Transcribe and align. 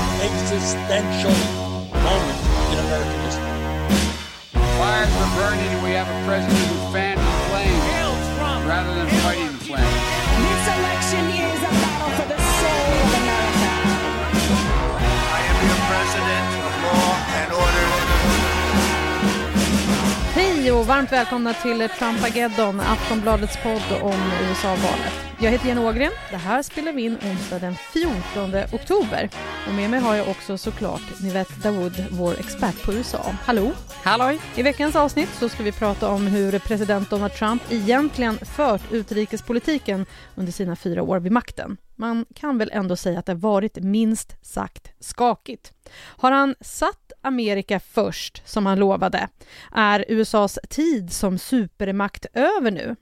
an 0.00 0.20
existential 0.24 1.36
moment 2.00 2.40
in 2.72 2.76
American 2.86 3.20
history. 3.28 3.54
Fires 4.80 5.12
were 5.20 5.30
burning, 5.36 5.68
and 5.68 5.82
we 5.84 5.90
have 5.92 6.08
a 6.08 6.18
president 6.26 6.58
who 6.72 6.92
fanned 6.92 7.20
the 7.20 7.34
flames 7.48 8.20
rather 8.66 8.94
than 8.94 9.08
fighting 9.20 9.52
the 9.52 9.64
flames. 9.64 10.99
Och 20.72 20.86
varmt 20.86 21.12
välkomna 21.12 21.54
till 21.54 21.88
Trumpageddon, 21.98 22.80
Aftonbladets 22.80 23.62
podd 23.62 24.02
om 24.02 24.20
USA-valet. 24.42 25.12
Jag 25.40 25.50
heter 25.50 25.66
Jenny 25.66 25.80
Ågren. 25.80 26.12
Det 26.30 26.36
här 26.36 26.62
spelar 26.62 26.92
vi 26.92 27.02
in 27.02 27.18
onsdag 27.30 27.58
den 27.58 27.74
14 27.74 28.54
oktober. 28.72 29.30
Och 29.68 29.74
med 29.74 29.90
mig 29.90 30.00
har 30.00 30.14
jag 30.14 30.28
också 30.28 30.58
såklart 30.58 31.20
Nivette 31.22 31.54
Dawood, 31.62 32.04
vår 32.10 32.40
expert 32.40 32.84
på 32.84 32.92
USA. 32.92 33.34
Hallå! 33.44 33.72
Halloj! 34.04 34.40
I 34.56 34.62
veckans 34.62 34.96
avsnitt 34.96 35.28
så 35.28 35.48
ska 35.48 35.62
vi 35.62 35.72
prata 35.72 36.08
om 36.08 36.26
hur 36.26 36.58
president 36.58 37.10
Donald 37.10 37.32
Trump 37.32 37.62
egentligen 37.70 38.38
fört 38.38 38.92
utrikespolitiken 38.92 40.06
under 40.34 40.52
sina 40.52 40.76
fyra 40.76 41.02
år 41.02 41.20
vid 41.20 41.32
makten. 41.32 41.76
Man 41.96 42.26
kan 42.34 42.58
väl 42.58 42.70
ändå 42.72 42.96
säga 42.96 43.18
att 43.18 43.26
det 43.26 43.34
varit 43.34 43.76
minst 43.76 44.36
sagt 44.42 44.92
skakigt. 45.00 45.72
Har 46.16 46.32
han 46.32 46.54
satt 46.60 47.09
Amerika 47.22 47.80
först, 47.80 48.42
som 48.48 48.66
han 48.66 48.78
lovade? 48.78 49.28
Är 49.72 50.04
USAs 50.08 50.58
tid 50.68 51.12
som 51.12 51.38
supermakt 51.38 52.26
över 52.34 52.70
nu? 52.70 52.96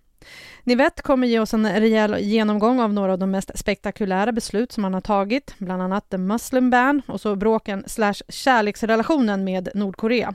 Nivette 0.65 1.03
kommer 1.03 1.27
ge 1.27 1.41
oss 1.41 1.55
en 1.55 1.81
rejäl 1.81 2.17
genomgång 2.21 2.81
av 2.81 2.93
några 2.93 3.13
av 3.13 3.19
de 3.19 3.31
mest 3.31 3.59
spektakulära 3.59 4.33
beslut 4.33 4.73
som 4.73 4.85
han 4.85 4.95
har 4.95 5.01
tagit, 5.01 5.55
bland 5.59 5.83
annat 5.83 6.11
the 6.11 6.19
Muslim 6.19 6.71
ban 6.71 7.03
och 7.07 7.21
så 7.21 7.37
bråken 7.37 7.85
slash 7.87 8.15
kärleksrelationen 8.29 9.45
med 9.45 9.69
Nordkorea. 9.75 10.35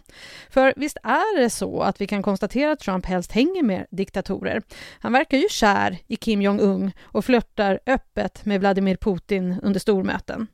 För 0.50 0.74
visst 0.76 0.98
är 1.04 1.40
det 1.40 1.50
så 1.50 1.82
att 1.82 2.02
vi 2.02 2.08
kan 2.08 2.24
konstatera 2.24 2.72
att 2.72 2.80
Trump 2.80 3.06
helst 3.06 3.32
hänger 3.32 3.64
med 3.64 3.86
diktatorer. 3.90 4.62
Han 5.00 5.14
verkar 5.14 5.38
ju 5.38 5.50
kär 5.50 5.98
i 6.08 6.16
Kim 6.16 6.42
Jong-Un 6.42 6.92
och 7.04 7.26
flörtar 7.26 7.80
öppet 7.86 8.46
med 8.46 8.60
Vladimir 8.60 8.96
Putin 8.96 9.60
under 9.64 9.80
stormöten. 9.80 10.48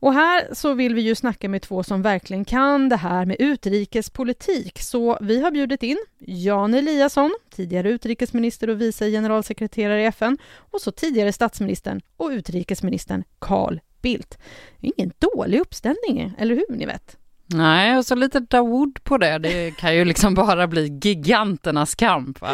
Och 0.00 0.12
här 0.12 0.54
så 0.54 0.74
vill 0.74 0.94
vi 0.94 1.00
ju 1.00 1.14
snacka 1.14 1.48
med 1.48 1.62
två 1.62 1.82
som 1.82 2.02
verkligen 2.02 2.44
kan 2.44 2.88
det 2.88 2.96
här 2.96 3.26
med 3.26 3.36
utrikespolitik. 3.38 4.78
Så 4.78 5.18
vi 5.20 5.40
har 5.40 5.50
bjudit 5.50 5.82
in 5.82 5.98
Jan 6.18 6.74
Eliasson, 6.74 7.36
tidigare 7.50 7.90
utrikesminister 7.90 8.70
och 8.70 8.80
vice 8.80 9.10
generalsekreterare 9.10 10.02
i 10.02 10.06
FN, 10.06 10.38
och 10.70 10.80
så 10.80 10.90
tidigare 10.90 11.32
statsministern 11.32 12.00
och 12.16 12.28
utrikesministern 12.28 13.24
Carl 13.38 13.80
Bildt. 14.02 14.38
Ingen 14.80 15.12
dålig 15.18 15.60
uppställning, 15.60 16.34
eller 16.38 16.54
hur 16.54 16.76
ni 16.76 16.86
vet? 16.86 17.16
Nej, 17.48 17.98
och 17.98 18.06
så 18.06 18.14
lite 18.14 18.40
Dawood 18.40 19.04
på 19.04 19.18
det. 19.18 19.38
Det 19.38 19.76
kan 19.76 19.96
ju 19.96 20.04
liksom 20.04 20.34
bara 20.34 20.66
bli 20.66 20.98
giganternas 21.02 21.94
kamp. 21.94 22.40
Va? 22.40 22.50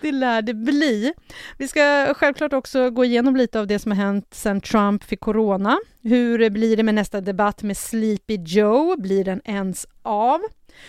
Det 0.00 0.12
lär 0.12 0.42
det 0.42 0.54
bli. 0.54 1.12
Vi 1.58 1.68
ska 1.68 2.14
självklart 2.16 2.52
också 2.52 2.90
gå 2.90 3.04
igenom 3.04 3.36
lite 3.36 3.60
av 3.60 3.66
det 3.66 3.78
som 3.78 3.92
har 3.92 3.98
hänt 3.98 4.34
sedan 4.34 4.60
Trump 4.60 5.04
fick 5.04 5.20
corona. 5.20 5.78
Hur 6.02 6.50
blir 6.50 6.76
det 6.76 6.82
med 6.82 6.94
nästa 6.94 7.20
debatt 7.20 7.62
med 7.62 7.76
Sleepy 7.76 8.36
Joe? 8.46 8.96
Blir 8.98 9.24
den 9.24 9.40
ens 9.44 9.86
av? 10.02 10.40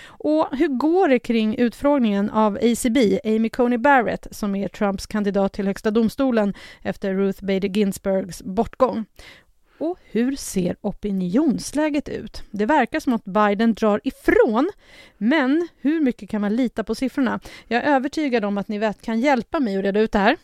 Och 0.08 0.48
hur 0.52 0.68
går 0.68 1.08
det 1.08 1.20
kring 1.20 1.56
utfrågningen 1.56 2.30
av 2.30 2.56
ACB, 2.56 3.20
Amy 3.24 3.50
Coney 3.50 3.78
Barrett, 3.78 4.28
som 4.32 4.56
är 4.56 4.68
Trumps 4.68 5.08
kandidat 5.08 5.54
till 5.54 5.68
Högsta 5.68 5.92
domstolen 5.92 6.54
efter 6.82 7.14
Ruth 7.14 7.46
Bader 7.46 7.70
Ginsburgs 7.70 8.44
bortgång? 8.44 9.06
Och 9.80 9.98
hur 10.12 10.36
ser 10.36 10.76
opinionsläget 10.82 12.10
ut? 12.10 12.44
Det 12.52 12.66
verkar 12.66 13.00
som 13.00 13.14
att 13.14 13.26
Biden 13.26 13.74
drar 13.74 14.02
ifrån, 14.04 14.70
men 15.18 15.68
hur 15.82 16.02
mycket 16.02 16.30
kan 16.30 16.42
man 16.42 16.56
lita 16.56 16.84
på 16.84 16.96
siffrorna? 16.96 17.40
Jag 17.68 17.84
är 17.84 17.96
övertygad 17.96 18.46
om 18.46 18.58
att 18.58 18.68
ni 18.68 18.78
vet 18.78 19.02
kan 19.02 19.20
hjälpa 19.20 19.60
mig 19.60 19.78
att 19.78 19.84
reda 19.84 20.00
ut 20.00 20.12
det 20.12 20.20
här. 20.20 20.38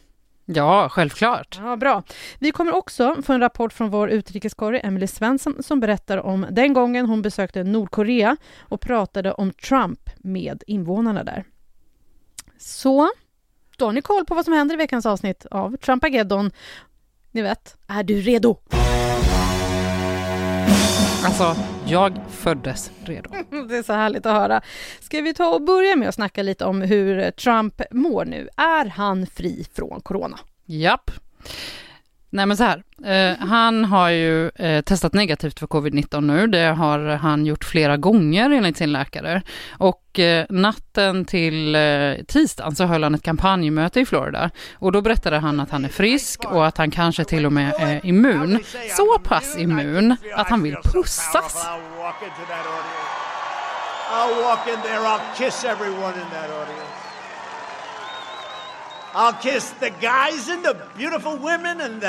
Ja, 0.45 0.89
självklart. 0.89 1.59
Ja, 1.61 1.75
bra. 1.75 2.03
Vi 2.39 2.51
kommer 2.51 2.75
också 2.75 3.15
få 3.25 3.33
en 3.33 3.39
rapport 3.39 3.73
från 3.73 3.89
vår 3.89 4.09
utrikeskorre 4.09 4.79
Emily 4.79 5.07
Svensson 5.07 5.63
som 5.63 5.79
berättar 5.79 6.17
om 6.17 6.45
den 6.51 6.73
gången 6.73 7.05
hon 7.05 7.21
besökte 7.21 7.63
Nordkorea 7.63 8.37
och 8.59 8.81
pratade 8.81 9.31
om 9.33 9.51
Trump 9.51 10.09
med 10.17 10.63
invånarna 10.67 11.23
där. 11.23 11.45
Så, 12.57 13.11
då 13.77 13.85
har 13.85 13.91
ni 13.91 14.01
koll 14.01 14.25
på 14.25 14.35
vad 14.35 14.45
som 14.45 14.53
händer 14.53 14.75
i 14.75 14.77
veckans 14.77 15.05
avsnitt 15.05 15.45
av 15.45 15.77
Trumpageddon. 15.77 16.51
Ni 17.31 17.41
vet, 17.41 17.77
är 17.87 18.03
du 18.03 18.21
redo? 18.21 18.57
Alltså, 21.25 21.55
jag 21.85 22.19
föddes 22.29 22.91
redo. 23.05 23.29
Det 23.69 23.77
är 23.77 23.83
så 23.83 23.93
härligt 23.93 24.25
att 24.25 24.33
höra. 24.33 24.61
Ska 24.99 25.21
vi 25.21 25.33
ta 25.33 25.49
och 25.49 25.61
börja 25.61 25.95
med 25.95 26.09
att 26.09 26.15
snacka 26.15 26.43
lite 26.43 26.65
om 26.65 26.81
hur 26.81 27.31
Trump 27.31 27.81
mår 27.91 28.25
nu? 28.25 28.49
Är 28.57 28.85
han 28.85 29.27
fri 29.27 29.65
från 29.73 30.01
corona? 30.01 30.39
Japp. 30.65 31.11
Nej 32.33 32.45
men 32.45 32.57
så 32.57 32.63
här, 32.63 32.83
eh, 33.05 33.47
han 33.47 33.85
har 33.85 34.09
ju 34.09 34.49
eh, 34.49 34.81
testat 34.81 35.13
negativt 35.13 35.59
för 35.59 35.67
covid-19 35.67 36.21
nu. 36.21 36.47
Det 36.47 36.65
har 36.65 36.99
han 36.99 37.45
gjort 37.45 37.63
flera 37.63 37.97
gånger 37.97 38.49
enligt 38.49 38.77
sin 38.77 38.91
läkare. 38.91 39.41
Och 39.77 40.19
eh, 40.19 40.45
natten 40.49 41.25
till 41.25 41.75
eh, 41.75 42.13
tisdagen 42.27 42.75
så 42.75 42.83
höll 42.85 43.03
han 43.03 43.15
ett 43.15 43.23
kampanjmöte 43.23 43.99
i 43.99 44.05
Florida. 44.05 44.49
Och 44.73 44.91
då 44.91 45.01
berättade 45.01 45.37
han 45.37 45.59
att 45.59 45.71
han 45.71 45.85
är 45.85 45.89
frisk 45.89 46.45
och 46.45 46.67
att 46.67 46.77
han 46.77 46.91
kanske 46.91 47.23
till 47.23 47.45
och 47.45 47.53
med 47.53 47.73
är 47.79 48.05
immun. 48.05 48.59
Så 48.97 49.19
pass 49.23 49.57
immun 49.57 50.15
att 50.35 50.49
han 50.49 50.63
vill 50.63 50.75
pussas. 50.83 51.67
I'll 54.13 54.43
walk 54.43 54.67
in 54.67 54.81
there. 54.81 54.99
I'll 54.99 55.21
kiss 55.35 55.63
everyone 55.65 56.13
in 56.13 56.29
that 56.31 56.49
audience. 56.49 57.02
I'll 59.13 59.41
kiss 59.41 59.73
the 59.79 59.89
guys 59.89 60.49
and 60.49 60.63
the 60.65 60.75
beautiful 60.97 61.31
women 61.37 61.81
and 61.81 62.03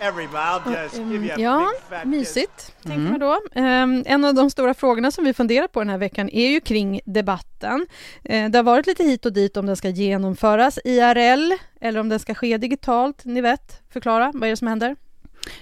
everybody. 0.00 0.38
I'll 0.38 0.82
just 0.82 0.96
give 0.96 1.24
you 1.24 1.32
a 1.32 1.38
Ja, 1.38 1.58
big 1.72 1.80
fat 1.88 2.02
kiss. 2.02 2.10
mysigt, 2.10 2.74
tänker 2.82 3.10
man 3.10 3.18
då. 3.20 3.40
Ehm, 3.54 4.02
en 4.06 4.24
av 4.24 4.34
de 4.34 4.50
stora 4.50 4.74
frågorna 4.74 5.10
som 5.10 5.24
vi 5.24 5.34
funderar 5.34 5.66
på 5.68 5.80
den 5.80 5.88
här 5.88 5.98
veckan 5.98 6.28
är 6.32 6.48
ju 6.48 6.60
kring 6.60 7.00
debatten. 7.04 7.86
Eh, 8.24 8.50
det 8.50 8.58
har 8.58 8.62
varit 8.62 8.86
lite 8.86 9.04
hit 9.04 9.26
och 9.26 9.32
dit 9.32 9.56
om 9.56 9.66
den 9.66 9.76
ska 9.76 9.88
genomföras 9.88 10.78
IRL 10.84 11.52
eller 11.80 12.00
om 12.00 12.08
den 12.08 12.18
ska 12.18 12.34
ske 12.34 12.56
digitalt. 12.58 13.24
Ni 13.24 13.40
vet, 13.40 13.82
förklara, 13.92 14.30
vad 14.34 14.44
är 14.44 14.50
det 14.50 14.56
som 14.56 14.68
händer? 14.68 14.96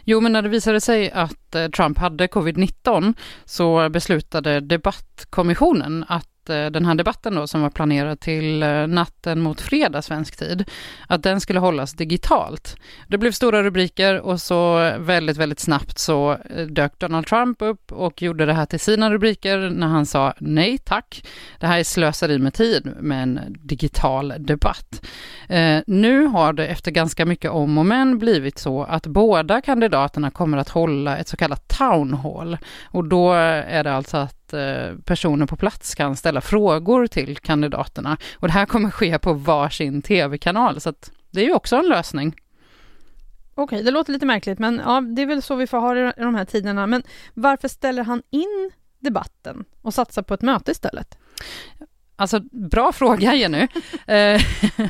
Jo, 0.05 0.21
men 0.21 0.33
när 0.33 0.43
det 0.43 0.49
visade 0.49 0.81
sig 0.81 1.11
att 1.11 1.55
eh, 1.55 1.69
Trump 1.69 1.99
hade 1.99 2.27
covid-19 2.27 3.15
så 3.45 3.89
beslutade 3.89 4.61
debattkommissionen 4.61 6.05
att 6.09 6.29
Eh, 6.51 6.71
den 6.71 6.87
här 6.87 6.95
debatten 6.95 7.35
då 7.35 7.47
som 7.47 7.63
var 7.63 7.71
planerad 7.71 8.21
till 8.21 8.63
eh, 8.63 8.87
natten 8.87 9.41
mot 9.41 9.61
fredag 9.61 10.03
svensk 10.03 10.37
tid, 10.37 10.65
att 11.07 11.23
den 11.23 11.41
skulle 11.41 11.61
hållas 11.61 11.93
digitalt. 11.93 12.77
Det 13.09 13.19
blev 13.19 13.33
stora 13.33 13.63
rubriker 13.63 14.21
och 14.21 14.41
så 14.41 14.93
väldigt, 14.99 15.37
väldigt 15.37 15.61
snabbt 15.61 15.99
så 15.99 16.33
eh, 16.33 16.67
dök 16.67 16.99
Donald 16.99 17.27
Trump 17.27 17.63
upp 17.63 17.93
och 17.93 18.23
gjorde 18.23 18.47
det 18.47 18.53
här 18.53 18.67
till 18.67 18.81
sina 18.81 19.11
rubriker 19.11 19.59
när 19.71 19.87
han 19.87 20.07
sa 20.07 20.35
nej 20.39 20.79
tack. 20.79 21.27
Det 21.61 21.67
här 21.67 21.79
är 21.79 21.85
slöseri 21.85 22.39
med 22.39 22.55
tid 22.55 22.93
med 23.01 23.23
en 23.23 23.41
digital 23.49 24.35
debatt. 24.39 25.07
Nu 25.87 26.27
har 26.27 26.53
det 26.53 26.67
efter 26.67 26.91
ganska 26.91 27.27
mycket 27.27 27.51
om 27.51 27.79
och 27.79 27.87
men 27.87 28.19
blivit 28.19 28.59
så 28.59 28.83
att 28.83 29.07
båda 29.07 29.61
kandidaterna 29.61 30.31
kommer 30.31 30.59
att 30.59 30.69
hålla 30.69 31.17
ett 31.17 31.29
så 31.29 31.37
kallat 31.37 31.69
town 31.69 32.15
hall. 32.15 32.59
Och 32.85 33.05
då 33.05 33.33
är 33.33 33.85
det 33.85 33.93
alltså 33.95 34.17
att 34.17 34.38
eh, 34.53 34.95
personer 35.05 35.47
på 35.47 35.57
plats 35.57 35.95
kan 35.95 36.17
ställa 36.17 36.41
frågor 36.41 37.07
till 37.07 37.37
kandidaterna. 37.37 38.17
Och 38.35 38.49
det 38.49 38.53
här 38.53 38.67
kommer 38.67 38.91
ske 38.91 39.19
på 39.19 39.33
varsin 39.33 40.03
tv-kanal, 40.03 40.81
så 40.81 40.89
att 40.89 41.11
det 41.31 41.41
är 41.41 41.45
ju 41.45 41.55
också 41.55 41.77
en 41.77 41.89
lösning. 41.89 42.37
Okej, 43.55 43.83
det 43.83 43.91
låter 43.91 44.13
lite 44.13 44.27
märkligt, 44.27 44.59
men 44.59 44.81
ja, 44.85 45.01
det 45.01 45.23
är 45.23 45.27
väl 45.27 45.43
så 45.43 45.55
vi 45.55 45.67
får 45.67 45.79
ha 45.79 45.95
det 45.95 46.15
i 46.17 46.23
de 46.23 46.35
här 46.35 46.45
tiderna. 46.45 46.87
Men 46.87 47.03
varför 47.35 47.69
ställer 47.69 48.05
han 48.05 48.23
in 48.31 48.71
debatten 48.99 49.65
och 49.83 49.95
satsar 49.95 50.23
på 50.23 50.35
ett 50.35 50.43
möte 50.43 50.71
istället? 50.71 51.19
Alltså, 52.17 52.41
bra 52.51 52.93
fråga 52.93 53.35
Jenny. 53.35 53.69
Eh, 54.07 54.41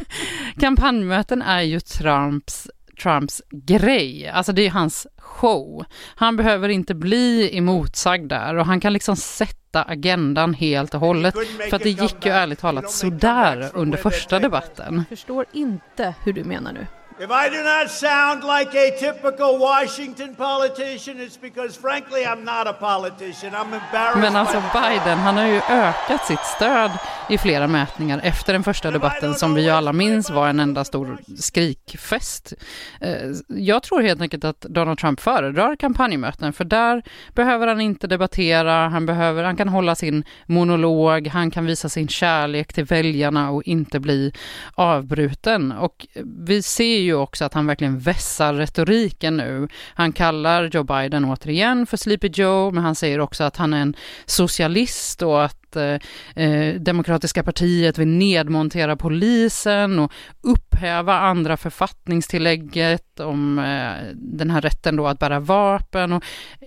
Kampanjmöten 0.61 1.43
är 1.43 1.63
ju 1.63 1.81
Trumps, 1.81 2.71
Trumps 3.03 3.43
grej, 3.51 4.29
alltså 4.29 4.53
det 4.53 4.67
är 4.67 4.71
hans 4.71 5.07
show. 5.29 5.85
Han 6.15 6.37
behöver 6.37 6.69
inte 6.69 6.95
bli 6.95 7.59
emotsagd 7.59 8.29
där 8.29 8.55
och 8.55 8.67
han 8.67 8.81
kan 8.81 8.93
liksom 8.93 9.17
sätta 9.17 9.83
agendan 9.83 10.55
helt 10.55 10.95
och 10.95 11.01
hållet. 11.01 11.35
För 11.71 11.77
att 11.77 11.83
det 11.83 11.91
gick 11.91 12.27
ju 12.27 12.33
ärligt 12.33 12.59
talat 12.59 12.91
sådär 12.91 13.71
under 13.75 13.99
första 13.99 14.39
debatten. 14.39 14.97
Jag 14.97 15.19
förstår 15.19 15.47
inte 15.53 16.15
hur 16.25 16.33
du 16.33 16.45
menar 16.45 16.73
nu. 16.73 16.87
If 17.21 17.31
I 17.31 17.51
do 17.51 17.63
not 17.63 17.91
sound 17.91 18.45
like 18.45 18.79
a 18.79 18.91
typical 18.99 19.59
Washington 19.59 20.35
politician, 20.35 21.21
it's 21.21 21.41
because 21.41 21.81
frankly 21.81 22.21
I'm 22.25 22.45
not 22.45 22.67
a 22.67 22.73
politician. 22.73 23.53
I'm 23.55 23.75
embarrassed. 23.75 24.21
Men 24.21 24.37
alltså 24.37 24.63
Biden, 24.73 25.19
han 25.19 25.37
har 25.37 25.47
ju 25.47 25.61
ökat 25.69 26.27
sitt 26.27 26.45
stöd 26.57 26.91
i 27.29 27.39
flera 27.39 27.67
mätningar 27.67 28.21
efter 28.25 28.53
den 28.53 28.65
första 28.65 28.91
debatten 28.91 29.35
som 29.35 29.55
vi 29.55 29.63
ju 29.63 29.71
alla 29.71 29.93
minns 29.93 30.31
var 30.31 30.49
en 30.49 30.61
enda 30.61 30.85
stor 30.85 31.19
skrikfest. 31.39 32.53
Eh, 33.01 33.11
Jag 33.49 33.83
tror 33.83 34.03
helt 34.03 34.21
enkelt 34.21 34.45
att 34.45 34.61
Donald 34.61 34.99
Trump 34.99 35.21
föredrar 35.21 35.77
kampanjmöten 35.77 36.53
för 36.53 36.65
där 36.65 37.03
behöver 37.35 37.67
han 37.67 37.81
inte 37.81 38.07
debattera, 38.07 38.89
han, 38.89 39.07
behöver, 39.07 39.45
han 39.45 39.57
kan 39.57 39.69
hålla 39.69 39.95
sin 39.95 40.25
monolog, 40.47 41.27
han 41.27 41.51
kan 41.51 41.67
visa 41.67 41.89
sin 41.89 42.09
kärlek 42.09 42.73
till 42.73 42.85
väljarna 42.85 43.51
och 43.51 43.63
inte 43.63 44.01
bli 44.01 44.33
avbruten. 44.75 45.73
Och 45.73 46.07
vi 46.47 46.63
ser 46.63 46.99
ju 46.99 47.08
ju 47.09 47.15
också 47.15 47.45
att 47.45 47.55
han 47.55 47.67
verkligen 47.67 47.99
vässar 47.99 48.55
retoriken 48.55 49.37
nu. 49.37 49.69
Han 49.95 50.13
kallar 50.13 50.71
Joe 50.73 50.83
Biden 50.83 51.25
återigen 51.25 51.87
för 51.87 51.97
Sleepy 51.97 52.29
Joe, 52.29 52.71
men 52.71 52.85
han 52.85 52.95
säger 52.95 53.21
också 53.21 53.45
att 53.45 53.57
han 53.57 53.75
är 53.75 53.81
en 53.81 53.97
socialist 54.27 55.23
och 55.23 55.45
att 55.45 55.77
eh, 55.77 56.45
eh, 56.45 56.75
Demokratiska 56.75 57.43
partiet 57.43 57.99
vill 57.99 58.09
nedmontera 58.09 58.97
polisen 58.97 59.99
och 59.99 60.13
upphäva 60.43 61.19
andra 61.19 61.57
författningstillägget 61.57 63.21
om 63.21 63.59
eh, 63.59 64.15
den 64.15 64.51
här 64.51 64.61
rätten 64.61 64.97
då 64.97 65.07
att 65.07 65.19
bära 65.19 65.41
vapen 65.41 66.13
och 66.13 66.23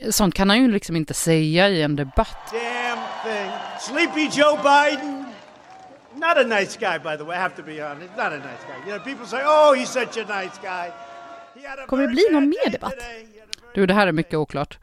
sånt 0.10 0.36
kan 0.36 0.50
han 0.50 0.62
ju 0.62 0.72
liksom 0.72 0.96
inte 0.96 1.14
säga 1.14 1.70
i 1.70 1.82
en 1.82 1.96
debatt. 1.96 2.52
Damn 2.52 3.00
thing. 3.24 3.52
Sleepy 3.80 4.30
Joe 4.40 4.60
Biden. 4.64 5.31
Not 6.22 6.38
a 6.38 6.44
nice 6.60 6.78
guy, 6.78 6.98
by 7.00 7.18
the 7.18 7.24
way. 7.24 7.36
I 7.38 7.42
have 7.42 7.56
to 7.56 7.64
be 7.64 7.82
honest. 7.82 8.12
Not 8.18 8.32
a 8.34 8.38
nice 8.38 8.64
guy. 8.68 8.78
You 8.86 8.98
know, 8.98 9.06
people 9.06 9.26
say, 9.26 9.42
"Oh, 9.44 9.74
he's 9.78 9.92
such 10.00 10.18
a 10.18 10.42
nice 10.42 10.58
guy." 10.62 10.86
He 11.56 11.68
had 11.68 11.80
a 11.80 11.86
Kommer 11.88 12.04
det 12.04 12.10
bli 12.10 12.24
någon 12.32 12.50
mer 12.50 12.72
debatt? 12.72 12.94
Du, 13.76 13.86
det 13.86 13.94
här 13.94 14.08
är 14.08 14.12
mycket 14.12 14.34
oklart. 14.34 14.78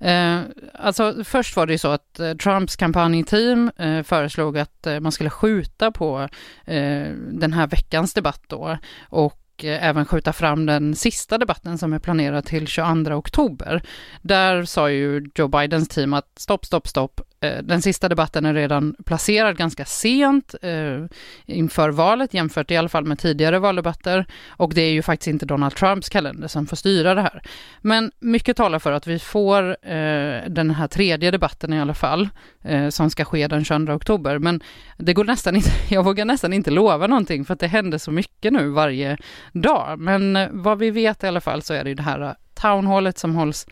Eh, 0.00 0.40
alltså, 0.74 1.24
först 1.24 1.56
var 1.56 1.66
det 1.66 1.72
ju 1.72 1.78
så 1.78 1.88
att 1.88 2.20
eh, 2.20 2.32
Trumps 2.34 2.76
kampanjteam 2.76 3.70
eh, 3.76 4.02
föreslog 4.02 4.58
att 4.58 4.86
eh, 4.86 5.00
man 5.00 5.12
skulle 5.12 5.30
skjuta 5.30 5.90
på 5.90 6.28
eh, 6.64 7.08
den 7.32 7.52
här 7.52 7.66
veckans 7.66 8.14
debatt 8.14 8.42
då 8.46 8.78
och 9.08 9.64
eh, 9.64 9.86
även 9.86 10.04
skjuta 10.06 10.32
fram 10.32 10.66
den 10.66 10.94
sista 10.96 11.38
debatten 11.38 11.78
som 11.78 11.92
är 11.92 11.98
planerad 11.98 12.44
till 12.44 12.66
22 12.66 13.14
oktober. 13.14 13.82
Där 14.22 14.64
sa 14.64 14.90
ju 14.90 15.30
Joe 15.34 15.48
Bidens 15.48 15.88
team 15.88 16.14
att 16.14 16.30
stopp, 16.36 16.66
stopp, 16.66 16.88
stopp. 16.88 17.20
Eh, 17.40 17.62
den 17.62 17.82
sista 17.82 18.08
debatten 18.08 18.44
är 18.44 18.54
redan 18.54 18.94
placerad 19.06 19.56
ganska 19.56 19.84
sent 19.84 20.54
eh, 20.62 21.04
inför 21.46 21.90
valet 21.90 22.34
jämfört 22.34 22.70
i 22.70 22.76
alla 22.76 22.88
fall 22.88 23.04
med 23.04 23.18
tidigare 23.18 23.58
valdebatter 23.58 24.26
och 24.48 24.74
det 24.74 24.82
är 24.82 24.90
ju 24.90 25.02
faktiskt 25.02 25.28
inte 25.28 25.46
Donald 25.46 25.74
Trumps 25.74 26.08
kalender 26.08 26.48
som 26.48 26.66
får 26.66 26.76
styra 26.76 27.14
det 27.14 27.22
här. 27.22 27.42
Men 27.80 28.12
mycket 28.18 28.56
talar 28.56 28.78
för 28.78 28.92
att 28.92 29.06
vi 29.06 29.18
får 29.18 29.68
eh, 29.68 30.42
den 30.48 30.70
här 30.70 30.86
tredje 30.86 31.30
debatten 31.30 31.72
i 31.72 31.80
alla 31.80 31.94
fall, 31.94 32.28
eh, 32.62 32.88
som 32.88 33.10
ska 33.10 33.24
ske 33.24 33.48
den 33.48 33.64
22 33.64 33.92
oktober. 33.92 34.38
Men 34.38 34.60
det 34.96 35.14
går 35.14 35.24
nästan 35.24 35.56
inte, 35.56 35.70
jag 35.94 36.02
vågar 36.02 36.24
nästan 36.24 36.52
inte 36.52 36.70
lova 36.70 37.06
någonting 37.06 37.44
för 37.44 37.54
att 37.54 37.60
det 37.60 37.66
händer 37.66 37.98
så 37.98 38.10
mycket 38.10 38.52
nu 38.52 38.68
varje 38.68 39.16
dag. 39.52 39.98
Men 39.98 40.36
eh, 40.36 40.48
vad 40.52 40.78
vi 40.78 40.90
vet 40.90 41.24
i 41.24 41.26
alla 41.26 41.40
fall 41.40 41.62
så 41.62 41.74
är 41.74 41.84
det 41.84 41.90
ju 41.90 41.94
det 41.94 42.02
här 42.02 42.20
eh, 42.20 42.32
townhallet 42.54 43.18
som 43.18 43.34
hålls 43.34 43.66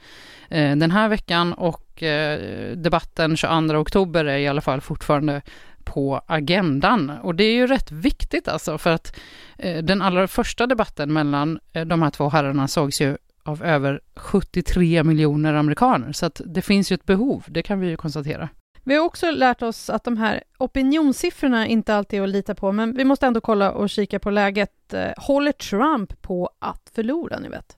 eh, 0.51 0.77
den 0.77 0.91
här 0.91 1.09
veckan 1.09 1.53
och 1.53 1.86
Eh, 2.03 2.77
debatten 2.77 3.37
22 3.37 3.75
oktober 3.75 4.25
är 4.25 4.39
i 4.39 4.49
alla 4.49 4.61
fall 4.61 4.81
fortfarande 4.81 5.43
på 5.85 6.21
agendan. 6.27 7.11
Och 7.11 7.35
det 7.35 7.45
är 7.45 7.55
ju 7.55 7.67
rätt 7.67 7.93
viktigt 7.93 8.49
alltså 8.49 8.79
för 8.79 8.91
att 8.91 9.17
eh, 9.59 9.85
den 9.85 10.03
allra 10.03 10.29
första 10.29 10.67
debatten 10.67 11.13
mellan 11.13 11.59
eh, 11.73 11.85
de 11.85 12.03
här 12.03 12.11
två 12.11 12.29
herrarna 12.29 12.69
sågs 12.69 13.01
ju 13.01 13.17
av 13.43 13.65
över 13.65 14.01
73 14.17 15.05
miljoner 15.05 15.55
amerikaner. 15.55 16.13
Så 16.13 16.27
att 16.27 16.41
det 16.45 16.63
finns 16.63 16.93
ju 16.93 16.95
ett 16.95 17.07
behov, 17.07 17.45
det 17.49 17.63
kan 17.63 17.81
vi 17.81 17.89
ju 17.89 17.97
konstatera. 17.97 18.49
Vi 18.85 18.95
har 18.95 19.05
också 19.05 19.31
lärt 19.31 19.63
oss 19.63 19.91
att 19.91 20.05
de 20.05 20.17
här 20.17 20.43
opinionssiffrorna 20.59 21.67
inte 21.67 21.95
alltid 21.95 22.19
är 22.19 22.25
att 22.25 22.29
lita 22.29 22.55
på, 22.55 22.73
men 22.73 22.97
vi 22.97 23.05
måste 23.05 23.27
ändå 23.27 23.41
kolla 23.41 23.73
och 23.73 23.91
kika 23.91 24.19
på 24.19 24.31
läget. 24.31 24.95
Håller 25.17 25.53
Trump 25.53 26.23
på 26.23 26.51
att 26.59 26.91
förlora, 26.95 27.39
ni 27.39 27.49
vet? 27.49 27.77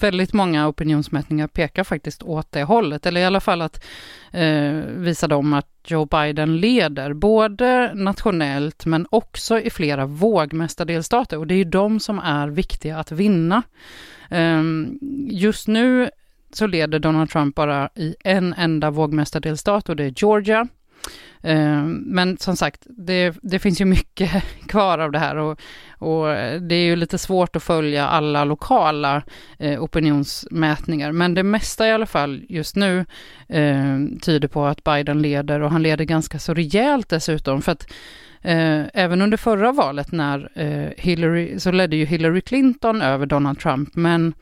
Väldigt 0.00 0.32
många 0.32 0.68
opinionsmätningar 0.68 1.46
pekar 1.46 1.84
faktiskt 1.84 2.22
åt 2.22 2.52
det 2.52 2.62
hållet, 2.62 3.06
eller 3.06 3.20
i 3.20 3.24
alla 3.24 3.40
fall 3.40 3.62
att 3.62 3.84
eh, 4.30 4.72
visa 4.86 5.28
dem 5.28 5.52
att 5.52 5.68
Joe 5.86 6.06
Biden 6.06 6.56
leder, 6.56 7.12
både 7.12 7.94
nationellt 7.94 8.86
men 8.86 9.06
också 9.10 9.60
i 9.60 9.70
flera 9.70 10.06
vågmästardelstater 10.06 11.38
och 11.38 11.46
det 11.46 11.54
är 11.54 11.58
ju 11.58 11.64
de 11.64 12.00
som 12.00 12.18
är 12.18 12.48
viktiga 12.48 12.98
att 12.98 13.12
vinna. 13.12 13.62
Eh, 14.30 14.62
just 15.30 15.68
nu 15.68 16.10
så 16.52 16.66
leder 16.66 16.98
Donald 16.98 17.30
Trump 17.30 17.54
bara 17.54 17.88
i 17.94 18.14
en 18.24 18.54
enda 18.54 18.90
vågmästardelstat 18.90 19.88
och 19.88 19.96
det 19.96 20.04
är 20.04 20.14
Georgia. 20.16 20.68
Eh, 21.42 21.82
men 21.86 22.38
som 22.38 22.56
sagt, 22.56 22.86
det, 22.86 23.36
det 23.42 23.58
finns 23.58 23.80
ju 23.80 23.84
mycket 23.84 24.44
kvar 24.68 24.98
av 24.98 25.12
det 25.12 25.18
här 25.18 25.36
och, 25.36 25.60
och 25.98 26.26
det 26.60 26.74
är 26.74 26.84
ju 26.84 26.96
lite 26.96 27.18
svårt 27.18 27.56
att 27.56 27.62
följa 27.62 28.08
alla 28.08 28.44
lokala 28.44 29.22
eh, 29.58 29.82
opinionsmätningar. 29.82 31.12
Men 31.12 31.34
det 31.34 31.42
mesta 31.42 31.88
i 31.88 31.92
alla 31.92 32.06
fall 32.06 32.42
just 32.48 32.76
nu 32.76 33.06
eh, 33.48 33.98
tyder 34.22 34.48
på 34.48 34.64
att 34.64 34.84
Biden 34.84 35.22
leder 35.22 35.60
och 35.60 35.70
han 35.70 35.82
leder 35.82 36.04
ganska 36.04 36.38
så 36.38 36.54
rejält 36.54 37.08
dessutom. 37.08 37.62
För 37.62 37.72
att 37.72 37.92
eh, 38.42 38.82
även 38.94 39.22
under 39.22 39.36
förra 39.36 39.72
valet 39.72 40.12
när 40.12 40.50
eh, 40.54 40.90
Hillary, 40.96 41.60
så 41.60 41.70
ledde 41.70 41.96
ju 41.96 42.04
Hillary 42.04 42.40
Clinton 42.40 43.02
över 43.02 43.26
Donald 43.26 43.58
Trump. 43.58 43.96
Men 43.96 44.34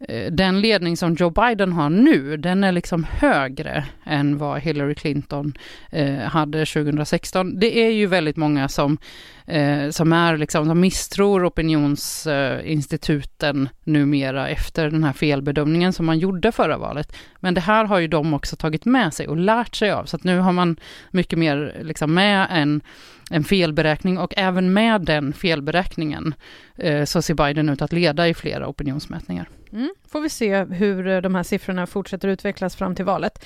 Eh, 0.00 0.32
den 0.32 0.60
ledning 0.60 0.96
som 0.96 1.14
Joe 1.14 1.30
Biden 1.30 1.72
har 1.72 1.90
nu, 1.90 2.36
den 2.36 2.64
är 2.64 2.72
liksom 2.72 3.06
högre 3.10 3.84
än 4.04 4.38
vad 4.38 4.60
Hillary 4.60 4.94
Clinton 4.94 5.54
eh, 5.90 6.16
hade 6.16 6.66
2016. 6.66 7.60
Det 7.60 7.78
är 7.78 7.90
ju 7.90 8.06
väldigt 8.06 8.36
många 8.36 8.68
som, 8.68 8.98
eh, 9.46 9.90
som, 9.90 10.12
är 10.12 10.36
liksom, 10.36 10.66
som 10.66 10.80
misstror 10.80 11.46
opinionsinstituten 11.46 13.62
eh, 13.62 13.68
numera 13.84 14.48
efter 14.48 14.90
den 14.90 15.04
här 15.04 15.12
felbedömningen 15.12 15.92
som 15.92 16.06
man 16.06 16.18
gjorde 16.18 16.52
förra 16.52 16.78
valet. 16.78 17.16
Men 17.40 17.54
det 17.54 17.60
här 17.60 17.84
har 17.84 17.98
ju 17.98 18.08
de 18.08 18.34
också 18.34 18.56
tagit 18.56 18.84
med 18.84 19.14
sig 19.14 19.28
och 19.28 19.36
lärt 19.36 19.74
sig 19.74 19.90
av, 19.90 20.04
så 20.04 20.16
att 20.16 20.24
nu 20.24 20.38
har 20.38 20.52
man 20.52 20.76
mycket 21.10 21.38
mer 21.38 21.80
liksom 21.82 22.14
med 22.14 22.46
en, 22.50 22.80
en 23.30 23.44
felberäkning 23.44 24.18
och 24.18 24.34
även 24.36 24.72
med 24.72 25.00
den 25.00 25.32
felberäkningen 25.32 26.34
eh, 26.76 27.04
så 27.04 27.22
ser 27.22 27.34
Biden 27.34 27.68
ut 27.68 27.82
att 27.82 27.92
leda 27.92 28.28
i 28.28 28.34
flera 28.34 28.68
opinionsmätningar. 28.68 29.48
Mm. 29.74 29.94
Får 30.08 30.20
vi 30.20 30.28
se 30.28 30.64
hur 30.64 31.06
eh, 31.06 31.20
de 31.20 31.34
här 31.34 31.42
siffrorna 31.42 31.86
fortsätter 31.86 32.28
utvecklas 32.28 32.76
fram 32.76 32.94
till 32.94 33.04
valet. 33.04 33.44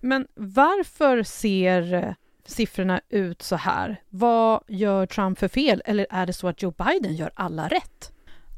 Men 0.00 0.26
varför 0.34 1.22
ser 1.22 1.94
eh, 1.94 2.14
siffrorna 2.46 3.00
ut 3.08 3.42
så 3.42 3.56
här? 3.56 4.00
Vad 4.08 4.60
gör 4.68 5.06
Trump 5.06 5.38
för 5.38 5.48
fel? 5.48 5.82
Eller 5.84 6.06
är 6.10 6.26
det 6.26 6.32
så 6.32 6.48
att 6.48 6.62
Joe 6.62 6.74
Biden 6.78 7.16
gör 7.16 7.30
alla 7.34 7.68
rätt? 7.68 8.12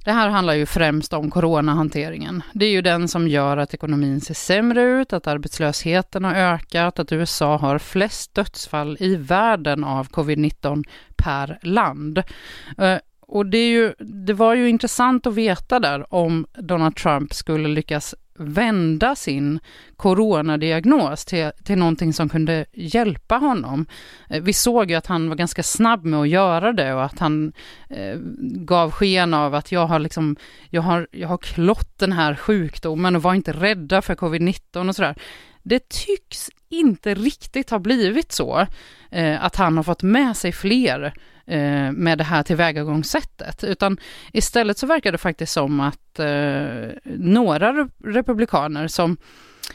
Det 0.04 0.12
här 0.12 0.28
handlar 0.28 0.54
ju 0.54 0.66
främst 0.66 1.12
om 1.12 1.30
coronahanteringen. 1.30 2.42
Det 2.52 2.66
är 2.66 2.70
ju 2.70 2.82
den 2.82 3.08
som 3.08 3.28
gör 3.28 3.56
att 3.56 3.74
ekonomin 3.74 4.20
ser 4.20 4.34
sämre 4.34 4.82
ut, 4.82 5.12
att 5.12 5.26
arbetslösheten 5.26 6.24
har 6.24 6.34
ökat, 6.34 6.98
att 6.98 7.12
USA 7.12 7.56
har 7.56 7.78
flest 7.78 8.34
dödsfall 8.34 8.96
i 9.00 9.16
världen 9.16 9.84
av 9.84 10.08
covid-19 10.08 10.84
per 11.16 11.58
land. 11.62 12.18
Eh, 12.78 12.98
och 13.26 13.46
det, 13.46 13.58
är 13.58 13.68
ju, 13.68 13.94
det 13.98 14.32
var 14.32 14.54
ju 14.54 14.68
intressant 14.68 15.26
att 15.26 15.34
veta 15.34 15.80
där 15.80 16.14
om 16.14 16.46
Donald 16.58 16.96
Trump 16.96 17.34
skulle 17.34 17.68
lyckas 17.68 18.14
vända 18.38 19.14
sin 19.14 19.60
coronadiagnos 19.96 21.24
till, 21.24 21.50
till 21.64 21.78
någonting 21.78 22.12
som 22.12 22.28
kunde 22.28 22.64
hjälpa 22.72 23.36
honom. 23.36 23.86
Eh, 24.30 24.42
vi 24.42 24.52
såg 24.52 24.90
ju 24.90 24.96
att 24.96 25.06
han 25.06 25.28
var 25.28 25.36
ganska 25.36 25.62
snabb 25.62 26.04
med 26.04 26.20
att 26.20 26.28
göra 26.28 26.72
det 26.72 26.94
och 26.94 27.04
att 27.04 27.18
han 27.18 27.52
eh, 27.90 28.18
gav 28.40 28.90
sken 28.90 29.34
av 29.34 29.54
att 29.54 29.72
jag 29.72 29.86
har, 29.86 29.98
liksom, 29.98 30.36
jag, 30.70 30.82
har, 30.82 31.08
jag 31.10 31.28
har 31.28 31.38
klott 31.38 31.98
den 31.98 32.12
här 32.12 32.34
sjukdomen 32.34 33.16
och 33.16 33.22
var 33.22 33.34
inte 33.34 33.52
rädda 33.52 34.02
för 34.02 34.14
covid-19 34.14 34.88
och 34.88 34.96
sådär. 34.96 35.14
Det 35.62 35.88
tycks 35.88 36.50
inte 36.68 37.14
riktigt 37.14 37.70
ha 37.70 37.78
blivit 37.78 38.32
så 38.32 38.66
eh, 39.10 39.44
att 39.44 39.56
han 39.56 39.76
har 39.76 39.84
fått 39.84 40.02
med 40.02 40.36
sig 40.36 40.52
fler 40.52 41.14
eh, 41.46 41.92
med 41.92 42.18
det 42.18 42.24
här 42.24 42.42
tillvägagångssättet, 42.42 43.64
utan 43.64 43.96
istället 44.32 44.78
så 44.78 44.86
verkar 44.86 45.12
det 45.12 45.18
faktiskt 45.18 45.52
som 45.52 45.80
att 45.80 46.18
eh, 46.18 46.88
några 47.04 47.88
republikaner 48.04 48.88
som 48.88 49.16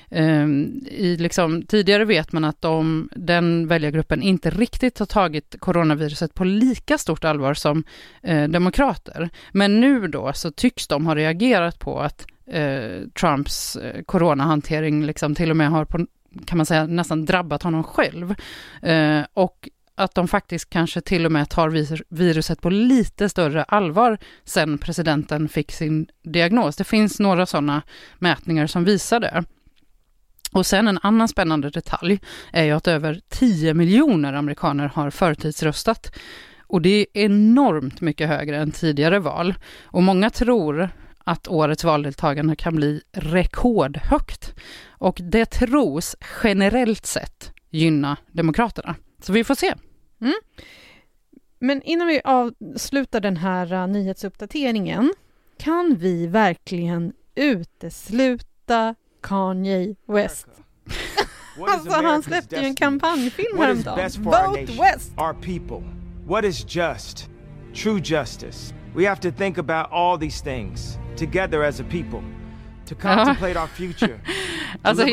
eh, 0.09 0.47
i 0.87 1.17
liksom, 1.19 1.61
tidigare 1.61 2.05
vet 2.05 2.31
man 2.31 2.43
att 2.43 2.61
de, 2.61 3.09
den 3.15 3.67
väljargruppen 3.67 4.21
inte 4.21 4.49
riktigt 4.49 4.99
har 4.99 5.05
tagit 5.05 5.55
coronaviruset 5.59 6.33
på 6.33 6.43
lika 6.43 6.97
stort 6.97 7.25
allvar 7.25 7.53
som 7.53 7.83
eh, 8.23 8.47
demokrater. 8.47 9.29
Men 9.51 9.79
nu 9.79 10.07
då 10.07 10.33
så 10.33 10.51
tycks 10.51 10.87
de 10.87 11.05
ha 11.05 11.15
reagerat 11.15 11.79
på 11.79 11.99
att 11.99 12.25
eh, 12.47 13.07
Trumps 13.19 13.75
eh, 13.75 14.03
coronahantering 14.03 15.05
liksom 15.05 15.35
till 15.35 15.49
och 15.49 15.57
med 15.57 15.69
har 15.69 15.85
på, 15.85 16.05
kan 16.45 16.57
man 16.57 16.65
säga 16.65 16.85
nästan 16.85 17.25
drabbat 17.25 17.63
honom 17.63 17.83
själv. 17.83 18.35
Eh, 18.81 19.21
och 19.33 19.69
att 19.99 20.15
de 20.15 20.27
faktiskt 20.27 20.69
kanske 20.69 21.01
till 21.01 21.25
och 21.25 21.31
med 21.31 21.49
tar 21.49 21.69
viruset 22.15 22.61
på 22.61 22.69
lite 22.69 23.29
större 23.29 23.63
allvar 23.63 24.17
sen 24.45 24.77
presidenten 24.77 25.49
fick 25.49 25.71
sin 25.71 26.07
diagnos. 26.23 26.75
Det 26.75 26.83
finns 26.83 27.19
några 27.19 27.45
sådana 27.45 27.81
mätningar 28.19 28.67
som 28.67 28.83
visar 28.83 29.19
det. 29.19 29.43
Och 30.51 30.65
sen 30.65 30.87
en 30.87 30.99
annan 31.01 31.27
spännande 31.27 31.69
detalj 31.69 32.19
är 32.51 32.63
ju 32.63 32.71
att 32.71 32.87
över 32.87 33.21
10 33.29 33.73
miljoner 33.73 34.33
amerikaner 34.33 34.87
har 34.87 35.09
förtidsröstat. 35.09 36.15
Och 36.67 36.81
det 36.81 36.89
är 36.89 37.05
enormt 37.13 38.01
mycket 38.01 38.27
högre 38.29 38.57
än 38.57 38.71
tidigare 38.71 39.19
val. 39.19 39.55
Och 39.83 40.03
många 40.03 40.29
tror 40.29 40.89
att 41.23 41.47
årets 41.47 41.83
valdeltagande 41.83 42.55
kan 42.55 42.75
bli 42.75 43.01
rekordhögt. 43.11 44.55
Och 44.87 45.19
det 45.23 45.45
tros 45.45 46.15
generellt 46.43 47.05
sett 47.05 47.53
gynna 47.69 48.17
Demokraterna. 48.31 48.95
Så 49.21 49.33
vi 49.33 49.43
får 49.43 49.55
se. 49.55 49.73
Mm. 50.21 50.33
Men 51.59 51.81
innan 51.81 52.07
vi 52.07 52.21
avslutar 52.23 53.19
den 53.19 53.37
här 53.37 53.73
uh, 53.73 53.87
nyhetsuppdateringen, 53.87 55.13
kan 55.57 55.95
vi 55.95 56.27
verkligen 56.27 57.13
utesluta 57.35 58.95
Kanye 59.21 59.95
West? 60.05 60.47
alltså, 61.67 61.91
han 61.91 62.23
släppte 62.23 62.55
ju 62.55 62.65
en 62.65 62.75
kampanjfilm 62.75 63.57
häromdagen. 63.57 64.23
Vote 64.23 64.81
West! 64.81 65.11
Our 65.17 65.33
people. 65.33 65.83
What 66.27 66.45
is 66.45 66.75
just? 66.75 67.29
True 67.73 68.01
justice. 68.03 68.73
We 68.95 69.05
have 69.05 69.21
to 69.21 69.31
think 69.31 69.57
about 69.57 69.91
all 69.91 70.19
these 70.19 70.43
things 70.43 70.97
together 71.17 71.63
as 71.63 71.79
a 71.79 71.83
people. 71.91 72.38
To 72.89 72.95
contemplate 72.95 73.59
our 73.59 73.67
future. 73.67 74.19
alltså, 74.81 75.05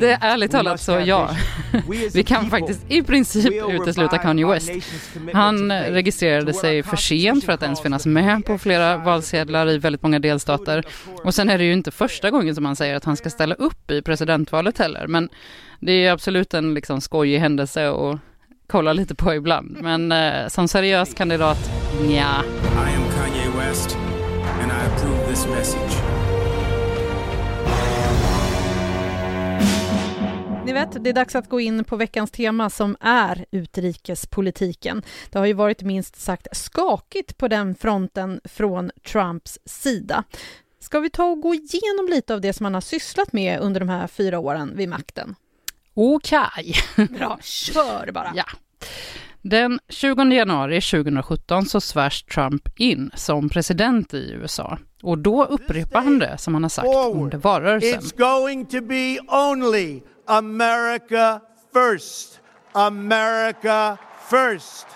det 0.00 0.10
är 0.10 0.18
ärligt 0.20 0.50
talat 0.50 0.80
så 0.80 0.92
ja. 1.06 1.30
Vi 2.14 2.24
kan 2.24 2.50
faktiskt 2.50 2.80
i 2.88 3.02
princip 3.02 3.52
utesluta 3.70 4.18
Kanye 4.18 4.46
West. 4.46 4.70
Han 5.32 5.72
registrerade 5.72 6.54
sig 6.54 6.82
för 6.82 6.96
sent 6.96 7.44
för 7.44 7.52
att 7.52 7.62
ens 7.62 7.80
finnas 7.80 8.06
med 8.06 8.44
på 8.46 8.58
flera 8.58 8.96
valsedlar 8.96 9.70
i 9.70 9.78
väldigt 9.78 10.02
många 10.02 10.18
delstater. 10.18 10.84
Och 11.24 11.34
sen 11.34 11.50
är 11.50 11.58
det 11.58 11.64
ju 11.64 11.72
inte 11.72 11.90
första 11.90 12.30
gången 12.30 12.54
som 12.54 12.64
han 12.64 12.76
säger 12.76 12.94
att 12.94 13.04
han 13.04 13.16
ska 13.16 13.30
ställa 13.30 13.54
upp 13.54 13.90
i 13.90 14.02
presidentvalet 14.02 14.78
heller. 14.78 15.06
Men 15.06 15.28
det 15.80 15.92
är 15.92 16.12
absolut 16.12 16.54
en 16.54 16.74
liksom 16.74 17.00
skojig 17.00 17.38
händelse 17.38 17.88
och 17.88 18.18
kolla 18.66 18.92
lite 18.92 19.14
på 19.14 19.34
ibland. 19.34 19.78
Men 19.80 20.12
eh, 20.12 20.48
som 20.48 20.68
seriös 20.68 21.14
kandidat, 21.14 21.70
nja. 22.02 22.10
I 22.10 22.94
am 22.94 23.04
Kanye 23.16 23.68
West 23.68 23.96
and 24.62 24.72
I 24.72 24.86
approve 24.86 25.26
this 25.30 25.46
message. 25.46 26.47
Ni 30.68 30.74
vet, 30.74 31.04
det 31.04 31.10
är 31.10 31.14
dags 31.14 31.34
att 31.34 31.48
gå 31.48 31.60
in 31.60 31.84
på 31.84 31.96
veckans 31.96 32.30
tema 32.30 32.70
som 32.70 32.96
är 33.00 33.44
utrikespolitiken. 33.50 35.02
Det 35.30 35.38
har 35.38 35.46
ju 35.46 35.52
varit 35.52 35.82
minst 35.82 36.20
sagt 36.20 36.48
skakigt 36.52 37.38
på 37.38 37.48
den 37.48 37.74
fronten 37.74 38.40
från 38.44 38.90
Trumps 39.06 39.58
sida. 39.64 40.24
Ska 40.80 41.00
vi 41.00 41.10
ta 41.10 41.24
och 41.24 41.40
gå 41.40 41.54
igenom 41.54 42.08
lite 42.10 42.34
av 42.34 42.40
det 42.40 42.52
som 42.52 42.64
han 42.64 42.74
har 42.74 42.80
sysslat 42.80 43.32
med 43.32 43.60
under 43.60 43.80
de 43.80 43.88
här 43.88 44.06
fyra 44.06 44.38
åren 44.38 44.72
vid 44.76 44.88
makten? 44.88 45.34
Okej. 45.94 46.74
Okay. 46.92 47.06
Bra, 47.18 47.38
kör 47.42 48.12
bara. 48.12 48.32
Ja. 48.36 48.44
Den 49.42 49.80
20 49.88 50.24
januari 50.24 50.80
2017 50.80 51.66
så 51.66 51.80
svärs 51.80 52.22
Trump 52.22 52.80
in 52.80 53.10
som 53.14 53.48
president 53.48 54.14
i 54.14 54.32
USA. 54.32 54.78
Och 55.02 55.18
då 55.18 55.44
upprepar 55.44 56.02
han 56.02 56.18
det 56.18 56.38
som 56.38 56.54
han 56.54 56.62
har 56.62 56.70
sagt 56.70 56.88
under 57.14 57.38
valrörelsen. 57.38 58.00
It's 58.00 58.18
going 58.18 58.66
to 58.66 58.80
be 58.80 59.18
only 59.28 60.00
America 60.30 61.40
first. 61.72 62.40
America 62.72 63.96
first. 64.30 64.86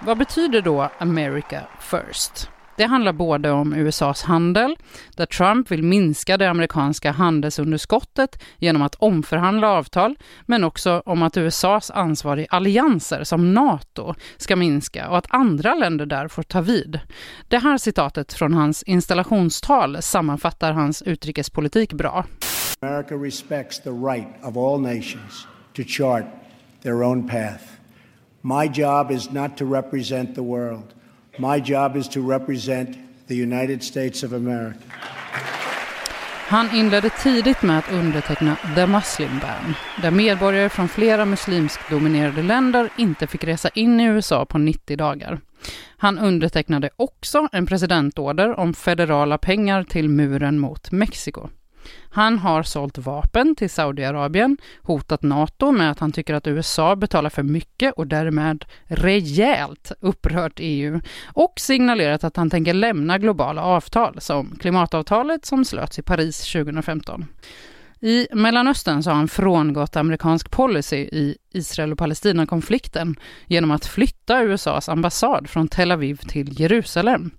Vad 0.00 0.18
betyder 0.18 0.60
då 0.60 0.90
America 0.98 1.60
first? 1.80 2.50
Det 2.76 2.84
handlar 2.84 3.12
både 3.12 3.50
om 3.50 3.74
USAs 3.74 4.22
handel, 4.22 4.76
där 5.16 5.26
Trump 5.26 5.70
vill 5.70 5.82
minska 5.82 6.36
det 6.36 6.50
amerikanska 6.50 7.12
handelsunderskottet 7.12 8.42
genom 8.58 8.82
att 8.82 8.94
omförhandla 8.94 9.68
avtal, 9.68 10.16
men 10.46 10.64
också 10.64 11.02
om 11.06 11.22
att 11.22 11.36
USAs 11.36 11.90
ansvar 11.90 12.36
i 12.36 12.46
allianser 12.50 13.24
som 13.24 13.54
NATO 13.54 14.14
ska 14.36 14.56
minska 14.56 15.08
och 15.08 15.18
att 15.18 15.26
andra 15.34 15.74
länder 15.74 16.06
där 16.06 16.28
får 16.28 16.42
ta 16.42 16.60
vid. 16.60 17.00
Det 17.48 17.58
här 17.58 17.78
citatet 17.78 18.32
från 18.32 18.54
hans 18.54 18.82
installationstal 18.82 20.02
sammanfattar 20.02 20.72
hans 20.72 21.02
utrikespolitik 21.02 21.92
bra. 21.92 22.24
America 22.82 23.16
respects 23.16 23.78
the 23.78 23.92
right 23.92 24.28
of 24.42 24.56
all 24.56 24.78
nations 24.78 25.46
to 25.74 25.84
chart 25.84 26.24
their 26.82 27.02
own 27.02 27.28
path. 27.28 27.78
My 28.40 28.68
job 28.68 29.10
is 29.10 29.30
not 29.30 29.56
to 29.58 29.66
represent 29.66 30.34
the 30.34 30.42
world. 30.42 30.94
My 31.38 31.60
job 31.60 31.96
is 31.96 32.08
to 32.08 32.30
represent 32.30 32.96
the 33.26 33.34
United 33.34 33.82
States 33.82 34.22
of 34.22 34.32
America. 34.32 34.78
Han 36.48 36.70
inledde 36.74 37.10
tidigt 37.10 37.62
med 37.62 37.78
att 37.78 37.92
underteckna 37.92 38.56
The 38.74 38.86
Muslim 38.86 39.38
Ban, 39.40 39.74
där 40.02 40.10
medborgare 40.10 40.68
från 40.68 40.88
flera 40.88 41.24
muslimskdominerade 41.24 42.42
länder 42.42 42.88
inte 42.96 43.26
fick 43.26 43.44
resa 43.44 43.68
in 43.68 44.00
i 44.00 44.04
USA 44.04 44.44
på 44.44 44.58
90 44.58 44.96
dagar. 44.96 45.40
Han 45.96 46.18
undertecknade 46.18 46.90
också 46.96 47.48
en 47.52 47.66
presidentorder 47.66 48.60
om 48.60 48.74
federala 48.74 49.38
pengar 49.38 49.82
till 49.84 50.08
muren 50.08 50.58
mot 50.58 50.90
Mexiko. 50.90 51.48
Han 52.10 52.38
har 52.38 52.62
sålt 52.62 52.98
vapen 52.98 53.56
till 53.56 53.70
Saudiarabien, 53.70 54.56
hotat 54.82 55.22
NATO 55.22 55.72
med 55.72 55.90
att 55.90 55.98
han 55.98 56.12
tycker 56.12 56.34
att 56.34 56.46
USA 56.46 56.96
betalar 56.96 57.30
för 57.30 57.42
mycket 57.42 57.94
och 57.94 58.06
därmed 58.06 58.64
rejält 58.84 59.92
upprört 60.00 60.52
EU 60.56 61.00
och 61.24 61.52
signalerat 61.56 62.24
att 62.24 62.36
han 62.36 62.50
tänker 62.50 62.74
lämna 62.74 63.18
globala 63.18 63.62
avtal 63.62 64.20
som 64.20 64.56
klimatavtalet 64.60 65.44
som 65.44 65.64
slöts 65.64 65.98
i 65.98 66.02
Paris 66.02 66.52
2015. 66.52 67.26
I 68.02 68.26
Mellanöstern 68.32 69.02
så 69.02 69.10
har 69.10 69.16
han 69.16 69.28
frångått 69.28 69.96
amerikansk 69.96 70.50
policy 70.50 70.96
i 70.96 71.36
Israel 71.52 71.92
och 71.92 71.98
Palestina-konflikten 71.98 73.16
genom 73.46 73.70
att 73.70 73.86
flytta 73.86 74.42
USAs 74.42 74.88
ambassad 74.88 75.50
från 75.50 75.68
Tel 75.68 75.92
Aviv 75.92 76.16
till 76.16 76.60
Jerusalem. 76.60 77.30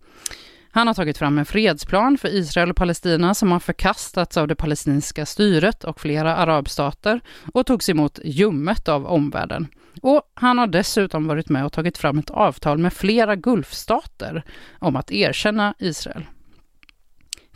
Han 0.71 0.87
har 0.87 0.93
tagit 0.93 1.17
fram 1.17 1.37
en 1.37 1.45
fredsplan 1.45 2.17
för 2.17 2.27
Israel 2.27 2.69
och 2.69 2.75
Palestina 2.75 3.33
som 3.33 3.51
har 3.51 3.59
förkastats 3.59 4.37
av 4.37 4.47
det 4.47 4.55
palestinska 4.55 5.25
styret 5.25 5.83
och 5.83 5.99
flera 5.99 6.35
arabstater 6.35 7.21
och 7.53 7.65
togs 7.65 7.89
emot 7.89 8.19
ljummet 8.23 8.87
av 8.87 9.05
omvärlden. 9.05 9.67
Och 10.01 10.21
han 10.33 10.57
har 10.57 10.67
dessutom 10.67 11.27
varit 11.27 11.49
med 11.49 11.65
och 11.65 11.73
tagit 11.73 11.97
fram 11.97 12.19
ett 12.19 12.29
avtal 12.29 12.77
med 12.77 12.93
flera 12.93 13.35
Gulfstater 13.35 14.43
om 14.79 14.95
att 14.95 15.11
erkänna 15.11 15.73
Israel. 15.79 16.25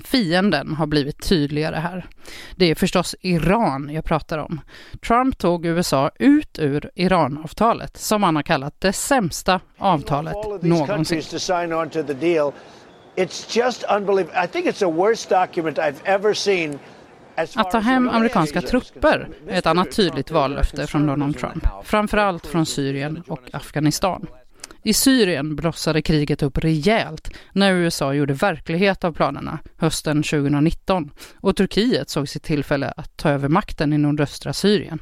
Fienden 0.03 0.73
har 0.73 0.87
blivit 0.87 1.29
tydligare 1.29 1.75
här. 1.75 2.05
Det 2.55 2.65
är 2.65 2.75
förstås 2.75 3.15
Iran 3.21 3.89
jag 3.93 4.05
pratar 4.05 4.37
om. 4.37 4.61
Trump 5.07 5.37
tog 5.37 5.65
USA 5.65 6.11
ut 6.19 6.59
ur 6.59 6.91
Iranavtalet, 6.95 7.97
som 7.97 8.23
han 8.23 8.35
har 8.35 8.43
kallat 8.43 8.81
det 8.81 8.93
sämsta 8.93 9.61
avtalet 9.77 10.35
någonsin. 10.61 11.21
It's 13.15 13.57
just 13.57 13.83
unbelievable. 13.83 14.43
I 14.43 14.47
think 14.47 14.65
it's 14.65 14.79
the 14.79 14.91
worst 14.91 15.29
document 15.29 15.77
I've 15.77 16.01
ever 16.03 16.33
seen 16.33 16.79
att 17.35 17.71
ta 17.71 17.79
hem 17.79 18.09
amerikanska 18.09 18.61
trupper 18.61 19.29
är 19.47 19.57
ett 19.57 19.65
annat 19.65 19.91
tydligt 19.91 20.31
vallöfte 20.31 20.87
från 20.87 21.07
Donald 21.07 21.37
Trump, 21.37 21.67
framförallt 21.83 22.47
från 22.47 22.65
Syrien 22.65 23.23
och 23.27 23.41
Afghanistan. 23.53 24.27
I 24.83 24.93
Syrien 24.93 25.55
blossade 25.55 26.01
kriget 26.01 26.43
upp 26.43 26.57
rejält 26.57 27.29
när 27.53 27.73
USA 27.73 28.13
gjorde 28.13 28.33
verklighet 28.33 29.03
av 29.03 29.13
planerna 29.13 29.59
hösten 29.77 30.23
2019 30.23 31.11
och 31.41 31.55
Turkiet 31.55 32.09
såg 32.09 32.29
sitt 32.29 32.43
tillfälle 32.43 32.93
att 32.97 33.17
ta 33.17 33.29
över 33.29 33.49
makten 33.49 33.93
i 33.93 33.97
nordöstra 33.97 34.53
Syrien. 34.53 34.99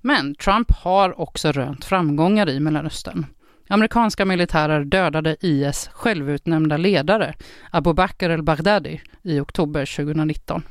Men 0.00 0.34
Trump 0.34 0.72
har 0.72 1.20
också 1.20 1.52
rönt 1.52 1.84
framgångar 1.84 2.48
i 2.48 2.60
Mellanöstern. 2.60 3.26
Amerikanska 3.72 4.24
militärer 4.24 4.84
dödade 4.84 5.36
IS 5.40 5.90
självutnämnda 5.92 6.76
ledare, 6.76 7.34
Abu 7.70 7.92
Bakr 7.92 8.30
al-Baghdadi, 8.30 9.00
i 9.22 9.40
oktober 9.40 9.96
2019. 9.96 10.62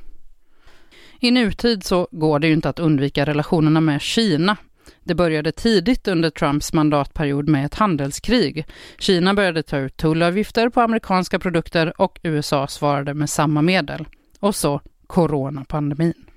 I 1.19 1.31
nutid 1.31 1.83
så 1.83 2.07
går 2.11 2.39
det 2.39 2.47
ju 2.47 2.53
inte 2.53 2.69
att 2.69 2.79
undvika 2.79 3.25
relationerna 3.25 3.81
med 3.81 4.01
Kina. 4.01 4.57
Det 5.03 5.15
började 5.15 5.51
tidigt 5.51 6.07
under 6.07 6.29
Trumps 6.29 6.73
mandatperiod 6.73 7.49
med 7.49 7.65
ett 7.65 7.75
handelskrig. 7.75 8.65
Kina 8.97 9.33
började 9.33 9.63
ta 9.63 9.77
ut 9.77 9.97
tullavgifter 9.97 10.69
på 10.69 10.81
amerikanska 10.81 11.39
produkter 11.39 12.01
och 12.01 12.19
USA 12.23 12.67
svarade 12.67 13.13
med 13.13 13.29
samma 13.29 13.61
medel. 13.61 14.07
Och 14.39 14.55
så 14.55 14.81
coronapandemin. 15.07 16.28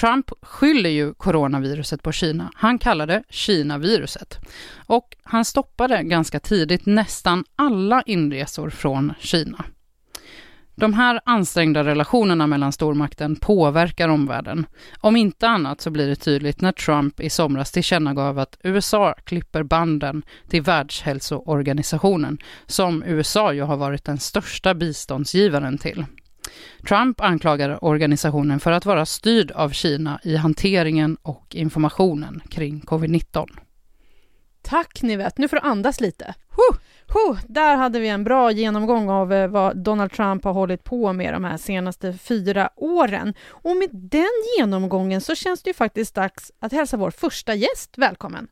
Trump 0.00 0.30
skyller 0.42 0.90
ju 0.90 1.14
coronaviruset 1.14 2.02
på 2.02 2.12
Kina. 2.12 2.50
Han 2.54 2.78
kallar 2.78 3.06
det 3.06 3.22
Kina-viruset. 3.28 4.38
Och 4.86 5.16
han 5.22 5.44
stoppade 5.44 6.02
ganska 6.02 6.40
tidigt 6.40 6.86
nästan 6.86 7.44
alla 7.56 8.02
inresor 8.02 8.70
från 8.70 9.12
Kina. 9.20 9.64
De 10.74 10.94
här 10.94 11.20
ansträngda 11.24 11.84
relationerna 11.84 12.46
mellan 12.46 12.72
stormakten 12.72 13.36
påverkar 13.36 14.08
omvärlden. 14.08 14.66
Om 15.00 15.16
inte 15.16 15.48
annat 15.48 15.80
så 15.80 15.90
blir 15.90 16.08
det 16.08 16.16
tydligt 16.16 16.60
när 16.60 16.72
Trump 16.72 17.20
i 17.20 17.30
somras 17.30 17.72
tillkännagav 17.72 18.38
att 18.38 18.58
USA 18.62 19.14
klipper 19.24 19.62
banden 19.62 20.22
till 20.48 20.62
Världshälsoorganisationen, 20.62 22.38
som 22.66 23.02
USA 23.02 23.52
ju 23.52 23.62
har 23.62 23.76
varit 23.76 24.04
den 24.04 24.18
största 24.18 24.74
biståndsgivaren 24.74 25.78
till. 25.78 26.04
Trump 26.88 27.20
anklagar 27.20 27.84
organisationen 27.84 28.60
för 28.60 28.72
att 28.72 28.86
vara 28.86 29.06
styrd 29.06 29.50
av 29.50 29.70
Kina 29.70 30.20
i 30.22 30.36
hanteringen 30.36 31.16
och 31.22 31.54
informationen 31.54 32.42
kring 32.50 32.80
covid-19. 32.80 33.46
Tack 34.62 35.02
Nivette, 35.02 35.40
nu 35.42 35.48
får 35.48 35.56
du 35.56 35.62
andas 35.62 36.00
lite. 36.00 36.34
Huh! 36.48 36.78
Huh, 37.08 37.40
där 37.48 37.76
hade 37.76 38.00
vi 38.00 38.08
en 38.08 38.24
bra 38.24 38.50
genomgång 38.50 39.10
av 39.10 39.32
eh, 39.32 39.48
vad 39.48 39.76
Donald 39.76 40.12
Trump 40.12 40.44
har 40.44 40.52
hållit 40.52 40.84
på 40.84 41.12
med 41.12 41.34
de 41.34 41.44
här 41.44 41.56
senaste 41.56 42.12
fyra 42.12 42.70
åren. 42.76 43.34
Och 43.48 43.76
med 43.76 43.88
den 43.92 44.30
genomgången 44.58 45.20
så 45.20 45.34
känns 45.34 45.62
det 45.62 45.70
ju 45.70 45.74
faktiskt 45.74 46.14
dags 46.14 46.52
att 46.60 46.72
hälsa 46.72 46.96
vår 46.96 47.10
första 47.10 47.54
gäst 47.54 47.98
välkommen. 47.98 48.48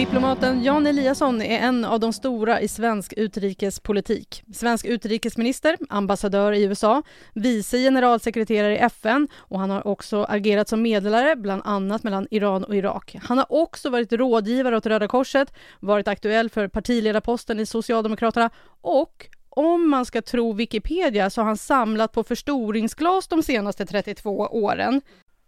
Diplomaten 0.00 0.64
Jan 0.64 0.86
Eliasson 0.86 1.42
är 1.42 1.58
en 1.58 1.84
av 1.84 2.00
de 2.00 2.12
stora 2.12 2.60
i 2.60 2.68
svensk 2.68 3.14
utrikespolitik. 3.16 4.42
Svensk 4.52 4.86
utrikesminister, 4.86 5.76
ambassadör 5.88 6.52
i 6.52 6.64
USA, 6.64 7.02
vice 7.34 7.78
generalsekreterare 7.78 8.74
i 8.74 8.78
FN 8.78 9.28
och 9.36 9.60
han 9.60 9.70
har 9.70 9.86
också 9.86 10.24
agerat 10.24 10.68
som 10.68 10.82
medlare 10.82 11.36
bland 11.36 11.62
annat 11.64 12.02
mellan 12.02 12.26
Iran 12.30 12.64
och 12.64 12.76
Irak. 12.76 13.16
Han 13.22 13.38
har 13.38 13.52
också 13.52 13.90
varit 13.90 14.12
rådgivare 14.12 14.76
åt 14.76 14.86
Röda 14.86 15.08
Korset, 15.08 15.54
varit 15.80 16.08
aktuell 16.08 16.50
för 16.50 16.68
partiledarposten 16.68 17.60
i 17.60 17.66
Socialdemokraterna 17.66 18.50
och 18.80 19.28
om 19.48 19.90
man 19.90 20.06
ska 20.06 20.22
tro 20.22 20.52
Wikipedia 20.52 21.30
så 21.30 21.40
har 21.40 21.46
han 21.46 21.56
samlat 21.56 22.12
på 22.12 22.24
förstoringsglas 22.24 23.28
de 23.28 23.42
senaste 23.42 23.86
32 23.86 24.30
åren. 24.38 25.02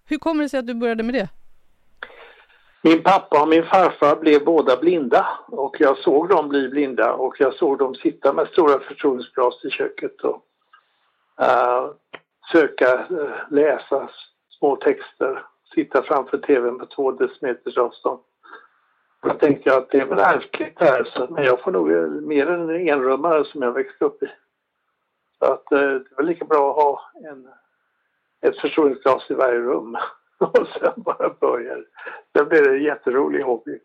Hur 0.05 0.19
kommer 0.19 0.43
det 0.43 0.49
sig 0.49 0.59
att 0.59 0.67
du 0.67 0.75
började 0.75 1.03
med 1.03 1.15
det? 1.15 1.29
Min 2.85 3.03
pappa 3.03 3.43
och 3.43 3.49
min 3.49 3.65
farfar 3.65 4.17
blev 4.17 4.45
båda 4.45 4.77
blinda 4.77 5.29
och 5.47 5.77
jag 5.79 5.99
såg 5.99 6.29
dem 6.29 6.49
bli 6.49 6.69
blinda 6.69 7.13
och 7.13 7.41
jag 7.41 7.55
såg 7.55 7.79
dem 7.79 7.95
sitta 7.95 8.33
med 8.33 8.49
stora 8.49 8.81
förtroendeglas 8.81 9.65
i 9.65 9.71
köket 9.71 10.21
och 10.21 10.45
uh, 11.41 11.91
söka 12.53 13.07
uh, 13.11 13.31
läsa 13.51 14.11
små 14.59 14.77
texter, 14.77 15.45
sitta 15.75 16.03
framför 16.03 16.39
tvn 16.39 16.79
på 16.79 16.87
två 16.87 17.13
decimeters 17.13 17.79
avstånd. 17.79 18.21
Då 19.23 19.31
tänkte 19.31 19.69
jag 19.71 19.79
att 19.79 19.91
det 19.91 19.99
är 19.99 20.07
väl 20.07 20.19
ärftligt 20.19 20.81
här, 20.81 21.05
så, 21.05 21.27
men 21.31 21.45
jag 21.45 21.61
får 21.61 21.73
nog 21.73 21.93
eh, 21.93 22.07
mer 22.07 22.47
än 22.47 22.71
en 22.71 22.89
enrummare 22.89 23.45
som 23.45 23.63
jag 23.63 23.73
växte 23.73 24.05
upp 24.05 24.23
i. 24.23 24.31
Så 25.39 25.53
att 25.53 25.73
uh, 25.73 25.79
det 25.79 26.13
är 26.13 26.17
väl 26.17 26.27
lika 26.27 26.45
bra 26.45 26.71
att 26.71 26.85
ha 26.85 27.11
en, 27.31 27.49
ett 28.41 28.61
förstoringsglas 28.61 29.31
i 29.31 29.35
varje 29.35 29.59
rum. 29.59 29.97
och 30.55 30.69
sen 30.81 30.93
bara 30.97 31.35
börjar 31.41 31.85
Sen 32.37 32.49
blir 32.49 32.63
det 32.63 32.77
en 32.77 32.83
jätterolig 32.83 33.43
hobby. 33.43 33.79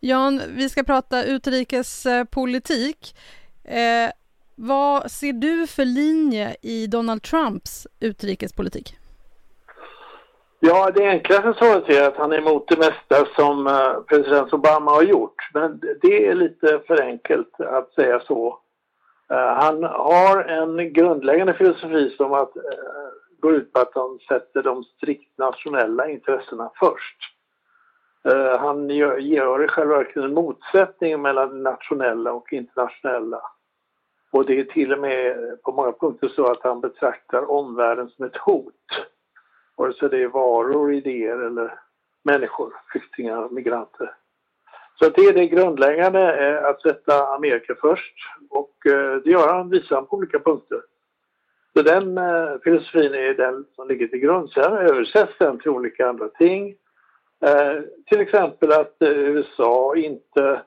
Jan, 0.00 0.40
vi 0.48 0.68
ska 0.68 0.82
prata 0.82 1.24
utrikespolitik. 1.24 3.16
Eh, 3.64 4.10
vad 4.54 5.10
ser 5.10 5.32
du 5.32 5.66
för 5.66 5.84
linje 5.84 6.56
i 6.62 6.86
Donald 6.86 7.22
Trumps 7.22 7.86
utrikespolitik? 8.00 8.96
Ja, 10.60 10.90
det 10.90 11.08
enklaste 11.08 11.54
svaret 11.54 11.88
är 11.88 12.08
att 12.08 12.16
han 12.16 12.32
är 12.32 12.38
emot 12.38 12.68
det 12.68 12.76
mesta 12.76 13.26
som 13.36 13.66
eh, 13.66 14.00
president 14.08 14.52
Obama 14.52 14.90
har 14.90 15.02
gjort. 15.02 15.50
Men 15.54 15.80
det 16.02 16.26
är 16.26 16.34
lite 16.34 16.80
för 16.86 17.02
enkelt 17.02 17.60
att 17.60 17.92
säga 17.94 18.20
så. 18.20 18.58
Eh, 19.30 19.54
han 19.62 19.82
har 19.84 20.44
en 20.44 20.92
grundläggande 20.92 21.54
filosofi 21.54 22.14
som 22.16 22.32
att 22.32 22.56
eh, 22.56 22.62
går 23.40 23.54
ut 23.54 23.72
på 23.72 23.80
att 23.80 23.94
han 23.94 24.18
sätter 24.28 24.62
de 24.62 24.84
strikt 24.84 25.38
nationella 25.38 26.08
intressena 26.08 26.70
först. 26.74 27.34
Eh, 28.24 28.58
han 28.58 28.90
gör, 28.90 29.18
gör 29.18 29.64
i 29.64 29.68
själva 29.68 29.96
verket 29.96 30.16
en 30.16 30.34
motsättning 30.34 31.22
mellan 31.22 31.62
nationella 31.62 32.32
och 32.32 32.52
internationella. 32.52 33.42
Och 34.30 34.46
det 34.46 34.60
är 34.60 34.64
till 34.64 34.92
och 34.92 34.98
med 34.98 35.36
på 35.62 35.72
många 35.72 35.92
punkter 35.92 36.28
så 36.28 36.46
att 36.46 36.62
han 36.62 36.80
betraktar 36.80 37.50
omvärlden 37.50 38.08
som 38.08 38.24
ett 38.24 38.36
hot. 38.36 38.74
Vare 39.76 39.92
sig 39.92 40.08
det 40.08 40.22
är 40.22 40.28
varor, 40.28 40.92
idéer 40.92 41.38
eller 41.38 41.80
människor, 42.22 42.72
flyktingar, 42.92 43.48
migranter. 43.48 44.14
Så 44.98 45.08
det 45.08 45.22
är 45.22 45.32
det 45.32 45.46
grundläggande, 45.46 46.48
eh, 46.48 46.64
att 46.64 46.82
sätta 46.82 47.26
Amerika 47.26 47.74
först. 47.80 48.14
Och 48.50 48.86
eh, 48.86 49.16
det 49.16 49.30
gör 49.30 49.52
han, 49.52 49.70
visar 49.70 49.96
han 49.96 50.06
på 50.06 50.16
olika 50.16 50.38
punkter. 50.38 50.80
Så 51.78 51.82
den 51.82 52.18
eh, 52.18 52.50
filosofin 52.64 53.14
är 53.14 53.34
den 53.34 53.64
som 53.76 53.88
ligger 53.88 54.06
till 54.08 54.18
grund. 54.18 54.50
Sen 54.50 54.72
översätts 54.72 55.38
den 55.38 55.58
till 55.58 55.70
olika 55.70 56.08
andra 56.08 56.28
ting. 56.28 56.74
Eh, 57.44 57.82
till 58.06 58.20
exempel 58.20 58.72
att 58.72 59.02
eh, 59.02 59.08
USA 59.08 59.96
inte 59.96 60.62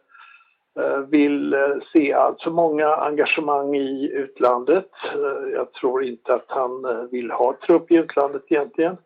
eh, 0.80 0.98
vill 0.98 1.54
eh, 1.54 1.76
se 1.94 2.14
allt 2.14 2.42
för 2.42 2.52
många 2.52 2.88
engagemang 2.88 3.76
i 3.76 4.12
utlandet. 4.14 4.90
Eh, 5.14 5.50
jag 5.54 5.74
tror 5.74 6.04
inte 6.04 6.34
att 6.34 6.46
han 6.48 6.86
eh, 6.86 7.04
vill 7.12 7.32
ha 7.32 7.58
trupp 7.68 7.92
i 7.92 7.96
utlandet 7.96 8.44
egentligen. 8.50 8.98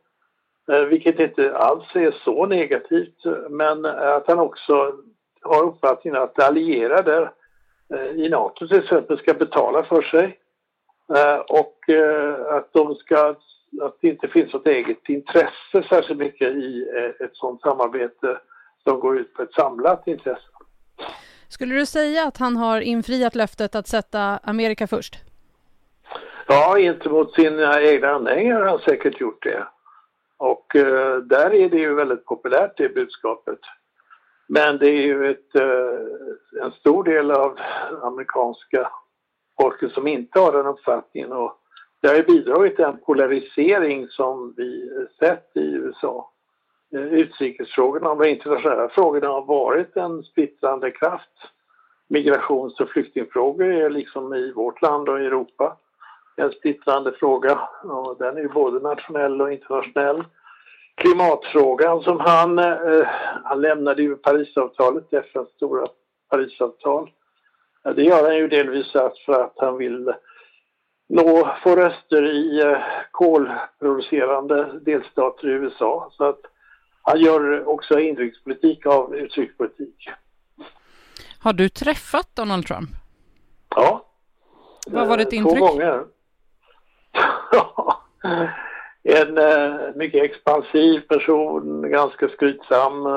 Eh, 0.72 0.82
vilket 0.82 1.20
inte 1.20 1.58
alls 1.58 1.96
är 1.96 2.12
så 2.12 2.46
negativt, 2.46 3.24
men 3.50 3.86
att 3.86 4.28
han 4.28 4.40
också 4.40 4.94
har 5.42 5.64
uppfattningen 5.64 6.22
att 6.22 6.44
allierade 6.44 7.30
i 8.16 8.30
NATO 8.30 8.68
till 8.68 8.80
exempel 8.80 9.18
ska 9.18 9.34
betala 9.34 9.84
för 9.84 10.02
sig. 10.02 10.40
Eh, 11.14 11.38
och 11.38 11.90
eh, 11.90 12.56
att, 12.56 12.74
de 12.74 12.96
ska, 12.96 13.36
att 13.82 13.98
det 14.02 14.08
inte 14.08 14.28
finns 14.28 14.54
något 14.54 14.68
eget 14.68 15.10
intresse 15.10 15.84
särskilt 15.90 16.20
mycket 16.20 16.56
i 16.56 16.88
eh, 16.98 17.26
ett 17.26 17.36
sådant 17.36 17.62
samarbete 17.62 18.40
som 18.84 19.00
går 19.00 19.20
ut 19.20 19.34
på 19.34 19.42
ett 19.42 19.54
samlat 19.54 20.08
intresse. 20.08 20.48
Skulle 21.48 21.76
du 21.76 21.86
säga 21.86 22.28
att 22.28 22.38
han 22.38 22.58
har 22.58 22.82
infriat 22.82 23.36
löftet 23.36 23.76
att 23.76 23.88
sätta 23.88 24.40
Amerika 24.44 24.88
först? 24.88 25.16
Ja, 26.48 26.80
inte 26.80 27.10
mot 27.10 27.34
sina 27.34 27.82
egna 27.82 28.10
anhängare 28.10 28.64
har 28.64 28.70
han 28.70 28.80
säkert 28.80 29.22
gjort 29.22 29.44
det. 29.44 29.68
Och 30.38 30.76
eh, 30.76 31.18
där 31.18 31.54
är 31.54 31.70
det 31.70 31.78
ju 31.78 31.96
väldigt 31.96 32.26
populärt 32.26 32.78
det 32.78 32.96
budskapet. 32.96 33.60
Men 34.48 34.78
det 34.78 34.90
är 34.90 35.02
ju 35.02 35.32
ett, 35.32 35.56
eh, 35.56 36.64
en 36.66 36.72
stor 36.72 37.04
del 37.04 37.32
av 37.32 37.60
amerikanska 38.02 38.92
folket 39.62 39.92
som 39.92 40.08
inte 40.08 40.40
har 40.40 40.52
den 40.52 40.66
uppfattningen. 40.66 41.32
Och 41.32 41.60
det 42.02 42.08
har 42.08 42.16
ju 42.16 42.24
bidragit 42.24 42.76
till 42.76 42.86
en 42.86 42.98
polarisering 42.98 44.08
som 44.08 44.54
vi 44.58 44.90
sett 45.20 45.52
i 45.54 45.72
USA. 45.72 46.32
Eh, 46.96 47.02
utrikesfrågorna 47.02 48.10
och 48.10 48.18
de 48.24 48.30
internationella 48.30 48.90
frågorna 48.90 49.28
har 49.28 49.46
varit 49.46 49.98
en 49.98 50.24
splittrande 50.24 50.92
kraft. 50.92 51.32
Migrations 52.08 52.80
och 52.80 52.90
flyktingfrågor 52.90 53.66
är 53.66 53.90
liksom 53.90 54.34
i 54.34 54.52
vårt 54.52 54.82
land 54.82 55.10
och 55.10 55.22
i 55.22 55.26
Europa 55.26 55.78
en 56.36 56.52
splittrande 56.52 57.12
fråga 57.12 57.60
och 57.84 58.18
den 58.20 58.38
är 58.38 58.42
ju 58.42 58.50
både 58.50 58.80
nationell 58.80 59.42
och 59.42 59.52
internationell. 59.52 60.24
Klimatfrågan 60.96 62.02
som 62.02 62.20
han, 62.20 62.60
eh, 62.60 63.08
han 63.44 63.62
lämnade 63.62 64.02
ju 64.02 64.16
Parisavtalet, 64.16 65.14
FNs 65.14 65.50
stora 65.50 65.88
Parisavtal 66.30 67.10
det 67.94 68.04
gör 68.04 68.24
han 68.24 68.38
ju 68.38 68.48
delvis 68.48 68.92
för 69.26 69.44
att 69.44 69.54
han 69.58 69.78
vill 69.78 70.14
nå, 71.10 71.56
få 71.64 71.76
röster 71.76 72.26
i 72.26 72.62
eh, 72.62 72.78
kolproducerande 73.12 74.80
delstater 74.80 75.48
i 75.48 75.52
USA. 75.52 76.12
Så 76.12 76.24
att 76.24 76.42
han 77.02 77.20
gör 77.20 77.68
också 77.68 78.00
inrikespolitik 78.00 78.86
av 78.86 79.16
utrikespolitik. 79.16 80.10
Har 81.40 81.54
du 81.54 81.70
träffat 81.70 82.36
Donald 82.36 82.66
Trump? 82.68 82.90
Ja. 83.76 84.06
Vad 84.88 85.08
var 85.08 85.18
ditt 85.18 85.34
intryck? 85.34 85.58
Två 85.58 85.68
gånger. 85.68 86.04
en 89.04 89.38
uh, 89.38 89.96
mycket 89.96 90.24
expansiv 90.24 91.00
person, 91.00 91.92
ganska 91.92 92.30
skrytsam, 92.30 93.08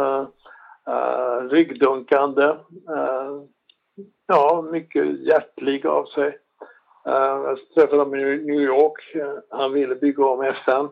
ryggdunkande. 1.50 2.54
Ja, 4.30 4.64
mycket 4.72 5.20
hjärtlig 5.20 5.86
av 5.86 6.04
sig. 6.04 6.38
Eh, 7.06 7.12
jag 7.14 7.58
träffade 7.74 8.02
honom 8.02 8.14
i 8.14 8.24
New 8.24 8.60
York. 8.60 9.16
Han 9.50 9.72
ville 9.72 9.94
bygga 9.94 10.26
om 10.26 10.42
FN. 10.42 10.88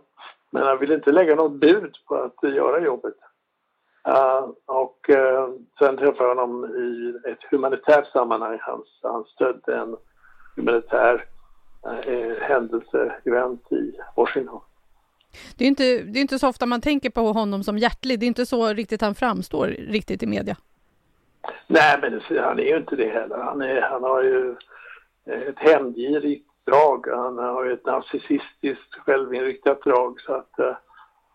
Men 0.50 0.62
han 0.62 0.78
ville 0.78 0.94
inte 0.94 1.12
lägga 1.12 1.34
något 1.34 1.60
bud 1.60 1.94
på 2.06 2.14
att 2.14 2.54
göra 2.54 2.80
jobbet. 2.80 3.14
Uh, 4.08 4.50
och 4.66 5.08
uh, 5.10 5.48
sen 5.78 5.96
träffade 5.96 6.28
jag 6.28 6.34
honom 6.34 6.64
i 6.64 7.14
ett 7.30 7.50
humanitärt 7.50 8.12
sammanhang. 8.12 8.58
Han, 8.60 8.82
han 9.02 9.24
stödde 9.24 9.76
en 9.76 9.96
humanitär 10.56 11.24
uh, 11.86 12.40
händelse, 12.40 13.14
event 13.24 13.72
i 13.72 13.92
Washington. 14.16 14.60
Det 15.56 15.64
är, 15.64 15.68
inte, 15.68 15.84
det 15.84 16.18
är 16.18 16.20
inte 16.20 16.38
så 16.38 16.48
ofta 16.48 16.66
man 16.66 16.80
tänker 16.80 17.10
på 17.10 17.32
honom 17.32 17.64
som 17.64 17.78
hjärtlig. 17.78 18.20
Det 18.20 18.26
är 18.26 18.28
inte 18.28 18.46
så 18.46 18.68
riktigt 18.68 19.00
han 19.00 19.14
framstår 19.14 19.66
riktigt 19.66 20.22
i 20.22 20.26
media. 20.26 20.56
Nej, 21.66 21.98
men 22.00 22.20
han 22.38 22.58
är 22.58 22.64
ju 22.64 22.76
inte 22.76 22.96
det 22.96 23.08
heller. 23.08 23.36
Han, 23.36 23.62
är, 23.62 23.80
han 23.80 24.02
har 24.02 24.22
ju 24.22 24.56
eh, 25.26 25.40
ett 25.40 25.58
hämndgirigt 25.58 26.46
drag. 26.66 27.06
Han 27.08 27.38
har 27.38 27.64
ju 27.64 27.72
ett 27.72 27.86
narcissistiskt 27.86 28.94
självinriktat 28.94 29.82
drag. 29.82 30.20
Så 30.20 30.32
att 30.32 30.58
eh, 30.58 30.76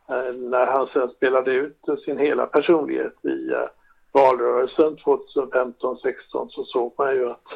eh, 0.09 0.33
när 0.33 0.65
han 0.65 0.87
sen 0.93 1.09
spelade 1.09 1.53
ut 1.53 1.77
sin 2.05 2.17
hela 2.17 2.45
personlighet 2.45 3.25
i 3.25 3.51
eh, 3.51 3.69
valrörelsen 4.11 4.97
2015-16 4.97 6.49
så 6.49 6.63
såg 6.63 6.93
man 6.97 7.15
ju 7.15 7.29
att 7.29 7.47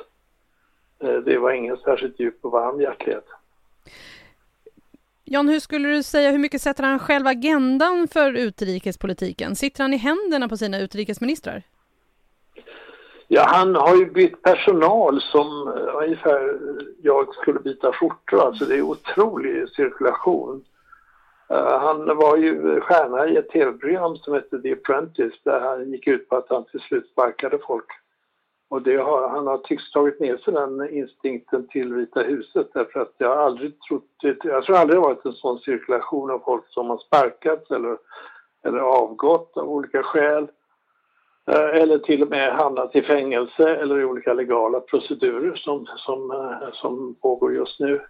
eh, 0.99 1.15
det 1.15 1.37
var 1.37 1.51
ingen 1.51 1.77
särskilt 1.77 2.19
djup 2.19 2.45
och 2.45 2.51
varm 2.51 2.81
hjärtlighet. 2.81 3.25
Jan, 5.27 5.49
hur 5.49 5.59
skulle 5.59 5.89
du 5.89 6.03
säga, 6.03 6.31
hur 6.31 6.39
mycket 6.39 6.61
sätter 6.61 6.83
han 6.83 6.99
själv 6.99 7.27
agendan 7.27 8.07
för 8.07 8.33
utrikespolitiken? 8.33 9.55
Sitter 9.55 9.83
han 9.83 9.93
i 9.93 9.97
händerna 9.97 10.49
på 10.49 10.57
sina 10.57 10.79
utrikesministrar? 10.79 11.63
Ja, 13.27 13.43
han 13.47 13.75
har 13.75 13.95
ju 13.95 14.05
bytt 14.05 14.41
personal 14.41 15.21
som 15.21 15.67
eh, 15.67 15.95
ungefär 16.03 16.59
jag 17.01 17.35
skulle 17.35 17.59
byta 17.59 17.91
skjortor. 17.91 18.39
Alltså 18.39 18.65
det 18.65 18.75
är 18.75 18.81
otrolig 18.81 19.69
cirkulation. 19.69 20.65
Uh, 21.51 21.79
han 21.79 22.17
var 22.17 22.37
ju 22.37 22.81
stjärna 22.81 23.27
i 23.27 23.37
ett 23.37 23.49
tv-program 23.49 24.15
som 24.15 24.33
hette 24.33 24.61
The 24.61 24.73
Apprentice 24.73 25.39
där 25.43 25.59
han 25.59 25.91
gick 25.91 26.07
ut 26.07 26.29
på 26.29 26.35
att 26.35 26.49
han 26.49 26.65
till 26.65 26.79
slut 26.79 27.09
sparkade 27.09 27.59
folk. 27.67 27.85
Och 28.69 28.81
det 28.81 28.97
har, 28.97 29.29
han 29.29 29.47
har 29.47 29.57
tycks 29.57 29.91
tagit 29.91 30.19
med 30.19 30.39
sig 30.39 30.53
den 30.53 30.89
instinkten 30.89 31.67
till 31.67 31.93
Vita 31.93 32.21
huset 32.21 32.67
därför 32.73 32.99
att 32.99 33.13
jag 33.17 33.29
har 33.29 33.35
aldrig 33.35 33.81
trott, 33.81 34.09
jag 34.43 34.63
tror 34.63 34.75
aldrig 34.75 34.97
det 34.97 35.07
varit 35.07 35.25
en 35.25 35.33
sån 35.33 35.59
cirkulation 35.59 36.31
av 36.31 36.39
folk 36.39 36.63
som 36.67 36.89
har 36.89 36.97
sparkats 36.97 37.71
eller, 37.71 37.97
eller 38.63 38.79
avgått 38.79 39.57
av 39.57 39.69
olika 39.69 40.03
skäl. 40.03 40.47
Eh, 41.47 41.81
eller 41.81 41.97
till 41.97 42.23
och 42.23 42.29
med 42.29 42.53
hamnat 42.53 42.95
i 42.95 43.01
fängelse 43.01 43.75
eller 43.75 43.99
i 43.99 44.05
olika 44.05 44.33
legala 44.33 44.79
procedurer 44.79 45.55
som, 45.55 45.87
som, 45.97 46.31
eh, 46.31 46.69
som 46.73 47.15
pågår 47.21 47.53
just 47.53 47.79
nu. 47.79 48.01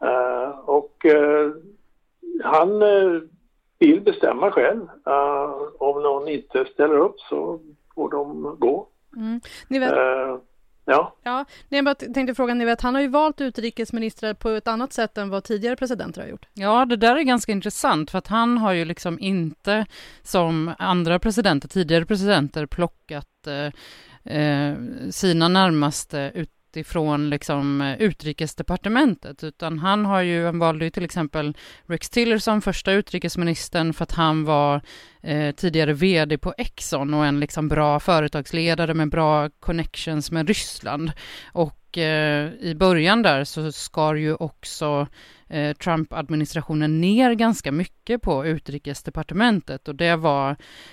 Eh, 0.00 0.58
och 0.64 1.06
han 2.42 2.82
vill 3.78 4.00
bestämma 4.00 4.50
själv. 4.50 4.88
Om 5.78 6.02
någon 6.02 6.28
inte 6.28 6.64
ställer 6.64 6.98
upp 6.98 7.20
så 7.20 7.60
får 7.94 8.10
de 8.10 8.56
gå. 8.58 8.86
Mm. 9.16 9.40
Ni 9.68 9.78
vet, 9.78 9.94
ja. 10.84 11.16
ja. 11.22 11.44
Jag 11.68 11.84
bara 11.84 11.94
tänkte 11.94 12.34
fråga, 12.34 12.54
ni 12.54 12.64
vet, 12.64 12.80
han 12.80 12.94
har 12.94 13.02
ju 13.02 13.08
valt 13.08 13.40
utrikesministrar 13.40 14.34
på 14.34 14.48
ett 14.48 14.68
annat 14.68 14.92
sätt 14.92 15.18
än 15.18 15.30
vad 15.30 15.44
tidigare 15.44 15.76
presidenter 15.76 16.20
har 16.20 16.28
gjort. 16.28 16.46
Ja, 16.54 16.84
det 16.84 16.96
där 16.96 17.16
är 17.16 17.22
ganska 17.22 17.52
intressant, 17.52 18.10
för 18.10 18.18
att 18.18 18.26
han 18.26 18.58
har 18.58 18.72
ju 18.72 18.84
liksom 18.84 19.20
inte 19.20 19.86
som 20.22 20.74
andra 20.78 21.18
presidenter, 21.18 21.68
tidigare 21.68 22.06
presidenter, 22.06 22.66
plockat 22.66 23.46
eh, 23.46 23.72
eh 24.36 24.76
sina 25.10 25.48
närmaste 25.48 26.32
ut 26.34 26.50
ifrån 26.76 27.30
liksom 27.30 27.94
utrikesdepartementet, 27.98 29.44
utan 29.44 29.78
han 29.78 30.04
har 30.06 30.20
ju, 30.20 30.44
han 30.44 30.58
valde 30.58 30.84
ju 30.84 30.90
till 30.90 31.04
exempel 31.04 31.56
Rex 31.86 32.10
Tillerson, 32.10 32.62
första 32.62 32.92
utrikesministern, 32.92 33.92
för 33.92 34.02
att 34.02 34.12
han 34.12 34.44
var 34.44 34.80
eh, 35.22 35.54
tidigare 35.54 35.92
vd 35.92 36.38
på 36.38 36.54
Exxon 36.58 37.14
och 37.14 37.26
en 37.26 37.40
liksom 37.40 37.68
bra 37.68 38.00
företagsledare 38.00 38.94
med 38.94 39.10
bra 39.10 39.50
connections 39.50 40.30
med 40.30 40.48
Ryssland. 40.48 41.12
Och 41.52 41.98
eh, 41.98 42.52
i 42.60 42.74
början 42.74 43.22
där 43.22 43.44
så 43.44 43.72
skar 43.72 44.14
ju 44.14 44.34
också 44.34 45.06
eh, 45.48 45.76
Trump-administrationen 45.76 47.00
ner 47.00 47.34
ganska 47.34 47.72
mycket 47.72 48.22
på 48.22 48.46
utrikesdepartementet 48.46 49.88
och 49.88 49.94
det 49.94 50.16
var 50.16 50.50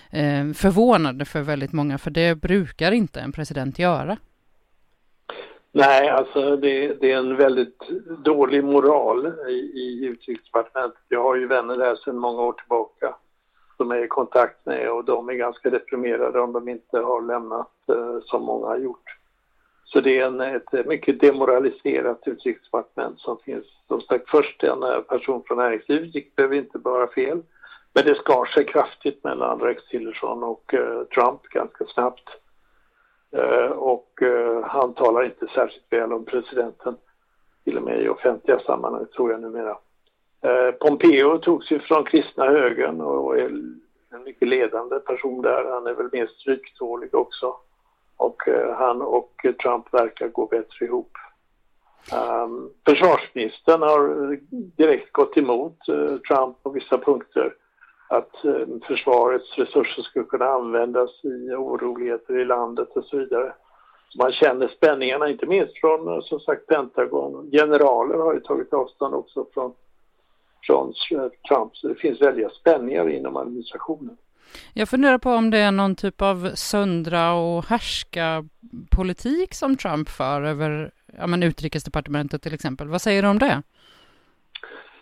eh, 0.10 0.52
förvånande 0.54 1.26
för 1.26 1.42
väldigt 1.42 1.74
många, 1.74 1.98
för 1.98 2.12
det 2.12 2.36
brukar 2.36 2.92
inte 2.92 3.22
en 3.22 3.32
president 3.32 3.80
göra. 3.80 4.18
Nej, 5.74 6.10
alltså 6.10 6.56
det, 6.56 7.02
det, 7.02 7.12
är 7.12 7.18
en 7.18 7.36
väldigt 7.36 7.90
dålig 8.24 8.64
moral 8.64 9.34
i, 9.48 9.52
i 9.52 10.06
utrikesdepartementet. 10.06 11.02
Jag 11.08 11.24
har 11.24 11.36
ju 11.36 11.48
vänner 11.48 11.78
där 11.78 11.96
sedan 11.96 12.18
många 12.18 12.42
år 12.42 12.54
tillbaka 12.54 13.16
som 13.78 13.92
jag 13.92 14.00
är 14.00 14.06
i 14.06 14.08
kontakt 14.08 14.66
med 14.66 14.92
och 14.92 15.06
de 15.06 15.30
är 15.30 15.34
ganska 15.34 15.70
deprimerade 15.70 16.40
om 16.40 16.54
de 16.54 16.70
inte 16.70 17.00
har 17.00 17.22
lämnat 17.22 17.72
eh, 17.90 18.20
som 18.24 18.44
många 18.44 18.68
har 18.68 18.78
gjort. 18.78 19.18
Så 19.84 20.02
det 20.02 20.20
är 20.20 20.26
en, 20.26 20.42
ett 20.42 20.86
mycket 20.86 21.20
demoraliserat 21.20 22.22
utrikesdepartement 22.26 23.20
som 23.20 23.38
finns. 23.38 23.66
Som 23.88 24.02
sagt, 24.02 24.30
först 24.30 24.64
en 24.64 24.84
eh, 24.84 25.00
person 25.00 25.44
från 25.48 25.58
näringslivet, 25.58 26.14
det 26.14 26.36
behöver 26.36 26.56
inte 26.56 26.80
bara 26.80 27.08
fel. 27.08 27.42
Men 27.94 28.06
det 28.06 28.16
skar 28.16 28.46
sig 28.46 28.66
kraftigt 28.66 29.24
mellan 29.24 29.60
Rex 29.60 29.88
Tillerson 29.88 30.44
och 30.44 30.74
eh, 30.74 31.04
Trump 31.04 31.42
ganska 31.44 31.86
snabbt. 31.86 32.30
Eh, 33.36 33.72
och 33.72 34.22
eh, 34.22 34.64
han 34.64 34.94
talar 34.94 35.26
inte 35.26 35.48
särskilt 35.48 35.94
väl 35.94 36.14
om 36.14 36.26
presidenten, 36.26 36.98
till 37.64 37.78
och 37.78 37.84
med 37.84 38.02
i 38.02 38.10
offentliga 38.10 38.60
sammanhang 38.60 39.06
tror 39.16 39.32
jag 39.32 39.42
numera. 39.42 39.78
Eh, 40.42 40.72
Pompeo 40.72 41.38
togs 41.38 41.72
ju 41.72 41.80
från 41.80 42.04
kristna 42.04 42.46
högern 42.46 43.02
och 43.02 43.40
är 43.40 43.46
en 44.14 44.24
mycket 44.24 44.48
ledande 44.48 45.00
person 45.00 45.42
där. 45.42 45.66
Han 45.72 45.88
är 45.88 45.94
väl 45.94 46.10
mer 46.12 46.28
stryktålig 46.28 47.16
också. 47.16 47.56
Och 48.18 48.44
han 48.78 49.02
och 49.02 49.46
Trump 49.64 49.94
verkar 49.94 50.28
gå 50.28 50.46
bättre 50.46 50.86
ihop. 50.86 51.12
Um, 52.44 52.70
försvarsministern 52.86 53.82
har 53.82 54.38
direkt 54.52 55.12
gått 55.12 55.38
emot 55.38 55.78
Trump 56.28 56.64
på 56.64 56.70
vissa 56.70 56.98
punkter 56.98 57.54
att 58.12 58.46
eh, 58.46 58.68
försvarets 58.88 59.58
resurser 59.58 60.02
ska 60.02 60.24
kunna 60.24 60.46
användas 60.46 61.10
i 61.24 61.52
oroligheter 61.56 62.40
i 62.40 62.46
landet 62.46 62.90
och 62.96 63.06
så 63.06 63.18
vidare. 63.18 63.54
Man 64.20 64.32
känner 64.32 64.68
spänningarna, 64.68 65.30
inte 65.30 65.46
minst 65.46 65.80
från 65.80 66.08
eh, 66.08 66.22
som 66.22 66.40
sagt 66.40 66.68
Pentagon. 66.68 67.52
Generaler 67.52 68.18
har 68.18 68.34
ju 68.34 68.40
tagit 68.40 68.74
avstånd 68.74 69.16
också 69.16 69.46
från, 69.54 69.74
från 70.68 70.94
Trump, 71.50 71.76
så 71.76 71.88
det 71.88 71.96
finns 71.96 72.22
väldiga 72.22 72.50
spänningar 72.50 73.10
inom 73.10 73.38
administrationen. 73.38 74.18
Jag 74.74 74.90
funderar 74.90 75.18
på 75.18 75.30
om 75.30 75.50
det 75.50 75.58
är 75.58 75.72
någon 75.72 75.96
typ 75.96 76.22
av 76.22 76.52
söndra 76.56 77.34
och 77.34 77.66
härska 77.66 78.46
politik 78.96 79.54
som 79.54 79.78
Trump 79.78 80.10
för 80.10 80.42
över 80.42 80.92
ja, 81.18 81.28
men 81.28 81.44
utrikesdepartementet 81.44 82.42
till 82.42 82.54
exempel. 82.54 82.88
Vad 82.88 83.02
säger 83.02 83.22
du 83.22 83.30
om 83.30 83.40
det? 83.40 83.62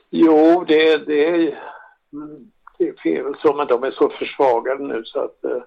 Jo, 0.09 0.63
det, 0.67 0.97
det 0.97 1.25
är 1.25 1.59
det 2.79 3.17
är 3.17 3.23
väl 3.23 3.35
så, 3.41 3.53
men 3.53 3.67
de 3.67 3.83
är 3.83 3.91
så 3.91 4.09
försvagade 4.09 4.83
nu 4.83 5.03
så 5.05 5.19
att 5.19 5.43
eh, 5.43 5.61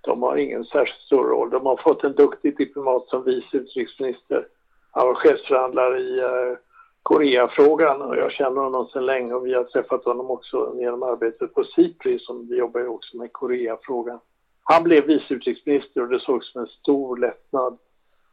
de 0.00 0.22
har 0.22 0.36
ingen 0.36 0.64
särskilt 0.64 1.00
stor 1.00 1.24
roll. 1.24 1.50
De 1.50 1.66
har 1.66 1.76
fått 1.76 2.04
en 2.04 2.12
duktig 2.12 2.56
diplomat 2.56 3.08
som 3.08 3.24
vice 3.24 3.56
utrikesminister. 3.56 4.46
Han 4.90 5.06
var 5.06 5.14
chefsförhandlare 5.14 6.00
i 6.00 6.18
eh, 6.18 6.58
Koreafrågan 7.02 8.02
och 8.02 8.16
jag 8.16 8.32
känner 8.32 8.60
honom 8.60 8.86
sedan 8.86 9.06
länge 9.06 9.34
och 9.34 9.46
vi 9.46 9.54
har 9.54 9.64
träffat 9.64 10.04
honom 10.04 10.30
också 10.30 10.74
genom 10.78 11.02
arbetet 11.02 11.54
på 11.54 11.64
SIPRI 11.64 12.18
som 12.18 12.48
vi 12.48 12.56
jobbar 12.56 12.80
ju 12.80 12.88
också 12.88 13.16
med 13.16 13.32
Koreafrågan. 13.32 14.18
Han 14.62 14.82
blev 14.82 15.06
vice 15.06 15.34
utrikesminister 15.34 16.02
och 16.02 16.08
det 16.08 16.20
sågs 16.20 16.52
som 16.52 16.60
en 16.60 16.66
stor 16.66 17.16
lättnad. 17.16 17.78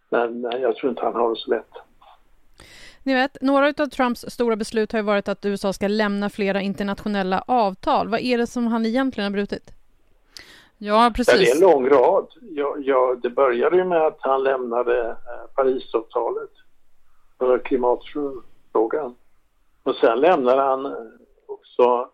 Men 0.09 0.41
jag 0.41 0.75
tror 0.75 0.89
inte 0.89 1.05
han 1.05 1.15
har 1.15 1.29
det 1.29 1.35
så 1.35 1.49
lätt. 1.49 1.71
Ni 3.07 3.13
vet, 3.13 3.37
några 3.41 3.67
av 3.67 3.87
Trumps 3.87 4.25
stora 4.27 4.55
beslut 4.55 4.91
har 4.91 4.99
ju 4.99 5.05
varit 5.05 5.27
att 5.27 5.45
USA 5.45 5.73
ska 5.73 5.87
lämna 5.87 6.29
flera 6.29 6.61
internationella 6.61 7.43
avtal. 7.47 8.07
Vad 8.07 8.19
är 8.19 8.37
det 8.37 8.47
som 8.47 8.67
han 8.67 8.85
egentligen 8.85 9.31
har 9.31 9.37
brutit? 9.37 9.71
Ja, 10.77 11.11
precis. 11.15 11.39
det 11.39 11.49
är 11.49 11.55
en 11.55 11.71
lång 11.71 11.89
rad. 11.89 12.27
Ja, 12.41 12.75
ja, 12.79 13.15
det 13.21 13.29
började 13.29 13.77
ju 13.77 13.83
med 13.83 14.01
att 14.01 14.17
han 14.19 14.43
lämnade 14.43 15.09
eh, 15.09 15.55
Parisavtalet 15.55 16.49
för 17.37 17.59
klimatfrågan. 17.59 19.15
Och 19.83 19.95
sen 19.95 20.19
lämnade 20.19 20.61
han 20.61 20.85
eh, 20.85 20.91
också 21.45 22.09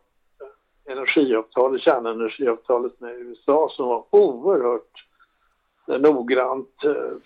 eh, 0.88 0.94
energiavtalet, 0.94 1.82
kärnenergiavtalet 1.82 3.00
med 3.00 3.16
USA 3.16 3.70
som 3.72 3.88
var 3.88 4.06
oerhört 4.10 5.06
noggrant 5.88 6.76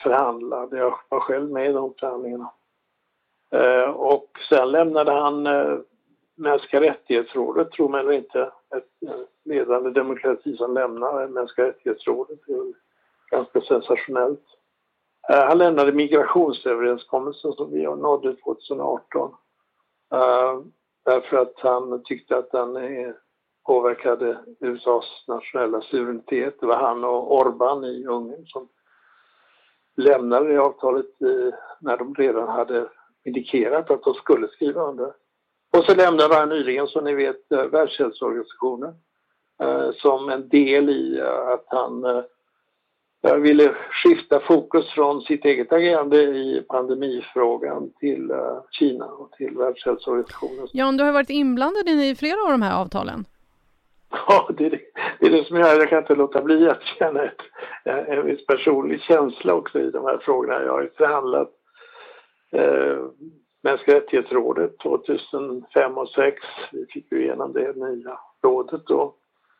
förhandlad. 0.03 0.69
Jag 0.71 0.99
var 1.09 1.19
själv 1.19 1.49
med 1.49 1.69
i 1.69 1.73
de 1.73 1.93
förhandlingarna. 1.99 2.49
Eh, 3.51 3.89
och 3.89 4.31
sen 4.49 4.71
lämnade 4.71 5.11
han 5.11 5.47
eh, 5.47 5.77
Mänskliga 6.35 6.81
rättighetsrådet, 6.81 7.71
tror 7.71 7.89
man 7.89 7.99
eller 7.99 8.11
inte, 8.11 8.41
ett 8.75 9.09
eh, 9.09 9.19
ledande 9.45 9.89
demokrati 9.89 10.57
som 10.57 10.73
lämnar 10.73 11.27
Mänskliga 11.27 11.67
rättighetsrådet. 11.67 12.39
Det 12.47 12.53
är 12.53 12.73
ganska 13.31 13.61
sensationellt. 13.61 14.43
Han 15.29 15.57
lämnade 15.57 15.91
migrationsöverenskommelsen 15.91 17.53
som 17.53 17.71
vi 17.71 17.83
nådde 17.83 18.35
2018 18.35 19.35
därför 21.05 21.37
att 21.37 21.53
han 21.59 22.03
tyckte 22.03 22.37
att 22.37 22.51
den 22.51 22.77
påverkade 23.65 24.37
USAs 24.59 25.23
nationella 25.27 25.81
suveränitet. 25.81 26.55
Det 26.59 26.65
var 26.65 26.75
han 26.75 27.03
och 27.03 27.37
Orban 27.37 27.83
i 27.83 28.05
Ungern 28.05 28.45
som 28.45 28.67
lämnade 29.95 30.47
det 30.47 30.57
avtalet 30.57 31.19
när 31.79 31.97
de 31.97 32.15
redan 32.15 32.47
hade 32.47 32.89
indikerat 33.27 33.91
att 33.91 34.03
de 34.03 34.13
skulle 34.13 34.47
skriva 34.47 34.81
under. 34.81 35.11
Och 35.77 35.83
så 35.83 35.95
lämnade 35.95 36.35
han 36.35 36.49
nyligen, 36.49 36.87
som 36.87 37.03
ni 37.03 37.13
vet, 37.13 37.51
eh, 37.51 37.63
Världshälsoorganisationen 37.63 38.95
eh, 39.61 39.91
som 39.95 40.29
en 40.29 40.49
del 40.49 40.89
i 40.89 41.19
eh, 41.19 41.49
att 41.49 41.65
han 41.67 42.23
jag 43.21 43.39
ville 43.39 43.75
skifta 43.91 44.39
fokus 44.39 44.89
från 44.89 45.21
sitt 45.21 45.45
eget 45.45 45.73
agerande 45.73 46.17
i 46.21 46.65
pandemifrågan 46.67 47.91
till 47.99 48.31
uh, 48.31 48.61
Kina 48.71 49.05
och 49.05 49.31
till 49.31 49.57
Världshälsoorganisationen. 49.57 50.67
Jan, 50.73 50.97
du 50.97 51.03
har 51.03 51.11
varit 51.11 51.29
inblandad 51.29 51.89
i 51.89 52.15
flera 52.15 52.41
av 52.43 52.51
de 52.51 52.61
här 52.61 52.81
avtalen. 52.81 53.25
Ja, 54.09 54.49
det 54.57 54.65
är 54.65 54.69
det, 54.69 54.79
det, 55.19 55.25
är 55.25 55.31
det 55.31 55.43
som 55.43 55.57
gör 55.57 55.79
jag 55.79 55.89
kan 55.89 55.97
inte 55.97 56.15
låta 56.15 56.41
bli 56.41 56.69
att 56.69 56.83
känna 56.99 57.23
ett, 57.23 57.41
en 57.85 58.25
viss 58.25 58.45
personlig 58.45 59.01
känsla 59.01 59.53
också 59.53 59.79
i 59.79 59.91
de 59.91 60.05
här 60.05 60.17
frågorna. 60.17 60.63
Jag 60.63 60.71
har 60.71 60.81
ju 60.81 60.89
förhandlat 60.89 61.51
eh, 62.51 63.05
Mänskliga 63.61 63.97
rättighetsrådet 63.97 64.79
2005 64.79 65.97
och 65.97 66.07
2006. 66.07 66.41
Vi 66.71 66.85
fick 66.85 67.11
ju 67.11 67.23
igenom 67.23 67.53
det 67.53 67.75
nya 67.75 68.19
rådet 68.43 68.87
då. 68.87 69.13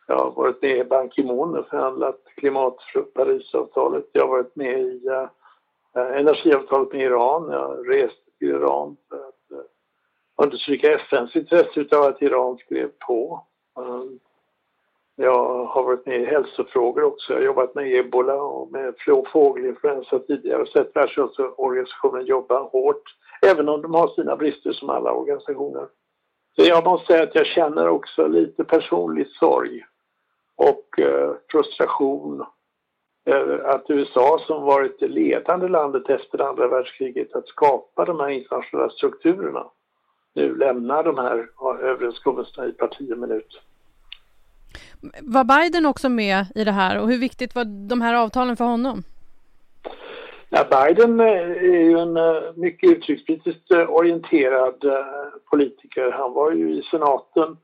Jag 0.08 0.18
har 0.18 0.32
varit 0.32 0.62
med 0.62 0.78
i 0.78 0.84
Ban 0.84 1.10
Ki-Moon 1.10 1.58
och 1.58 1.68
förhandlat 1.68 2.22
klimat 2.36 2.78
för 2.94 3.02
Parisavtalet. 3.02 4.06
Jag 4.12 4.22
har 4.22 4.30
varit 4.30 4.56
med 4.56 4.80
i 4.80 5.08
eh, 5.08 5.28
eh 5.96 6.18
energiavtalet 6.20 6.94
med 6.94 7.02
Iran. 7.02 7.52
Jag 7.52 7.68
har 7.68 7.84
rest 7.84 8.38
till 8.40 8.48
Iran 8.48 8.98
för 9.10 9.16
att 9.18 9.52
eh, 9.52 9.66
understryka 10.46 10.94
FNs 10.94 11.36
intresse 11.36 11.98
av 11.98 12.04
att 12.04 12.22
Iran 12.22 12.58
skrev 12.58 12.92
på. 13.08 13.46
Eh, 13.78 14.04
jag 15.20 15.66
har 15.66 15.84
varit 15.84 16.06
med 16.06 16.22
i 16.22 16.26
hälsofrågor 16.26 17.04
också. 17.04 17.34
Jag 17.34 17.40
har 17.40 17.46
jobbat 17.46 17.76
med 17.76 17.96
ebola 17.96 18.42
och 18.42 18.72
med 18.72 18.94
fågelinfluensa 19.32 20.20
tidigare 20.20 20.62
och 20.62 20.68
sett 20.68 20.96
Världshälsoorganisationen 20.96 22.26
jobba 22.26 22.60
hårt, 22.60 23.04
även 23.42 23.70
om 23.70 23.82
de 23.82 23.94
har 23.94 24.08
sina 24.08 24.36
brister 24.36 24.72
som 24.72 24.90
alla 24.90 25.12
organisationer. 25.12 25.88
Så 26.56 26.62
jag 26.62 26.86
måste 26.86 27.08
säga 27.08 27.24
att 27.24 27.36
jag 27.36 27.46
känner 27.46 27.88
också 27.88 28.28
lite 28.28 28.64
personlig 28.64 29.28
sorg 29.28 29.86
och 30.56 31.00
eh, 31.00 31.32
frustration 31.52 32.46
över 33.26 33.60
att 33.60 33.90
USA 33.90 34.40
som 34.48 34.64
varit 34.64 35.00
det 35.00 35.08
ledande 35.08 35.68
landet 35.68 36.10
efter 36.10 36.42
andra 36.42 36.68
världskriget 36.68 37.36
att 37.36 37.48
skapa 37.48 38.06
de 38.06 38.20
här 38.20 38.30
internationella 38.30 38.90
strukturerna 38.90 39.68
nu 40.34 40.56
lämnar 40.56 41.04
de 41.04 41.18
här 41.18 41.50
överenskommelserna 41.82 42.68
i 42.68 42.72
parti 42.72 43.12
och 43.12 43.18
minut. 43.18 43.62
Var 45.22 45.44
Biden 45.44 45.86
också 45.86 46.10
med 46.10 46.46
i 46.56 46.64
det 46.64 46.72
här 46.72 47.00
och 47.00 47.10
hur 47.10 47.18
viktigt 47.18 47.56
var 47.56 47.88
de 47.90 48.02
här 48.02 48.14
avtalen 48.14 48.58
för 48.58 48.66
honom? 48.66 49.04
Ja, 50.50 50.64
Biden 50.70 51.20
eh, 51.20 51.52
är 51.52 51.84
ju 51.84 52.00
en 52.00 52.18
eh, 52.18 52.42
mycket 52.56 52.92
utrikespolitiskt 52.92 53.72
eh, 53.72 53.90
orienterad 53.90 54.84
politiker. 55.50 56.12
Han 56.12 56.34
var 56.34 56.52
ju 56.52 56.74
i 56.74 56.82
senaten 56.82 57.58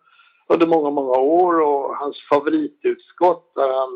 under 0.48 0.68
många, 0.68 0.90
många 0.90 1.18
år 1.18 1.62
och 1.62 1.96
hans 1.96 2.18
favoritutskott 2.30 3.52
där 3.56 3.70
han 3.70 3.90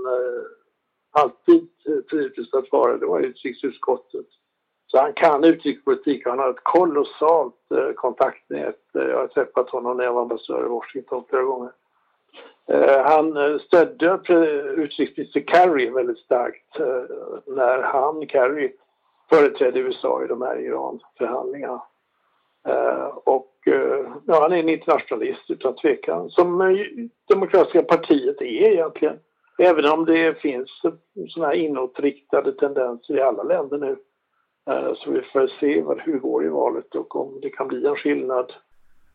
alltid 1.12 1.67
trivdes 2.10 2.54
att 2.54 2.72
vara, 2.72 2.98
det 2.98 3.06
var 3.06 3.20
utrikesutskottet. 3.20 4.26
Så 4.88 4.98
han 4.98 5.13
kan 5.13 5.43
utrikespolitik 5.43 6.26
och 6.26 6.32
han 6.32 6.39
har 6.39 6.50
ett 6.50 6.63
kolossalt 6.63 7.56
kontaktnät. 7.96 8.80
Jag 8.93 9.17
har 9.17 9.28
träffat 9.28 9.70
honom 9.70 9.98
när 9.98 10.04
jag 10.04 10.13
var 10.13 10.22
ambassadör 10.22 10.65
i 10.65 10.70
Washington 10.70 11.24
flera 11.30 11.43
gånger. 11.43 11.72
Eh, 12.68 13.02
han 13.04 13.38
eh, 13.38 13.60
stödde 13.60 14.20
utrikesminister 14.78 15.44
Kerry 15.48 15.90
väldigt 15.90 16.18
starkt 16.18 16.80
eh, 16.80 17.04
när 17.46 17.82
han, 17.82 18.28
Kerry, 18.28 18.72
företrädde 19.30 19.80
USA 19.80 20.24
i 20.24 20.28
de 20.28 20.42
här 20.42 20.60
Iran-förhandlingarna. 20.60 21.82
Och 23.24 23.54
ja, 24.26 24.42
han 24.42 24.52
är 24.52 24.58
en 24.58 24.70
internationalist 24.70 25.50
utan 25.50 25.76
tvekan, 25.76 26.30
som 26.30 26.78
Demokratiska 27.30 27.82
partiet 27.82 28.42
är 28.42 28.72
egentligen. 28.72 29.20
Även 29.58 29.86
om 29.86 30.06
det 30.06 30.42
finns 30.42 30.82
sådana 31.28 31.48
här 31.48 31.56
inåtriktade 31.60 32.52
tendenser 32.52 33.18
i 33.18 33.22
alla 33.22 33.44
länder 33.44 33.78
nu. 33.78 33.98
Så 34.96 35.12
vi 35.12 35.22
får 35.22 35.48
se 35.60 35.82
hur 35.82 36.14
det 36.14 36.20
går 36.20 36.46
i 36.46 36.50
valet 36.50 36.96
och 36.96 37.16
om 37.16 37.40
det 37.42 37.50
kan 37.50 37.68
bli 37.68 37.86
en 37.86 37.96
skillnad. 37.96 38.54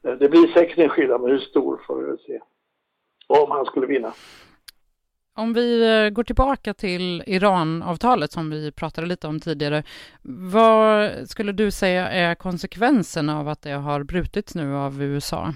Det 0.02 0.28
blir 0.28 0.46
säkert 0.46 0.78
en 0.78 0.88
skillnad, 0.88 1.20
men 1.20 1.30
hur 1.30 1.38
stor 1.38 1.80
får 1.86 1.96
vi 1.96 2.04
väl 2.04 2.18
se 2.18 2.40
om 3.26 3.50
han 3.50 3.64
skulle 3.64 3.86
vinna. 3.86 4.12
Om 5.34 5.52
vi 5.52 5.82
eh, 6.04 6.10
går 6.10 6.24
tillbaka 6.24 6.74
till 6.74 7.22
Iran-avtalet 7.26 8.32
som 8.32 8.50
vi 8.50 8.72
pratade 8.72 9.06
lite 9.06 9.26
om 9.26 9.40
tidigare. 9.40 9.82
Vad 10.52 11.10
skulle 11.28 11.52
du 11.52 11.70
säga 11.70 12.10
är 12.10 12.34
konsekvenserna 12.34 13.40
av 13.40 13.48
att 13.48 13.62
det 13.62 13.72
har 13.72 14.02
brutits 14.02 14.54
nu 14.54 14.74
av 14.76 15.02
USA? 15.02 15.48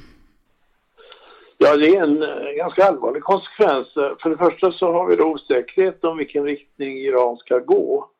Ja, 1.58 1.76
det 1.76 1.88
är 1.88 2.02
en 2.02 2.22
eh, 2.22 2.52
ganska 2.56 2.84
allvarlig 2.84 3.22
konsekvens. 3.22 3.92
För 3.94 4.30
det 4.30 4.36
första 4.36 4.72
så 4.72 4.92
har 4.92 5.06
vi 5.06 5.16
då 5.16 5.24
osäkerhet 5.24 6.04
om 6.04 6.16
vilken 6.16 6.44
riktning 6.44 6.98
Iran 6.98 7.36
ska 7.36 7.58
gå. 7.58 8.10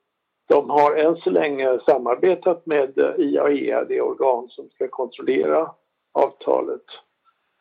De 0.48 0.70
har 0.70 0.96
än 0.96 1.16
så 1.16 1.30
länge 1.30 1.78
samarbetat 1.87 2.66
med 2.66 2.98
eh, 2.98 3.14
IAEA, 3.18 3.85
det 3.85 4.00
organ 4.00 4.48
som 4.48 4.68
ska 4.68 4.88
kontrollera 4.88 5.70
avtalet. 6.12 6.85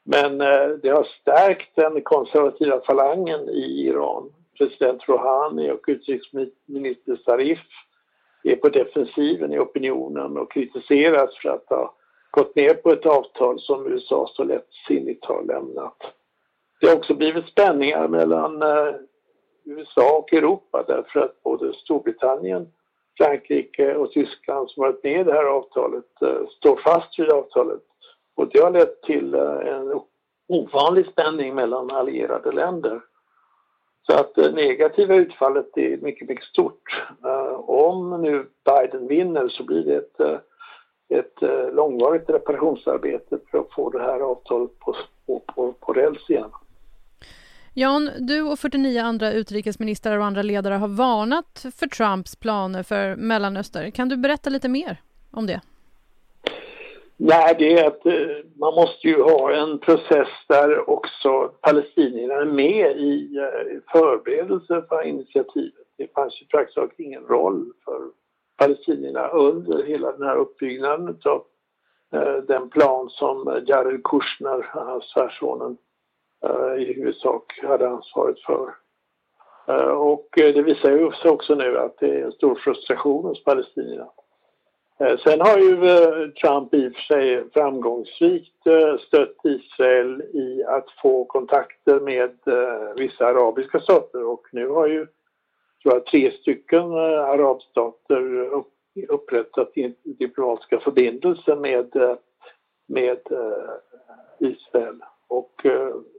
Men 0.08 0.42
eh, 0.42 0.68
det 0.68 0.90
har 0.90 1.04
stärkt 1.04 1.76
den 1.76 2.02
konservativa 2.02 2.82
falangen 2.82 3.50
i 3.50 3.88
Iran. 3.88 4.34
President 4.58 5.10
Rouhani 5.10 5.72
och 5.72 5.84
utrikesminister 5.88 7.22
Zarif 7.26 7.60
är 8.44 8.56
på 8.56 8.70
defensiven 8.70 9.54
i 9.54 9.60
opinionen 9.60 10.38
och 10.38 10.52
kritiseras 10.52 11.38
för 11.42 11.50
att 11.50 11.70
ha 11.70 11.96
gått 12.32 12.56
ner 12.56 12.74
på 12.74 12.90
ett 12.90 13.06
avtal 13.06 13.60
som 13.60 13.88
USA 13.88 14.30
så 14.34 14.44
lättsinnigt 14.44 15.26
har 15.26 15.44
lämnat. 15.44 15.98
Det 16.82 16.88
har 16.88 16.96
också 16.96 17.14
blivit 17.14 17.48
spänningar 17.48 18.08
mellan 18.08 18.62
eh, 18.62 18.96
USA 19.66 20.18
och 20.18 20.34
Europa 20.34 20.84
därför 20.88 21.20
att 21.20 21.44
både 21.44 21.74
Storbritannien, 21.74 22.68
Frankrike 23.18 23.96
och 23.96 24.12
Tyskland 24.12 24.70
som 24.70 24.82
varit 24.82 25.04
med 25.04 25.22
i 25.22 25.24
det 25.24 25.34
här 25.34 25.46
avtalet 25.46 26.22
eh, 26.22 26.48
står 26.58 26.78
fast 26.78 27.20
vid 27.20 27.30
avtalet 27.30 27.82
och 28.36 28.50
det 28.52 28.60
har 28.60 28.72
lett 28.72 29.02
till 29.02 29.34
eh, 29.34 29.68
en 29.68 30.02
ovanlig 30.48 31.06
spänning 31.06 31.56
mellan 31.56 31.92
allierade 31.92 32.52
länder. 32.52 33.02
Så 34.08 34.14
att 34.14 34.36
det 34.36 34.52
negativa 34.52 35.16
utfallet 35.16 35.78
är 35.78 35.98
mycket, 35.98 36.30
mycket 36.30 36.46
stort. 36.46 37.04
Eh, 37.24 37.60
om 37.70 38.22
nu 38.22 38.48
Biden 38.66 39.08
vinner 39.08 39.50
så 39.50 39.64
blir 39.64 39.84
det 39.84 39.96
ett, 39.96 40.44
ett 41.10 41.74
långvarigt 41.74 42.30
reparationsarbete 42.30 43.40
för 43.52 43.58
att 43.58 43.74
få 43.74 43.90
det 43.90 44.02
här 44.02 44.20
avtalet 44.20 44.80
på, 44.80 44.96
på, 45.26 45.40
på, 45.40 45.74
på 45.74 45.94
räls 45.94 46.30
igen. 46.30 46.52
Jan, 47.78 48.10
du 48.20 48.42
och 48.42 48.60
49 48.60 49.02
andra 49.02 49.32
utrikesministrar 49.32 50.18
och 50.18 50.26
andra 50.26 50.42
ledare 50.42 50.74
har 50.74 50.88
varnat 50.88 51.66
för 51.76 51.88
Trumps 51.88 52.36
planer 52.36 52.84
för 52.84 53.16
Mellanöstern. 53.16 53.92
Kan 53.92 54.10
du 54.10 54.18
berätta 54.18 54.50
lite 54.50 54.70
mer 54.70 55.02
om 55.32 55.48
det? 55.48 55.62
Nej, 57.18 57.56
det 57.60 57.80
är 57.80 57.88
att 57.88 58.06
eh, 58.06 58.46
man 58.56 58.74
måste 58.74 59.08
ju 59.08 59.22
ha 59.22 59.52
en 59.52 59.80
process 59.80 60.28
där 60.48 60.90
också 60.90 61.52
palestinierna 61.62 62.34
är 62.34 62.46
med 62.46 62.98
i 62.98 63.38
eh, 63.38 63.82
förberedelsen 63.92 64.84
för 64.90 65.04
initiativet. 65.04 65.88
Det 65.98 66.14
fanns 66.14 66.42
ju 66.42 66.46
praktiskt 66.46 66.76
taget 66.76 67.00
ingen 67.00 67.24
roll 67.24 67.74
för 67.86 68.02
palestinierna 68.58 69.28
under 69.28 69.84
hela 69.84 70.12
den 70.12 70.28
här 70.28 70.36
uppbyggnaden 70.36 71.18
av 71.26 71.44
eh, 72.14 72.44
den 72.48 72.70
plan 72.70 73.10
som 73.10 73.64
Jared 73.68 74.04
Kushner, 74.04 74.66
svärsonen, 75.02 75.78
i 76.80 76.94
huvudsak 76.94 77.60
hade 77.64 77.90
ansvaret 77.90 78.40
för. 78.40 78.76
Och 79.96 80.30
det 80.34 80.62
visar 80.62 80.92
ju 80.92 81.12
sig 81.12 81.32
också 81.32 81.56
nu 81.56 81.78
att 81.78 81.98
det 82.00 82.20
är 82.20 82.26
en 82.26 82.32
stor 82.32 82.56
frustration 82.56 83.26
hos 83.26 83.44
palestinierna. 83.44 84.08
Eh, 85.00 85.18
sen 85.18 85.42
har 85.42 85.58
ju 85.58 85.90
eh, 85.90 86.30
Trump 86.30 86.74
i 86.74 86.88
och 86.88 86.94
för 86.94 87.02
sig 87.02 87.50
framgångsrikt 87.54 88.68
eh, 88.68 88.98
stött 88.98 89.38
Israel 89.44 90.22
i 90.22 90.64
att 90.68 90.92
få 91.02 91.26
kontakter 91.26 92.00
med 92.00 92.32
vissa 92.98 93.26
arabiska 93.26 93.80
stater 93.80 94.26
och 94.26 94.48
nu 94.52 94.68
har 94.68 94.88
ju 94.88 95.08
tror 95.84 95.94
jag, 95.94 96.06
tre 96.06 96.32
stycken 96.32 96.92
arabstater 96.94 98.50
upprättat 99.10 99.72
diplomatiska 100.04 100.80
förbindelser 100.80 101.56
med, 101.56 102.18
med 102.88 103.20
Israel. 104.40 105.00
Och 105.28 105.62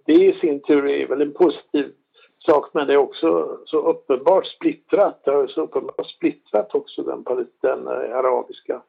det 0.04 0.12
i 0.12 0.32
sin 0.40 0.62
tur 0.62 0.86
är 0.86 1.06
väl 1.06 1.22
en 1.22 1.32
positiv 1.32 1.92
sak 2.38 2.74
men 2.74 2.86
det 2.86 2.92
är 2.92 2.96
också 2.96 3.58
så 3.64 3.78
uppenbart 3.78 4.46
splittrat. 4.46 5.24
Det 5.24 5.30
har 5.30 5.46
så 5.46 5.62
uppenbart 5.62 6.06
splittrat 6.06 6.74
också 6.74 7.02
den, 7.02 7.24
den 7.60 7.86
eh, 7.86 8.16
arabiska 8.16 8.82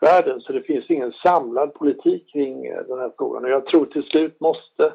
världen 0.00 0.40
så 0.40 0.52
det 0.52 0.62
finns 0.62 0.90
ingen 0.90 1.12
samlad 1.12 1.74
politik 1.74 2.32
kring 2.32 2.66
eh, 2.66 2.82
den 2.88 2.98
här 2.98 3.12
frågan 3.16 3.44
och 3.44 3.50
jag 3.50 3.66
tror 3.66 3.86
till 3.86 4.02
slut 4.04 4.40
måste 4.40 4.92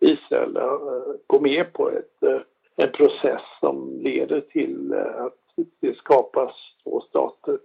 Israel 0.00 0.56
eh, 0.56 0.80
gå 1.26 1.40
med 1.40 1.72
på 1.72 1.90
ett, 1.90 2.22
en 2.76 2.92
process 2.92 3.42
som 3.60 3.98
leder 4.00 4.40
till 4.40 4.94
att 5.16 5.34
det 5.80 5.96
skapas 5.96 6.54
två 6.84 7.00
stater 7.00 7.58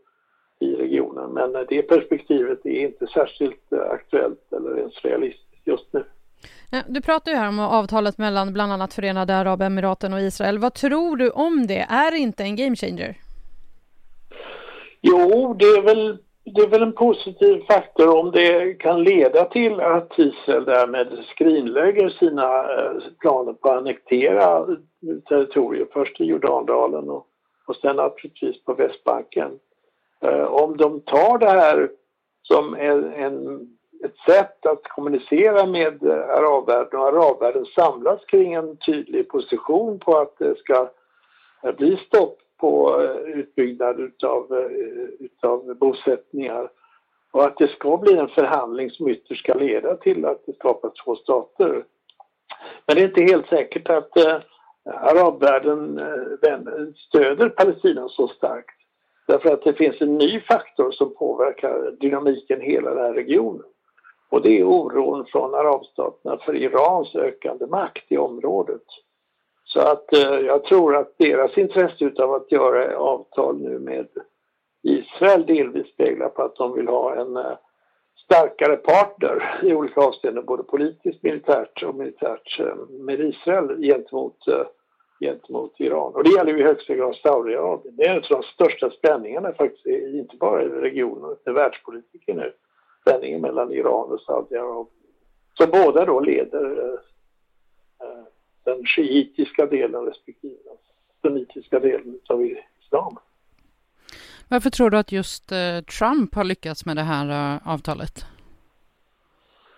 i 0.59 0.75
regionen. 0.75 1.29
Men 1.29 1.65
det 1.69 1.81
perspektivet 1.81 2.65
är 2.65 2.79
inte 2.79 3.07
särskilt 3.07 3.73
aktuellt 3.73 4.53
eller 4.53 4.77
ens 4.77 5.05
realistiskt 5.05 5.67
just 5.67 5.93
nu. 5.93 6.03
Du 6.87 7.01
pratar 7.01 7.31
ju 7.31 7.37
här 7.37 7.47
om 7.47 7.59
avtalet 7.59 8.17
mellan 8.17 8.53
bland 8.53 8.73
annat 8.73 8.93
Förenade 8.93 9.35
Arabemiraten 9.35 10.13
och 10.13 10.21
Israel. 10.21 10.59
Vad 10.59 10.73
tror 10.73 11.15
du 11.17 11.29
om 11.29 11.67
det? 11.67 11.85
Är 11.89 12.11
det 12.11 12.17
inte 12.17 12.43
en 12.43 12.55
game 12.55 12.75
changer? 12.75 13.17
Jo, 15.01 15.53
det 15.59 15.65
är 15.65 15.81
väl, 15.81 16.17
det 16.45 16.61
är 16.61 16.67
väl 16.67 16.83
en 16.83 16.93
positiv 16.93 17.63
faktor 17.67 18.19
om 18.19 18.31
det 18.31 18.73
kan 18.73 19.03
leda 19.03 19.45
till 19.45 19.79
att 19.79 20.19
Israel 20.19 20.65
därmed 20.65 21.07
skrinlägger 21.35 22.09
sina 22.09 22.43
eh, 22.43 23.01
planer 23.19 23.53
på 23.53 23.69
att 23.69 23.77
annektera 23.77 24.67
territorier, 25.29 25.87
först 25.93 26.21
i 26.21 26.23
Jordandalen 26.23 27.09
och, 27.09 27.27
och 27.67 27.75
sen 27.75 27.95
naturligtvis 27.95 28.63
på 28.63 28.73
Västbanken. 28.73 29.51
Eh, 30.21 30.43
om 30.43 30.77
de 30.77 31.01
tar 31.01 31.37
det 31.37 31.49
här 31.49 31.89
som 32.41 32.73
en, 32.73 33.13
en 33.13 33.67
ett 34.03 34.17
sätt 34.17 34.65
att 34.65 34.83
kommunicera 34.83 35.65
med 35.65 36.03
eh, 36.03 36.29
arabvärlden 36.29 36.99
och 36.99 37.07
arabvärlden 37.07 37.65
samlas 37.65 38.25
kring 38.25 38.53
en 38.53 38.77
tydlig 38.77 39.29
position 39.29 39.99
på 39.99 40.17
att 40.17 40.37
det 40.37 40.57
ska 40.57 40.89
eh, 41.63 41.75
bli 41.75 41.97
stopp 41.97 42.39
på 42.57 43.01
eh, 43.01 43.39
utbyggnad 43.39 43.99
utav, 43.99 44.69
utav 45.19 45.75
bosättningar 45.75 46.69
och 47.33 47.45
att 47.45 47.57
det 47.57 47.67
ska 47.67 47.97
bli 47.97 48.17
en 48.17 48.27
förhandling 48.27 48.91
som 48.91 49.07
ytterst 49.07 49.43
ska 49.43 49.53
leda 49.53 49.95
till 49.95 50.25
att 50.25 50.45
det 50.45 50.53
skapas 50.53 50.93
två 50.93 51.15
stater. 51.15 51.85
Men 52.85 52.95
det 52.95 53.01
är 53.01 53.07
inte 53.07 53.21
helt 53.21 53.47
säkert 53.47 53.89
att 53.89 54.17
eh, 54.17 54.37
arabvärlden 54.85 55.97
eh, 55.97 56.87
stöder 56.95 57.49
Palestina 57.49 58.09
så 58.09 58.27
starkt. 58.27 58.75
Därför 59.27 59.53
att 59.53 59.63
det 59.63 59.73
finns 59.73 60.01
en 60.01 60.17
ny 60.17 60.39
faktor 60.39 60.91
som 60.91 61.15
påverkar 61.15 61.91
dynamiken 61.99 62.61
i 62.61 62.65
hela 62.65 62.89
den 62.89 63.05
här 63.05 63.13
regionen. 63.13 63.65
Och 64.33 64.41
det 64.41 64.59
är 64.59 64.63
oron 64.63 65.25
från 65.25 65.53
arabstaterna 65.53 66.37
för 66.37 66.55
Irans 66.55 67.15
ökande 67.15 67.65
makt 67.65 68.11
i 68.11 68.17
området. 68.17 68.81
Så 69.63 69.79
att 69.79 70.13
eh, 70.13 70.39
jag 70.39 70.63
tror 70.63 70.95
att 70.95 71.17
deras 71.17 71.57
intresse 71.57 72.11
av 72.17 72.33
att 72.33 72.51
göra 72.51 72.97
avtal 72.97 73.61
nu 73.61 73.79
med 73.79 74.07
Israel 74.83 75.45
delvis 75.45 75.87
speglar 75.87 76.29
på 76.29 76.41
att 76.41 76.55
de 76.55 76.73
vill 76.73 76.87
ha 76.87 77.15
en 77.15 77.37
eh, 77.37 77.57
starkare 78.25 78.75
partner 78.75 79.59
i 79.63 79.73
olika 79.73 80.01
avseenden, 80.01 80.45
både 80.45 80.63
politiskt, 80.63 81.23
militärt 81.23 81.83
och 81.83 81.95
militärt 81.95 82.59
eh, 82.59 82.75
med 82.89 83.19
Israel 83.19 83.81
gentemot, 83.81 84.47
eh, 84.47 84.65
gentemot 85.21 85.79
Iran. 85.79 86.15
Och 86.15 86.23
det 86.23 86.35
gäller 86.35 86.53
ju 86.53 86.59
i 86.59 86.63
högsta 86.63 86.95
grad 86.95 87.15
Saudiarabien. 87.15 87.95
Det 87.95 88.03
är 88.03 88.09
en 88.09 88.17
av 88.17 88.23
de 88.29 88.43
största 88.43 88.89
spänningarna 88.89 89.53
faktiskt, 89.53 89.85
inte 90.13 90.35
bara 90.37 90.63
i 90.63 90.69
regionen, 90.69 91.31
utan 91.31 91.53
i 91.53 91.55
världspolitiken 91.55 92.37
nu 92.37 92.53
spänningen 93.23 93.41
mellan 93.41 93.73
Iran 93.73 94.11
och 94.11 94.21
Saudiarabien. 94.21 94.87
Som 95.57 95.69
båda 95.71 96.05
då 96.05 96.19
leder 96.19 96.65
eh, 96.65 96.99
eh, 98.07 98.23
den 98.63 98.85
shiitiska 98.85 99.65
delen 99.65 100.05
respektive 100.05 100.55
den 100.65 100.77
sunnitiska 101.21 101.79
delen 101.79 102.19
av 102.29 102.45
islam. 102.85 103.17
Varför 104.49 104.69
tror 104.69 104.89
du 104.89 104.97
att 104.97 105.11
just 105.11 105.51
eh, 105.51 105.81
Trump 105.99 106.35
har 106.35 106.43
lyckats 106.43 106.85
med 106.85 106.95
det 106.95 107.01
här 107.01 107.55
eh, 107.55 107.73
avtalet? 107.73 108.25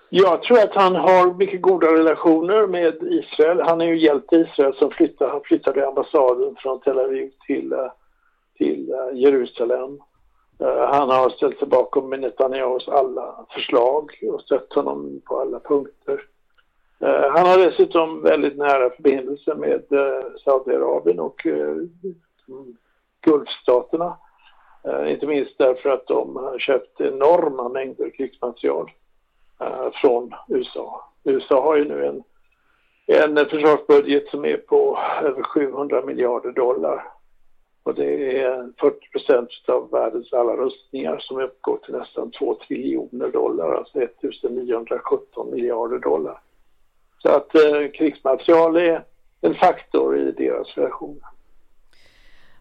Jag 0.10 0.44
tror 0.44 0.60
att 0.60 0.76
han 0.76 0.96
har 0.96 1.34
mycket 1.34 1.62
goda 1.62 1.88
relationer 1.88 2.68
med 2.68 2.96
Israel. 3.04 3.62
Han 3.62 3.82
är 3.82 3.86
ju 3.86 3.98
hjälpt 3.98 4.34
Israel 4.34 4.76
som 4.76 4.92
flyttade, 4.92 5.32
han 5.32 5.42
flyttade 5.44 5.88
ambassaden 5.88 6.56
från 6.58 6.80
Tel 6.80 7.00
Aviv 7.00 7.32
till, 7.48 7.74
eh, 7.74 7.92
till 8.58 8.92
eh, 8.92 9.20
Jerusalem. 9.20 10.00
Eh, 10.60 10.88
han 10.88 11.10
har 11.10 11.30
ställt 11.30 11.60
sig 11.60 11.68
bakom 11.68 12.10
Netanyahus 12.10 12.88
alla 12.88 13.46
förslag 13.54 14.12
och 14.34 14.42
stött 14.42 14.74
honom 14.74 15.22
på 15.26 15.40
alla 15.40 15.60
punkter. 15.60 16.22
Eh, 17.00 17.32
han 17.32 17.48
har 17.48 17.58
dessutom 17.58 18.22
väldigt 18.22 18.58
nära 18.58 18.90
förbindelser 18.90 19.56
med 19.56 19.92
eh, 19.92 20.26
Saudiarabien 20.44 21.20
och 21.20 21.48
Gulfstaterna. 23.22 24.18
Inte 25.08 25.28
minst 25.28 25.58
därför 25.58 25.90
att 25.90 26.08
de 26.08 26.36
har 26.36 26.60
köpt 26.60 27.02
enorma 27.02 27.70
mängder 27.70 28.10
krigsmaterial 28.10 28.92
från 30.02 30.34
USA. 30.48 31.12
USA 31.24 31.64
har 31.64 31.76
ju 31.76 31.86
nu 31.86 32.06
en, 32.06 32.24
en 33.08 33.46
försvarsbudget 33.46 34.28
som 34.28 34.46
är 34.46 34.58
på 34.58 35.00
över 35.24 35.44
700 35.44 36.02
miljarder 36.06 36.52
dollar 36.52 37.04
och 37.86 37.96
det 37.96 38.42
är 38.42 38.70
40 38.80 39.10
procent 39.10 39.50
av 39.68 39.90
världens 39.92 40.34
alla 40.34 40.56
rustningar 40.56 41.20
som 41.20 41.42
uppgår 41.42 41.78
till 41.78 41.94
nästan 41.94 42.32
2 42.32 42.56
triljoner 42.68 43.32
dollar, 43.32 43.74
alltså 43.76 44.02
1917 44.02 45.52
miljarder 45.52 46.00
dollar. 46.00 46.42
Så 47.18 47.30
att 47.30 47.56
eh, 47.56 47.92
krigsmaterial 47.94 48.76
är 48.76 49.04
en 49.42 49.56
faktor 49.56 50.18
i 50.18 50.32
deras 50.32 50.78
relationer. 50.78 51.24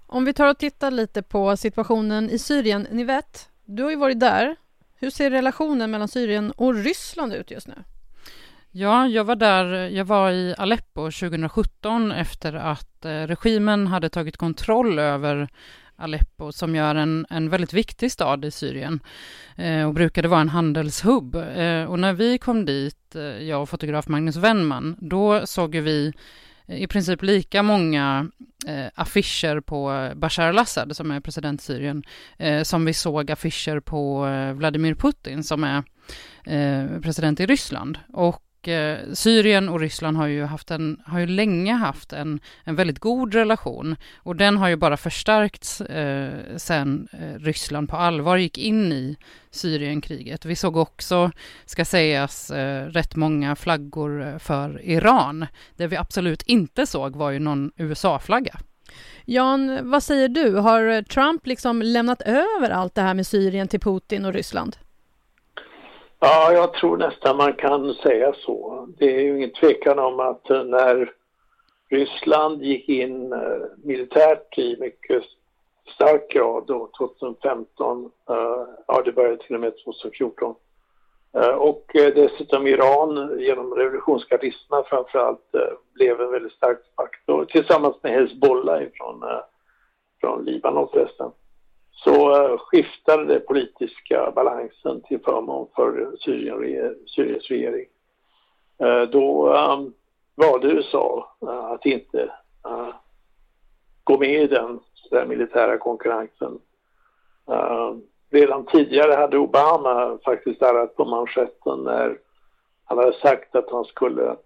Om 0.06 0.24
vi 0.24 0.34
tar 0.34 0.50
och 0.50 0.58
tittar 0.58 0.90
lite 0.90 1.22
på 1.22 1.56
situationen 1.56 2.30
i 2.30 2.38
Syrien. 2.38 2.86
Ni 2.90 3.04
vet, 3.04 3.48
du 3.64 3.82
har 3.82 3.90
ju 3.90 3.96
varit 3.96 4.20
där. 4.20 4.56
Hur 4.96 5.10
ser 5.10 5.30
relationen 5.30 5.90
mellan 5.90 6.08
Syrien 6.08 6.52
och 6.56 6.74
Ryssland 6.74 7.34
ut 7.34 7.50
just 7.50 7.68
nu? 7.68 7.74
Ja, 8.76 9.08
jag 9.08 9.24
var 9.24 9.36
där, 9.36 9.88
jag 9.88 10.04
var 10.04 10.30
i 10.30 10.54
Aleppo 10.58 11.10
2017 11.10 12.12
efter 12.12 12.52
att 12.52 13.04
eh, 13.04 13.10
regimen 13.10 13.86
hade 13.86 14.08
tagit 14.08 14.36
kontroll 14.36 14.98
över 14.98 15.48
Aleppo 15.96 16.52
som 16.52 16.74
gör 16.74 16.94
en, 16.94 17.26
en 17.30 17.50
väldigt 17.50 17.72
viktig 17.72 18.12
stad 18.12 18.44
i 18.44 18.50
Syrien 18.50 19.00
eh, 19.56 19.86
och 19.86 19.94
brukade 19.94 20.28
vara 20.28 20.40
en 20.40 20.48
handelshubb. 20.48 21.34
Eh, 21.34 21.84
och 21.84 21.98
när 21.98 22.12
vi 22.12 22.38
kom 22.38 22.64
dit, 22.64 23.14
eh, 23.14 23.22
jag 23.22 23.62
och 23.62 23.68
fotograf 23.68 24.08
Magnus 24.08 24.36
Wennman, 24.36 24.96
då 24.98 25.46
såg 25.46 25.76
vi 25.76 26.12
eh, 26.66 26.82
i 26.82 26.86
princip 26.86 27.22
lika 27.22 27.62
många 27.62 28.28
eh, 28.66 28.86
affischer 28.94 29.60
på 29.60 29.92
eh, 29.92 30.14
Bashar 30.14 30.48
al-Assad, 30.48 30.96
som 30.96 31.10
är 31.10 31.20
president 31.20 31.60
i 31.60 31.64
Syrien, 31.64 32.02
eh, 32.38 32.62
som 32.62 32.84
vi 32.84 32.94
såg 32.94 33.30
affischer 33.30 33.80
på 33.80 34.26
eh, 34.26 34.52
Vladimir 34.52 34.94
Putin, 34.94 35.44
som 35.44 35.64
är 35.64 35.82
president 37.00 37.40
i 37.40 37.46
Ryssland. 37.46 37.98
Och 38.12 38.43
Eh, 38.68 38.98
Syrien 39.12 39.68
och 39.68 39.80
Ryssland 39.80 40.16
har 40.16 40.26
ju, 40.26 40.44
haft 40.44 40.70
en, 40.70 41.00
har 41.06 41.18
ju 41.18 41.26
länge 41.26 41.72
haft 41.72 42.12
en, 42.12 42.40
en 42.64 42.76
väldigt 42.76 42.98
god 42.98 43.34
relation 43.34 43.96
och 44.16 44.36
den 44.36 44.56
har 44.56 44.68
ju 44.68 44.76
bara 44.76 44.96
förstärkts 44.96 45.80
eh, 45.80 46.32
sen 46.56 47.08
eh, 47.12 47.38
Ryssland 47.38 47.88
på 47.88 47.96
allvar 47.96 48.36
gick 48.36 48.58
in 48.58 48.92
i 48.92 49.16
Syrienkriget. 49.50 50.44
Vi 50.44 50.56
såg 50.56 50.76
också, 50.76 51.30
ska 51.64 51.84
sägas, 51.84 52.50
eh, 52.50 52.86
rätt 52.86 53.16
många 53.16 53.56
flaggor 53.56 54.26
eh, 54.26 54.38
för 54.38 54.80
Iran. 54.84 55.46
Det 55.76 55.86
vi 55.86 55.96
absolut 55.96 56.42
inte 56.42 56.86
såg 56.86 57.16
var 57.16 57.30
ju 57.30 57.38
någon 57.38 57.72
USA-flagga. 57.76 58.58
Jan, 59.24 59.90
vad 59.90 60.02
säger 60.02 60.28
du? 60.28 60.56
Har 60.56 60.88
eh, 60.88 61.02
Trump 61.02 61.46
liksom 61.46 61.82
lämnat 61.82 62.22
över 62.22 62.70
allt 62.70 62.94
det 62.94 63.02
här 63.02 63.14
med 63.14 63.26
Syrien 63.26 63.68
till 63.68 63.80
Putin 63.80 64.24
och 64.24 64.32
Ryssland? 64.32 64.76
Ja, 66.26 66.52
jag 66.52 66.72
tror 66.72 66.96
nästan 66.96 67.36
man 67.36 67.52
kan 67.52 67.94
säga 67.94 68.32
så. 68.32 68.86
Det 68.98 69.16
är 69.16 69.20
ju 69.20 69.36
ingen 69.36 69.52
tvekan 69.52 69.98
om 69.98 70.20
att 70.20 70.50
eh, 70.50 70.64
när 70.64 71.12
Ryssland 71.90 72.62
gick 72.62 72.88
in 72.88 73.32
eh, 73.32 73.40
militärt 73.82 74.58
i 74.58 74.76
mycket 74.80 75.22
stark 75.94 76.30
grad 76.30 76.64
då 76.66 76.90
2015, 76.98 78.10
eh, 78.30 78.66
ja 78.86 79.02
det 79.04 79.12
började 79.12 79.36
till 79.36 79.54
och 79.54 79.60
med 79.60 79.72
2014, 79.84 80.54
och 81.58 81.90
dessutom 81.94 82.66
Iran 82.66 83.40
genom 83.40 83.74
revolutionsgardisterna 83.74 84.82
framförallt 84.82 85.50
blev 85.94 86.20
en 86.20 86.30
väldigt 86.30 86.52
stark 86.52 86.78
faktor 86.96 87.44
tillsammans 87.44 87.96
med 88.02 88.12
Hezbollah 88.12 88.82
ifrån, 88.82 89.24
från 90.20 90.44
Libanon 90.44 90.88
förresten 90.92 91.30
så 91.94 92.34
eh, 92.34 92.58
skiftade 92.58 93.24
den 93.24 93.42
politiska 93.46 94.32
balansen 94.34 95.02
till 95.02 95.20
förmån 95.24 95.68
för 95.76 96.16
Syrien, 96.20 96.96
Syriens 97.06 97.48
regering. 97.48 97.86
Eh, 98.78 99.02
då 99.02 99.54
ehm, 99.54 99.92
valde 100.34 100.68
USA 100.68 101.36
eh, 101.42 101.64
att 101.64 101.86
inte 101.86 102.32
gå 104.04 104.18
med 104.18 104.42
i 104.42 104.46
den, 104.46 104.80
den 105.10 105.28
militära 105.28 105.78
konkurrensen. 105.78 106.58
Ehm, 107.50 108.02
redan 108.30 108.66
tidigare 108.66 109.12
hade 109.12 109.38
Obama 109.38 110.18
faktiskt 110.24 110.60
darrat 110.60 110.96
på 110.96 111.04
manschetten 111.04 111.84
när 111.84 112.18
han 112.84 112.98
hade 112.98 113.12
sagt 113.12 113.56
att 113.56 113.70
han 113.70 113.84
skulle 113.84 114.36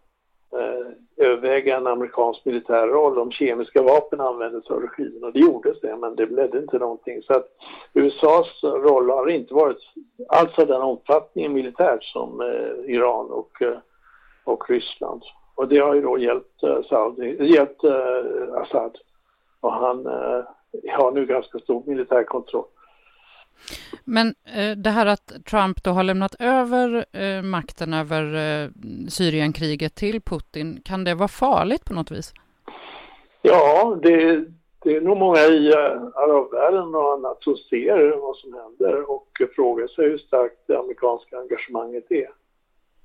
överväga 1.18 1.76
en 1.76 1.87
amerikansk 1.87 2.44
militär 2.44 2.87
roll 2.87 3.18
om 3.18 3.31
kemiska 3.31 3.83
vapen 3.83 4.20
användes 4.20 4.70
av 4.70 4.81
regimen. 4.81 5.24
Och 5.24 5.33
det 5.33 5.38
gjordes 5.38 5.81
det 5.81 5.96
men 5.96 6.16
det 6.16 6.26
ledde 6.26 6.59
inte 6.59 6.78
någonting. 6.78 7.22
Så 7.22 7.33
att 7.33 7.48
USAs 7.94 8.62
roll 8.62 9.11
har 9.11 9.28
inte 9.28 9.54
varit 9.54 9.78
alls 10.28 10.59
av 10.59 10.66
den 10.66 10.83
omfattningen 10.83 11.52
militärt 11.52 12.04
som 12.04 12.40
eh, 12.40 12.94
Iran 12.94 13.31
och, 13.31 13.62
eh, 13.62 13.78
och 14.44 14.70
Ryssland. 14.70 15.22
Och 15.54 15.68
det 15.68 15.78
har 15.78 15.94
ju 15.94 16.00
då 16.00 16.18
hjälpt, 16.18 16.62
eh, 16.62 16.83
Saudi, 16.88 17.54
hjälpt 17.54 17.85
eh, 17.85 18.54
Assad. 18.54 18.98
Och 19.61 19.72
han 19.72 20.07
eh, 20.07 20.44
har 20.92 21.12
nu 21.12 21.27
ganska 21.27 21.58
stor 21.58 21.83
militär 21.87 22.25
kontroll. 22.25 22.64
Men 24.04 24.35
eh, 24.56 24.77
det 24.77 24.90
här 24.90 25.06
att 25.06 25.33
Trump 25.50 25.83
då 25.83 25.90
har 25.90 26.02
lämnat 26.02 26.35
över 26.38 27.04
eh, 27.13 27.42
makten 27.42 27.94
över 27.94 28.25
eh, 28.35 28.71
Syrienkriget 29.09 29.94
till 29.94 30.21
Putin, 30.21 30.81
kan 30.85 31.04
det 31.04 31.15
vara 31.15 31.29
farligt 31.29 31.85
på 31.85 31.94
något 31.94 32.11
vis? 32.11 32.33
Ja, 33.42 33.98
det, 34.02 34.44
det 34.83 34.96
är 34.96 35.00
nog 35.00 35.17
många 35.17 35.38
i 35.38 35.73
eh, 35.73 36.02
arabvärlden 36.15 36.94
och 36.94 37.13
annat 37.13 37.42
som 37.42 37.56
ser 37.56 38.21
vad 38.21 38.37
som 38.37 38.54
händer 38.54 39.11
och 39.11 39.29
frågar 39.54 39.87
sig 39.87 40.04
hur 40.04 40.19
starkt 40.19 40.67
det 40.67 40.79
amerikanska 40.79 41.38
engagemanget 41.38 42.11
är. 42.11 42.29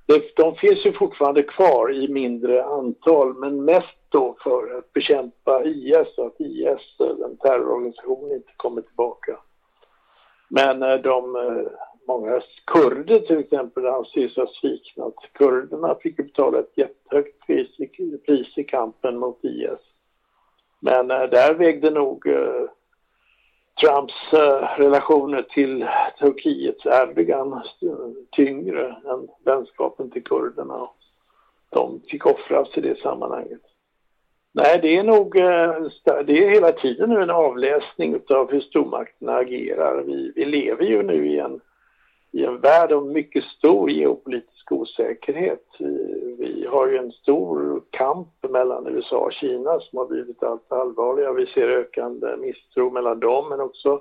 Det, 0.06 0.36
de 0.36 0.54
finns 0.54 0.86
ju 0.86 0.92
fortfarande 0.92 1.42
kvar 1.42 1.92
i 1.92 2.08
mindre 2.08 2.64
antal 2.64 3.34
men 3.34 3.64
mest 3.64 3.98
då 4.08 4.36
för 4.42 4.78
att 4.78 4.92
bekämpa 4.92 5.64
IS 5.64 6.18
och 6.18 6.26
att 6.26 6.40
IS, 6.40 7.00
eh, 7.00 7.16
den 7.18 7.36
terrororganisationen, 7.36 8.32
inte 8.32 8.52
kommer 8.56 8.82
tillbaka. 8.82 9.38
Men 10.48 10.82
eh, 10.82 10.94
de, 10.94 11.36
eh, 11.36 11.66
många 12.08 12.40
kurder 12.66 13.18
till 13.18 13.38
exempel 13.38 13.86
anses 13.86 14.36
ha 14.36 14.46
sviknat. 14.46 15.14
Kurderna 15.32 15.94
fick 15.94 16.16
betala 16.16 16.58
ett 16.58 16.78
jättehögt 16.78 17.46
pris 17.46 17.80
i, 17.80 18.18
pris 18.26 18.58
i 18.58 18.64
kampen 18.64 19.18
mot 19.18 19.44
IS. 19.44 19.80
Men 20.80 21.10
eh, 21.10 21.22
där 21.22 21.54
vägde 21.54 21.90
nog 21.90 22.24
Trumps 23.80 24.32
relationer 24.76 25.42
till 25.42 25.86
Turkiets 26.18 26.86
Erdogan 26.86 27.62
tyngre 28.30 28.86
än 28.86 29.28
vänskapen 29.44 30.10
till 30.10 30.24
kurderna. 30.24 30.88
De 31.70 32.00
fick 32.00 32.26
offras 32.26 32.68
i 32.76 32.80
det 32.80 32.98
sammanhanget. 32.98 33.73
Nej, 34.56 34.78
det 34.82 34.96
är 34.96 35.02
nog 35.02 35.36
eh, 35.36 35.74
det 36.04 36.44
är 36.44 36.50
hela 36.50 36.72
tiden 36.72 37.10
nu 37.10 37.22
en 37.22 37.30
avläsning 37.30 38.20
av 38.28 38.52
hur 38.52 38.60
stormakterna 38.60 39.36
agerar. 39.36 40.02
Vi, 40.02 40.32
vi 40.36 40.44
lever 40.44 40.84
ju 40.84 41.02
nu 41.02 41.26
i 41.26 41.38
en, 41.38 41.60
i 42.32 42.44
en 42.44 42.60
värld 42.60 42.92
av 42.92 43.06
mycket 43.06 43.44
stor 43.44 43.90
geopolitisk 43.90 44.72
osäkerhet. 44.72 45.66
Vi 46.38 46.66
har 46.70 46.88
ju 46.88 46.96
en 46.96 47.12
stor 47.12 47.82
kamp 47.90 48.28
mellan 48.48 48.86
USA 48.86 49.16
och 49.16 49.32
Kina 49.32 49.80
som 49.80 49.98
har 49.98 50.06
blivit 50.06 50.42
allt 50.42 50.72
allvarligare. 50.72 51.34
Vi 51.34 51.46
ser 51.46 51.68
ökande 51.68 52.36
misstro 52.36 52.90
mellan 52.90 53.20
dem 53.20 53.48
men 53.48 53.60
också 53.60 54.00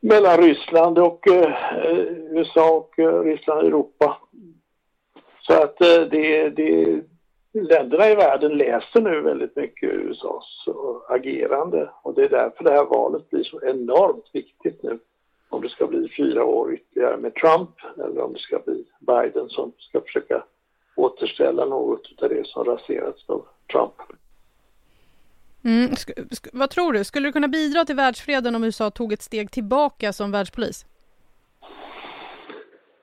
mellan 0.00 0.36
Ryssland 0.36 0.98
och 0.98 1.28
eh, 1.28 1.74
eh 1.86 2.06
USA 2.30 2.70
och 2.70 2.98
eh, 2.98 3.22
Ryssland 3.22 3.60
och 3.60 3.66
Europa. 3.66 4.16
Så 5.40 5.62
att 5.62 5.80
eh, 5.80 6.00
det, 6.10 6.48
det, 6.48 7.00
länderna 7.52 8.10
i 8.10 8.14
världen 8.14 8.58
läser 8.58 9.00
nu 9.00 9.20
väldigt 9.20 9.56
mycket 9.56 9.92
USAs 9.92 10.64
eh, 10.66 11.14
agerande 11.14 11.90
och 12.02 12.14
det 12.14 12.24
är 12.24 12.28
därför 12.28 12.64
det 12.64 12.70
här 12.70 12.84
valet 12.84 13.30
blir 13.30 13.44
så 13.44 13.60
enormt 13.62 14.30
viktigt 14.32 14.82
nu. 14.82 14.98
Om 15.48 15.62
det 15.62 15.68
ska 15.68 15.86
bli 15.86 16.08
fyra 16.16 16.44
år 16.44 16.74
ytterligare 16.74 17.16
med 17.16 17.34
Trump 17.34 17.70
eller 17.96 18.20
om 18.20 18.32
det 18.32 18.38
ska 18.38 18.58
bli 18.58 18.84
Biden 19.00 19.48
som 19.48 19.72
ska 19.78 20.00
försöka 20.00 20.44
återställa 20.96 21.64
något 21.64 22.22
av 22.22 22.28
det 22.28 22.46
som 22.46 22.64
raserats 22.64 23.24
av 23.28 23.46
Trump. 23.72 23.94
Mm, 25.64 25.90
vad 26.52 26.70
tror 26.70 26.92
du, 26.92 27.04
skulle 27.04 27.28
det 27.28 27.32
kunna 27.32 27.48
bidra 27.48 27.84
till 27.84 27.96
världsfreden 27.96 28.54
om 28.54 28.64
USA 28.64 28.90
tog 28.90 29.12
ett 29.12 29.22
steg 29.22 29.50
tillbaka 29.50 30.12
som 30.12 30.30
världspolis? 30.30 30.86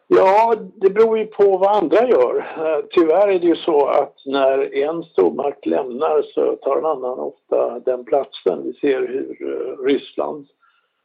Ja, 0.10 0.56
det 0.76 0.90
beror 0.90 1.18
ju 1.18 1.26
på 1.26 1.58
vad 1.58 1.76
andra 1.76 2.08
gör. 2.08 2.38
Eh, 2.58 2.86
tyvärr 2.90 3.28
är 3.28 3.40
det 3.40 3.48
ju 3.48 3.56
så 3.56 3.88
att 3.88 4.16
när 4.26 4.76
en 4.76 5.04
stormakt 5.04 5.66
lämnar 5.66 6.22
så 6.22 6.56
tar 6.56 6.78
en 6.78 6.86
annan 6.86 7.20
ofta 7.20 7.80
den 7.80 8.06
platsen. 8.06 8.64
Vi 8.64 8.74
ser 8.74 9.08
hur 9.08 9.54
eh, 9.54 9.86
Ryssland 9.86 10.48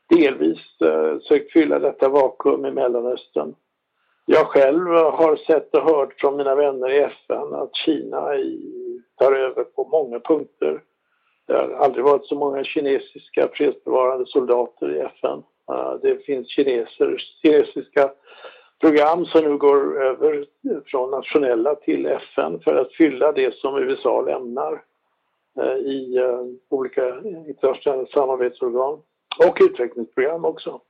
delvis 0.09 0.81
eh, 0.81 1.19
sökt 1.19 1.53
fylla 1.53 1.79
detta 1.79 2.09
vakuum 2.09 2.67
i 2.67 2.71
Mellanöstern. 2.71 3.55
Jag 4.27 4.47
själv 4.47 4.89
har 4.91 5.37
sett 5.37 5.75
och 5.75 5.83
hört 5.83 6.21
från 6.21 6.37
mina 6.37 6.55
vänner 6.55 6.91
i 6.91 6.99
FN 6.99 7.55
att 7.55 7.77
Kina 7.77 8.29
tar 9.19 9.33
över 9.33 9.65
på 9.65 9.85
många 9.85 10.21
punkter. 10.21 10.83
Det 11.47 11.53
har 11.53 11.71
aldrig 11.71 12.05
varit 12.05 12.27
så 12.27 12.35
många 12.35 12.65
kinesiska 12.65 13.49
fredsbevarande 13.53 14.27
soldater 14.27 14.97
i 14.97 14.99
FN. 14.99 15.43
Det 16.03 16.25
finns 16.25 16.49
kineser, 16.51 17.17
kinesiska 17.43 18.11
program 18.83 19.27
som 19.27 19.45
nu 19.45 19.57
går 19.57 20.03
över 20.03 20.47
från 20.87 21.11
nationella 21.11 21.75
till 21.75 22.07
FN 22.07 22.61
för 22.61 22.77
att 22.77 22.93
fylla 22.93 23.33
det 23.33 23.55
som 23.55 23.79
USA 23.79 24.21
lämnar 24.21 24.83
eh, 25.61 25.77
i 25.77 26.17
eh, 26.17 26.41
olika 26.71 27.21
internationella 27.49 28.07
samarbetsorgan 28.07 28.99
och 29.47 29.59
utvecklingsprogram 29.61 30.45
också. 30.45 30.81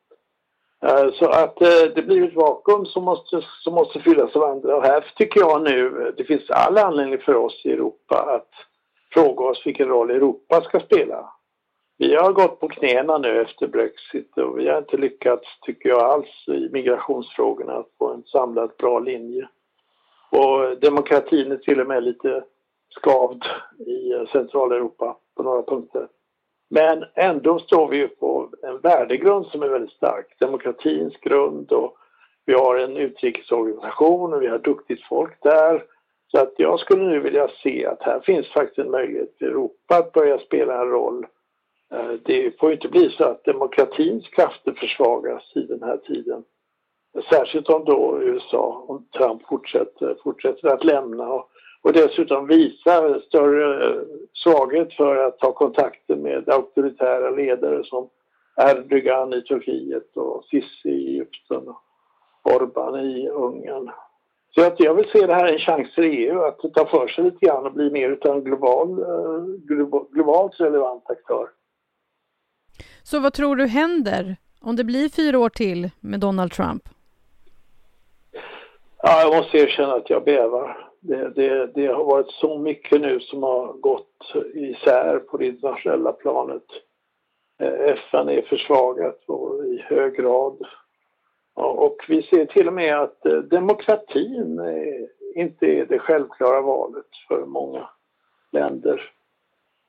Eh, 0.83 1.13
så 1.13 1.29
att 1.29 1.57
det 1.95 2.07
blir 2.07 2.29
ett 2.29 2.35
vakuum 2.35 2.87
som 2.87 3.05
måste, 3.05 3.43
som 3.61 3.75
måste 3.75 4.01
fyllas 4.01 4.37
av 4.37 4.43
andra. 4.43 4.77
Och 4.77 4.83
här 4.83 5.05
tycker 5.17 5.41
jag 5.41 5.63
nu, 5.63 6.13
det 6.17 6.25
finns 6.25 6.51
all 6.51 6.79
anledning 6.79 7.19
för 7.19 7.35
oss 7.35 7.63
i 7.65 7.73
Europa 7.73 8.17
att 8.17 8.51
fråga 9.13 9.45
oss 9.45 9.67
vilken 9.67 9.89
roll 9.89 10.11
Europa 10.11 10.61
ska 10.61 10.81
spela. 10.81 11.33
Vi 12.03 12.15
har 12.17 12.33
gått 12.33 12.61
på 12.61 12.69
knäna 12.69 13.19
nu 13.19 13.41
efter 13.41 13.67
Brexit 13.67 14.39
och 14.39 14.59
vi 14.59 14.69
har 14.69 14.79
inte 14.79 14.97
lyckats, 14.97 15.61
tycker 15.61 15.89
jag 15.89 16.03
alls, 16.03 16.49
i 16.49 16.69
migrationsfrågorna 16.73 17.73
att 17.73 17.89
få 17.99 18.13
en 18.13 18.23
samlad 18.23 18.71
bra 18.79 18.99
linje. 18.99 19.49
Och 20.31 20.81
demokratin 20.81 21.53
är 21.53 21.57
till 21.57 21.81
och 21.81 21.87
med 21.87 22.03
lite 22.03 22.45
skavd 22.91 23.45
i 23.79 24.27
Centraleuropa 24.33 25.17
på 25.37 25.43
några 25.43 25.63
punkter. 25.63 26.09
Men 26.71 27.05
ändå 27.15 27.59
står 27.59 27.89
vi 27.89 27.97
ju 27.97 28.09
på 28.09 28.49
en 28.63 28.79
värdegrund 28.79 29.47
som 29.47 29.63
är 29.63 29.69
väldigt 29.69 29.97
stark. 29.97 30.37
Demokratins 30.39 31.17
grund 31.17 31.73
och 31.73 31.97
vi 32.47 32.55
har 32.55 32.77
en 32.77 32.97
utrikesorganisation 32.97 34.35
och 34.35 34.43
vi 34.43 34.49
har 34.49 34.59
duktigt 34.59 35.05
folk 35.09 35.43
där. 35.43 35.85
Så 36.29 36.39
att 36.39 36.55
jag 36.57 36.81
skulle 36.81 37.05
nu 37.05 37.21
vilja 37.21 37.49
se 37.49 37.87
att 37.87 38.03
här 38.03 38.21
finns 38.21 38.49
faktiskt 38.49 38.79
en 38.79 38.91
möjlighet 38.91 39.35
för 39.39 39.47
Europa 39.47 39.97
att 39.97 40.13
börja 40.13 40.39
spela 40.39 40.83
en 40.83 40.89
roll. 40.89 41.27
Eh, 41.93 42.13
det 42.25 42.61
får 42.61 42.73
inte 42.73 42.89
bli 42.89 43.11
så 43.11 43.25
att 43.25 43.45
demokratins 43.45 44.29
krafter 44.29 44.73
försvagas 44.73 45.57
i 45.57 45.61
den 45.61 45.83
här 45.83 45.97
tiden. 45.97 46.45
Särskilt 47.31 47.69
om 47.69 47.85
då 47.85 48.19
USA, 48.23 48.85
om 48.89 49.07
Trump 49.19 49.43
fortsätter, 49.49 50.17
fortsätter 50.25 50.69
att 50.69 50.85
lämna 50.85 51.29
och 51.29 51.49
och 51.83 51.93
dessutom 51.93 52.47
visar 52.47 53.21
större 53.21 54.05
svaghet 54.33 54.93
för 54.93 55.17
att 55.17 55.39
ta 55.39 55.53
kontakter 55.53 56.17
med 56.17 56.49
auktoritära 56.49 57.31
ledare 57.31 57.85
som 57.85 58.09
Erdogan 58.57 59.33
i 59.33 59.43
Turkiet 59.43 60.17
och 60.17 60.45
Sisi 60.45 60.89
i 60.89 61.09
Egypten 61.09 61.69
och 61.69 62.55
Orban 62.55 63.01
i 63.01 63.29
Ungern. 63.29 63.91
Så 64.55 64.67
att 64.67 64.81
jag 64.81 64.95
vill 64.95 65.11
se 65.11 65.27
det 65.27 65.35
här 65.35 65.53
en 65.53 65.59
chans 65.59 65.95
för 65.95 66.03
EU 66.03 66.41
att 66.41 66.59
ta 66.75 66.87
för 66.87 67.09
sig 67.09 67.25
lite 67.25 67.47
grann 67.47 67.67
och 67.67 67.73
bli 67.73 67.91
mer 67.91 68.11
utav 68.11 68.37
en 68.37 68.45
global, 68.45 68.99
eh, 68.99 69.45
globalt 70.11 70.61
relevant 70.61 71.11
aktör. 71.11 71.49
Så 73.03 73.21
vad 73.21 73.33
tror 73.33 73.57
du 73.57 73.67
händer 73.67 74.37
om 74.61 74.77
det 74.77 74.85
blir 74.85 75.09
fyra 75.09 75.39
år 75.39 75.49
till 75.49 75.91
med 76.01 76.21
Donald 76.21 76.53
Trump? 76.53 76.83
Ja, 79.03 79.21
jag 79.21 79.37
måste 79.37 79.59
erkänna 79.59 79.95
att 79.95 80.11
jag 80.11 80.25
bävar. 80.25 80.89
Det, 81.01 81.29
det, 81.29 81.67
det, 81.67 81.87
har 81.87 82.05
varit 82.05 82.31
så 82.31 82.59
mycket 82.59 83.01
nu 83.01 83.21
som 83.21 83.43
har 83.43 83.73
gått 83.73 84.33
isär 84.55 85.19
på 85.19 85.37
det 85.37 85.47
internationella 85.47 86.13
planet. 86.13 86.65
Eh, 87.61 87.73
FN 87.73 88.29
är 88.29 88.43
försvagat 88.43 89.25
och 89.27 89.67
i 89.67 89.83
hög 89.83 90.17
grad. 90.17 90.67
Och 91.55 91.97
vi 92.09 92.23
ser 92.23 92.47
till 92.47 92.69
och 92.69 92.75
med 92.75 93.01
att 93.01 93.27
eh, 93.27 93.37
demokratin 93.37 94.61
inte 95.35 95.67
är 95.67 95.87
det 95.87 95.99
självklara 95.99 96.61
valet 96.61 97.07
för 97.29 97.47
många 97.47 97.89
länder. 98.53 99.11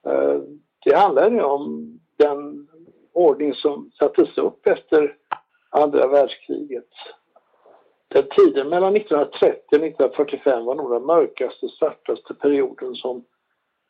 Eh, 0.07 0.41
det 0.85 0.95
handlar 0.95 1.31
ju 1.31 1.41
om 1.41 1.93
den 2.17 2.67
ordning 3.13 3.53
som 3.53 3.91
sattes 3.99 4.37
upp 4.37 4.67
efter 4.67 5.15
andra 5.69 6.07
världskriget 6.07 6.89
den 8.13 8.23
tiden 8.29 8.69
mellan 8.69 8.95
1930 8.95 9.59
och 9.71 9.73
1945 9.73 10.65
var 10.65 10.75
nog 10.75 10.91
den 10.91 11.05
mörkaste, 11.05 11.69
svartaste 11.69 12.33
perioden 12.33 12.95
som 12.95 13.23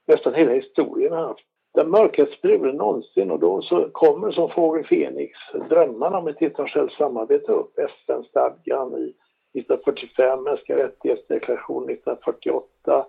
nästan 0.07 0.33
hela 0.33 0.51
historien 0.51 1.13
har 1.13 1.27
haft. 1.27 1.45
Den 1.73 1.89
mörkaste 1.89 2.37
perioden 2.41 2.75
någonsin 2.75 3.31
och 3.31 3.39
då 3.39 3.61
så 3.61 3.89
kommer 3.91 4.31
som 4.31 4.49
fågel 4.49 4.85
Fenix 4.85 5.31
drömmarna 5.69 6.17
om 6.17 6.27
ett 6.27 6.41
internationellt 6.41 6.91
samarbete 6.91 7.51
upp. 7.51 7.79
FN-stadgan 7.79 8.97
i 8.97 9.13
1945, 9.59 10.43
mänskliga 10.43 10.77
rättighetsdeklarationen 10.77 11.89
1948, 11.89 13.05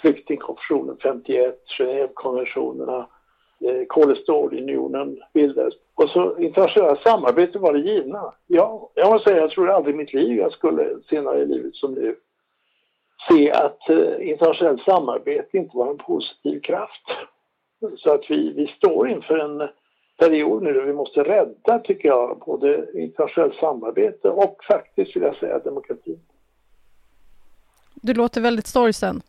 flyktingkonventionen 0.00 0.96
51, 1.02 1.54
Genèvekonventionerna 1.78 3.06
eh, 3.64 3.86
kol 3.88 4.10
och 4.10 4.16
stålunionen 4.16 5.18
bildades. 5.34 5.74
Och 5.94 6.08
så 6.08 6.38
internationella 6.38 6.96
samarbete 6.96 7.58
var 7.58 7.72
det 7.72 7.78
givna. 7.78 8.32
Ja, 8.46 8.90
jag 8.94 9.12
måste 9.12 9.30
säga, 9.30 9.40
jag 9.40 9.50
tror 9.50 9.70
aldrig 9.70 9.94
i 9.94 9.98
mitt 9.98 10.12
liv 10.12 10.38
jag 10.38 10.52
skulle 10.52 10.98
senare 11.08 11.38
i 11.38 11.46
livet 11.46 11.74
som 11.74 11.94
nu 11.94 12.16
se 13.28 13.52
att 13.52 13.88
eh, 13.90 14.28
internationellt 14.28 14.82
samarbete 14.82 15.56
inte 15.56 15.76
var 15.76 15.90
en 15.90 15.98
positiv 15.98 16.60
kraft. 16.60 17.02
Så 17.98 18.14
att 18.14 18.30
vi, 18.30 18.52
vi 18.52 18.66
står 18.66 19.08
inför 19.08 19.38
en 19.38 19.68
period 20.18 20.62
nu 20.62 20.72
där 20.72 20.82
vi 20.82 20.92
måste 20.92 21.22
rädda, 21.22 21.78
tycker 21.78 22.08
jag, 22.08 22.38
både 22.46 22.86
internationellt 22.94 23.54
samarbete 23.54 24.28
och 24.28 24.64
faktiskt, 24.68 25.16
vill 25.16 25.22
jag 25.22 25.36
säga, 25.36 25.58
demokrati. 25.58 26.18
Du 27.94 28.14
låter 28.14 28.40
väldigt 28.40 28.66
sorgsen. 28.66 29.22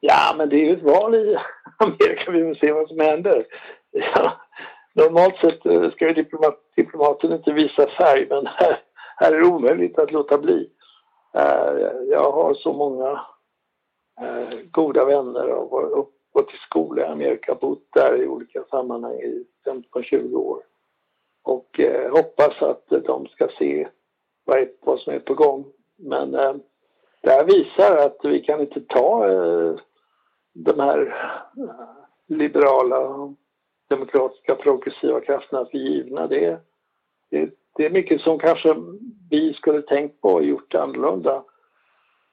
Ja, 0.00 0.34
men 0.36 0.48
det 0.48 0.56
är 0.56 0.64
ju 0.64 0.72
ett 0.72 0.82
val 0.82 1.14
i 1.14 1.36
Amerika. 1.76 2.30
Vi 2.30 2.42
vill 2.42 2.58
se 2.58 2.72
vad 2.72 2.88
som 2.88 3.00
händer. 3.00 3.46
Ja, 3.90 4.32
normalt 4.92 5.36
sett 5.36 5.66
eh, 5.66 5.90
ska 5.90 6.08
ju 6.08 6.14
diplomat, 6.14 6.60
diplomaten 6.76 7.32
inte 7.32 7.52
visa 7.52 7.86
färg, 7.86 8.26
men 8.30 8.46
här, 8.46 8.80
här 9.16 9.32
är 9.32 9.40
det 9.40 9.46
omöjligt 9.46 9.98
att 9.98 10.12
låta 10.12 10.38
bli. 10.38 10.70
Eh, 11.34 11.72
jag 12.10 12.32
har 12.32 12.54
så 12.54 12.72
många 12.72 13.20
eh, 14.20 14.58
goda 14.70 15.04
vänner 15.04 15.48
och 15.48 15.70
har 15.70 16.06
gått 16.32 16.54
i 16.54 16.56
skola 16.56 17.02
i 17.02 17.06
Amerika, 17.06 17.54
bott 17.54 17.88
där 17.94 18.22
i 18.22 18.26
olika 18.26 18.64
sammanhang 18.70 19.14
i 19.14 19.44
15-20 19.64 20.34
år. 20.34 20.62
Och 21.42 21.80
hoppas 22.12 22.62
att 22.62 22.88
de 23.04 23.26
ska 23.26 23.48
se 23.58 23.88
vad 24.80 25.00
som 25.00 25.14
är 25.14 25.18
på 25.18 25.34
gång. 25.34 25.64
Men 25.96 26.30
det 27.22 27.30
här 27.30 27.44
visar 27.44 27.96
att 27.96 28.18
vi 28.22 28.40
kan 28.40 28.60
inte 28.60 28.80
ta 28.80 29.26
de 30.64 30.80
här 30.80 31.06
eh, 31.56 32.36
liberala, 32.36 33.34
demokratiska, 33.88 34.54
progressiva 34.54 35.20
krafterna 35.20 35.66
för 35.70 35.78
givna. 35.78 36.26
Det, 36.26 36.60
det, 37.30 37.50
det 37.76 37.86
är 37.86 37.90
mycket 37.90 38.20
som 38.20 38.38
kanske 38.38 38.76
vi 39.30 39.54
skulle 39.54 39.82
tänkt 39.82 40.20
på 40.20 40.28
och 40.28 40.44
gjort 40.44 40.74
annorlunda. 40.74 41.44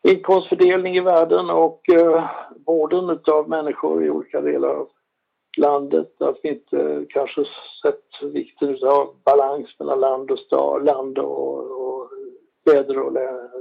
Inkomstfördelning 0.04 0.96
i 0.96 1.00
världen 1.00 1.50
och 1.50 1.90
eh, 1.90 2.30
vården 2.66 3.20
av 3.28 3.50
människor 3.50 4.06
i 4.06 4.10
olika 4.10 4.42
delar 4.42 4.70
av 4.70 4.90
landet. 5.58 6.22
Att 6.22 6.40
vi 6.44 6.50
inte 6.50 7.06
kanske 7.10 7.46
sett 7.82 8.34
vikten 8.34 8.78
av 8.86 9.16
balans 9.26 9.80
mellan 9.80 10.00
land 10.00 10.32
och 10.32 10.40
stad, 10.40 10.86
land 10.86 11.20
och, 11.20 11.58
och 11.82 12.10
väder 12.66 13.00
och 13.00 13.14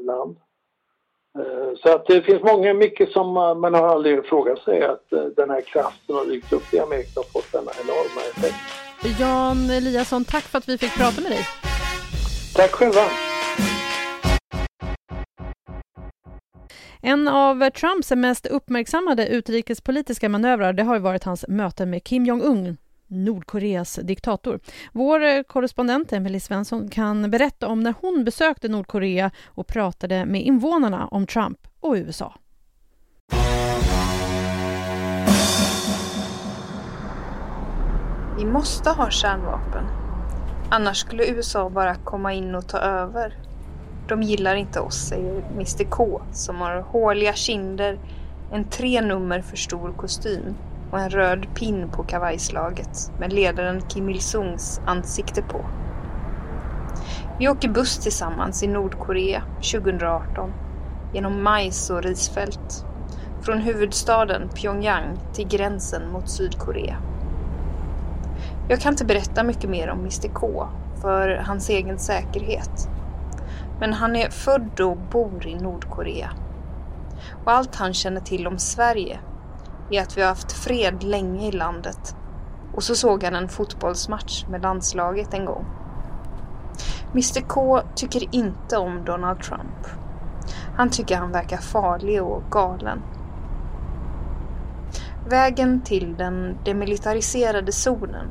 land. 0.03 0.37
Eh, 1.39 1.77
så 1.83 1.95
att 1.95 2.07
det 2.07 2.23
finns 2.23 2.43
många, 2.43 2.75
mycket 2.75 3.13
som 3.13 3.33
man 3.33 3.75
har 3.75 3.89
aldrig 3.89 4.25
frågat 4.25 4.59
sig 4.59 4.83
att 4.83 5.13
eh, 5.13 5.25
den 5.25 5.51
här 5.51 5.61
kraften 5.61 6.15
har 6.15 6.25
dykt 6.25 6.53
upp 6.53 6.75
i 6.75 6.79
Amerika 6.79 7.21
och 7.21 7.27
fått 7.33 7.53
denna 7.53 7.71
enorma 7.85 8.21
effekt. 8.31 9.21
Jan 9.21 9.71
Eliasson, 9.71 10.25
tack 10.25 10.45
för 10.45 10.59
att 10.59 10.69
vi 10.69 10.79
fick 10.79 10.97
prata 10.97 11.21
med 11.21 11.31
dig. 11.31 11.47
Tack 12.57 12.71
själva. 12.71 13.01
En 17.05 17.29
av 17.29 17.71
Trumps 17.71 18.11
mest 18.11 18.47
uppmärksammade 18.47 19.27
utrikespolitiska 19.27 20.29
manövrar 20.29 20.73
det 20.73 20.83
har 20.83 20.99
varit 20.99 21.25
hans 21.25 21.45
möte 21.49 21.87
med 21.87 22.05
Kim 22.05 22.27
Jong-Un, 22.27 22.77
Nordkoreas 23.13 23.95
diktator. 24.03 24.61
Vår 24.93 25.23
eh, 25.23 25.43
korrespondent 25.43 26.13
Emelie 26.13 26.41
Svensson 26.41 26.89
kan 26.89 27.31
berätta 27.31 27.69
om 27.69 27.81
när 27.81 27.95
hon 28.01 28.25
besökte 28.25 28.69
Nordkorea 28.69 29.31
och 29.47 29.67
pratade 29.67 30.25
med 30.25 30.43
invånarna 30.43 31.07
om 31.07 31.27
Trump 31.27 31.59
och 31.81 31.95
USA. 31.95 32.35
Vi 38.37 38.45
måste 38.45 38.91
ha 38.91 39.11
kärnvapen. 39.11 39.85
Annars 40.71 40.97
skulle 40.97 41.27
USA 41.27 41.71
bara 41.71 41.95
komma 41.95 42.33
in 42.33 42.55
och 42.55 42.69
ta 42.69 42.79
över. 42.79 43.39
De 44.09 44.23
gillar 44.23 44.55
inte 44.55 44.81
oss, 44.81 44.97
säger 45.09 45.45
Mr 45.53 45.85
K 45.91 46.23
som 46.33 46.57
har 46.57 46.81
håliga 46.81 47.33
kinder, 47.33 47.99
en 48.53 48.65
tre 48.65 49.01
nummer 49.01 49.43
för 49.43 49.57
stor 49.57 49.93
kostym 49.93 50.55
och 50.93 50.99
en 50.99 51.11
röd 51.11 51.47
pin 51.55 51.89
på 51.93 52.03
kavajslaget 52.03 53.13
med 53.19 53.33
ledaren 53.33 53.81
Kim 53.89 54.09
Il-Sungs 54.09 54.81
ansikte 54.87 55.43
på. 55.43 55.65
Vi 57.39 57.49
åker 57.49 57.69
buss 57.69 57.99
tillsammans 57.99 58.63
i 58.63 58.67
Nordkorea 58.67 59.43
2018 59.73 60.53
genom 61.15 61.43
majs 61.43 61.91
och 61.91 62.03
risfält. 62.03 62.87
Från 63.43 63.59
huvudstaden 63.59 64.49
Pyongyang 64.49 65.19
till 65.33 65.49
gränsen 65.49 66.13
mot 66.13 66.31
Sydkorea. 66.31 66.97
Jag 68.69 68.81
kan 68.81 68.93
inte 68.93 69.05
berätta 69.05 69.43
mycket 69.43 69.71
mer 69.71 69.91
om 69.91 69.99
Mr 69.99 70.29
K 70.29 70.69
för 71.01 71.29
hans 71.47 71.69
egen 71.69 71.99
säkerhet. 71.99 72.89
Men 73.81 73.93
han 73.93 74.17
är 74.17 74.31
född 74.31 74.81
och 74.81 74.97
bor 74.97 75.47
i 75.47 75.55
Nordkorea. 75.55 76.31
Och 77.45 77.53
allt 77.53 77.77
han 77.77 77.95
känner 77.95 78.21
till 78.21 78.47
om 78.47 78.59
Sverige 78.59 79.19
i 79.95 79.99
att 79.99 80.17
vi 80.17 80.21
har 80.21 80.29
haft 80.29 80.53
fred 80.53 81.03
länge 81.03 81.49
i 81.49 81.53
landet. 81.53 82.17
Och 82.75 82.83
så 82.83 82.95
såg 82.95 83.25
han 83.25 83.35
en 83.35 83.49
fotbollsmatch 83.49 84.47
med 84.49 84.63
landslaget 84.63 85.35
en 85.35 85.45
gång. 85.45 85.67
Mr 87.13 87.41
K 87.49 87.81
tycker 87.95 88.35
inte 88.35 88.77
om 88.77 89.05
Donald 89.05 89.41
Trump. 89.41 89.87
Han 90.77 90.91
tycker 90.91 91.17
han 91.17 91.33
verkar 91.33 91.57
farlig 91.57 92.23
och 92.23 92.43
galen. 92.51 93.03
Vägen 95.29 95.81
till 95.81 96.17
den 96.17 96.57
demilitariserade 96.65 97.73
zonen 97.73 98.27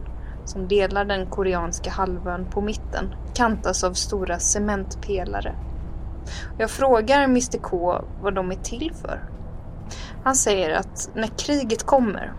som 0.46 0.68
delar 0.68 1.06
den 1.06 1.26
koreanska 1.28 1.90
halvön 1.90 2.46
på 2.46 2.62
mitten 2.62 3.16
kantas 3.34 3.84
av 3.84 3.94
stora 3.94 4.40
cementpelare. 4.40 5.56
Jag 6.58 6.70
frågar 6.70 7.24
Mr 7.24 7.58
K 7.58 8.02
vad 8.22 8.36
de 8.36 8.52
är 8.52 8.56
till 8.56 8.92
för. 9.02 9.22
Han 10.24 10.36
säger 10.36 10.70
att 10.70 11.10
när 11.16 11.28
kriget 11.38 11.84
kommer, 11.84 12.34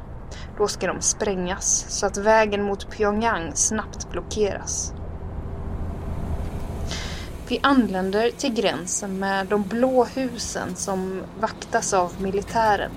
då 0.59 0.69
ska 0.69 0.87
de 0.87 1.01
sprängas 1.01 1.85
så 1.89 2.07
att 2.07 2.17
vägen 2.17 2.63
mot 2.63 2.91
Pyongyang 2.91 3.53
snabbt 3.55 4.11
blockeras. 4.11 4.93
Vi 7.49 7.61
anländer 7.63 8.31
till 8.31 8.55
gränsen 8.55 9.19
med 9.19 9.47
de 9.47 9.63
blå 9.63 10.05
husen 10.05 10.77
som 10.77 11.23
vaktas 11.41 11.95
av 11.95 12.23
militären. 12.23 12.91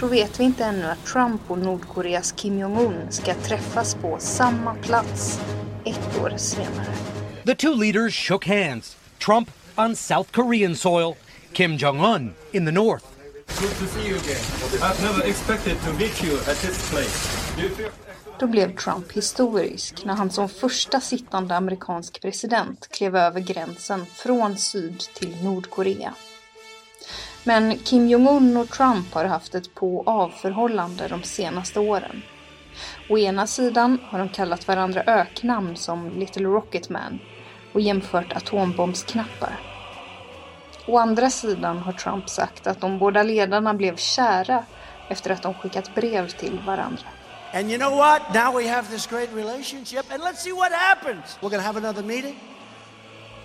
Då 0.00 0.06
vet 0.06 0.40
vi 0.40 0.44
inte 0.44 0.64
ännu 0.64 0.86
att 0.86 1.06
Trump 1.06 1.40
och 1.48 1.58
Nordkoreas 1.58 2.32
Kim 2.32 2.58
Jong-Un 2.58 3.06
ska 3.10 3.34
träffas 3.34 3.94
på 3.94 4.16
samma 4.18 4.74
plats 4.74 5.40
ett 5.84 6.20
år 6.22 6.32
senare. 6.36 6.94
The 7.46 7.54
two 7.54 7.74
leaders 7.74 8.28
shook 8.28 8.46
hands. 8.46 8.96
Trump 9.26 9.50
on 9.76 9.96
South 9.96 10.30
Korean 10.30 10.76
soil, 10.76 11.14
Kim 11.52 11.76
Jong-Un 11.76 12.34
in 12.52 12.66
the 12.66 12.72
north. 12.72 13.15
Good 13.46 13.78
to 13.78 13.86
see 13.86 14.08
you 14.08 14.18
again. 14.18 14.42
I've 14.82 15.02
never 15.02 15.28
expected 15.28 15.76
to 15.84 15.92
meet 15.92 16.24
you 16.24 16.36
at 16.38 16.60
this 16.60 16.90
place. 16.90 17.90
Då 18.38 18.46
blev 18.46 18.76
Trump 18.76 19.12
historisk 19.12 20.04
när 20.04 20.14
han 20.14 20.30
som 20.30 20.48
första 20.48 21.00
sittande 21.00 21.56
amerikansk 21.56 22.22
president 22.22 22.88
klev 22.88 23.16
över 23.16 23.40
gränsen 23.40 24.06
från 24.06 24.56
Syd 24.56 24.98
till 24.98 25.44
Nordkorea. 25.44 26.14
Men 27.44 27.78
Kim 27.78 28.08
Jong-Un 28.08 28.56
och 28.56 28.70
Trump 28.70 29.14
har 29.14 29.24
haft 29.24 29.54
ett 29.54 29.74
på 29.74 29.96
och 29.96 30.08
avförhållande 30.08 31.08
de 31.08 31.22
senaste 31.22 31.80
åren. 31.80 32.22
Å 33.08 33.18
ena 33.18 33.46
sidan 33.46 33.98
har 34.02 34.18
de 34.18 34.28
kallat 34.28 34.68
varandra 34.68 35.02
öknamn 35.06 35.76
som 35.76 36.10
Little 36.10 36.44
Rocket 36.44 36.88
Man 36.88 37.18
och 37.72 37.80
jämfört 37.80 38.32
atombombsknappar. 38.32 39.75
Å 40.86 40.98
andra 40.98 41.30
sidan 41.30 41.78
har 41.78 41.92
Trump 41.92 42.30
sagt 42.30 42.66
att 42.66 42.80
de 42.80 42.98
båda 42.98 43.22
ledarna 43.22 43.74
blev 43.74 43.96
kära 43.96 44.64
efter 45.08 45.30
att 45.30 45.42
de 45.42 45.54
skickat 45.54 45.94
brev 45.94 46.28
till 46.28 46.60
varandra. 46.66 47.06
And 47.54 47.70
you 47.70 47.78
know 47.78 47.96
what? 47.96 48.34
Now 48.34 48.52
we 48.58 48.68
have 48.68 48.88
this 48.90 49.06
great 49.06 49.28
relationship, 49.34 50.12
and 50.12 50.22
let's 50.22 50.42
see 50.42 50.52
what 50.52 50.72
happens. 50.72 51.38
We're 51.40 51.50
going 51.50 51.62
to 51.62 51.66
have 51.66 51.78
another 51.78 52.02
meeting. 52.02 52.36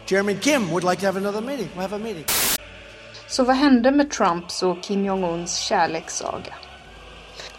Chairman 0.06 0.40
Kim 0.40 0.70
would 0.70 0.84
like 0.84 1.00
to 1.02 1.06
have 1.06 1.18
another 1.18 1.42
meeting. 1.42 1.70
We'll 1.74 1.82
have 1.82 1.96
a 1.96 2.00
meeting. 2.00 2.26
Så 3.28 3.44
vad 3.44 3.56
hände 3.56 3.92
med 3.92 4.12
Trumps 4.12 4.64
och 4.64 4.84
Kim 4.84 5.06
Jong-Uns 5.06 5.58
kärlekssaga? 5.58 6.54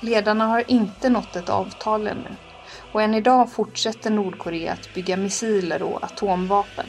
Ledarna 0.00 0.46
har 0.46 0.70
inte 0.70 1.08
nått 1.08 1.36
ett 1.36 1.48
avtal 1.48 2.06
ännu 2.06 2.36
och 2.92 3.02
än 3.02 3.14
idag 3.14 3.52
fortsätter 3.52 4.10
Nordkorea 4.10 4.72
att 4.72 4.94
bygga 4.94 5.16
missiler 5.16 5.82
och 5.82 6.04
atomvapen. 6.04 6.86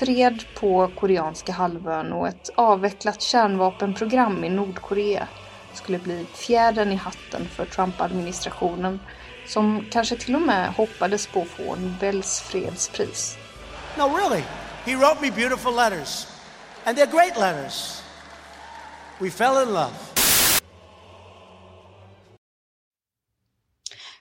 Fred 0.00 0.44
på 0.54 0.90
koreanska 1.00 1.52
halvön 1.52 2.12
och 2.12 2.28
ett 2.28 2.50
avvecklat 2.54 3.22
kärnvapenprogram 3.22 4.44
i 4.44 4.48
Nordkorea 4.48 5.28
skulle 5.74 5.98
bli 5.98 6.26
fjädern 6.34 6.92
i 6.92 6.94
hatten 6.94 7.48
för 7.48 7.64
Trump-administrationen 7.64 9.00
som 9.46 9.84
kanske 9.90 10.16
till 10.16 10.34
och 10.34 10.42
med 10.42 10.68
hoppades 10.68 11.26
på 11.26 11.42
att 11.42 11.48
få 11.48 11.76
Nobels 11.76 12.40
fredspris. 12.40 13.38
No, 13.98 14.02
really. 14.02 14.42
He 14.84 14.96
wrote 14.96 15.20
me 15.20 15.30
beautiful 15.30 15.74
letters. 15.76 16.26
And 16.84 16.98
they're 16.98 17.12
great 17.12 17.36
letters. 17.40 18.02
We 19.18 19.30
fell 19.30 19.62
in 19.62 19.74
love. 19.74 20.19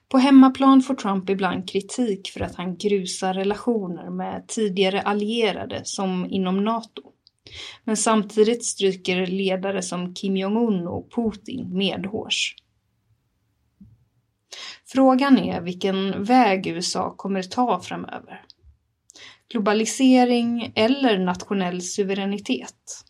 På 0.10 0.18
hemmaplan 0.18 0.82
får 0.82 0.96
Trump 0.96 1.30
ibland 1.30 1.70
kritik 1.70 2.30
för 2.30 2.40
att 2.40 2.56
han 2.56 2.78
grusar 2.78 3.34
relationer 3.34 4.10
med 4.10 4.48
tidigare 4.48 5.02
allierade 5.02 5.82
som 5.86 6.26
inom 6.30 6.64
NATO. 6.64 7.02
Men 7.84 7.98
samtidigt 7.98 8.66
stryker 8.66 9.28
ledare 9.28 9.82
som 9.82 10.16
Kim 10.16 10.38
Jong-Un 10.38 10.88
och 10.88 11.12
Putin 11.16 11.78
medhårs. 11.78 12.56
Frågan 14.86 15.38
är 15.38 15.62
vilken 15.62 16.24
väg 16.24 16.68
USA 16.68 17.14
kommer 17.18 17.44
ta 17.44 17.80
framöver. 17.80 18.46
Globalisering 19.52 20.72
eller 20.76 21.18
nationell 21.18 21.82
suveränitet? 21.82 23.06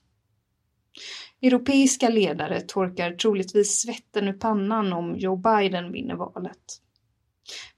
Europeiska 1.41 2.09
ledare 2.09 2.61
torkar 2.61 3.11
troligtvis 3.11 3.81
svetten 3.81 4.27
ur 4.27 4.33
pannan 4.33 4.93
om 4.93 5.15
Joe 5.17 5.35
Biden 5.35 5.91
vinner 5.91 6.15
valet. 6.15 6.81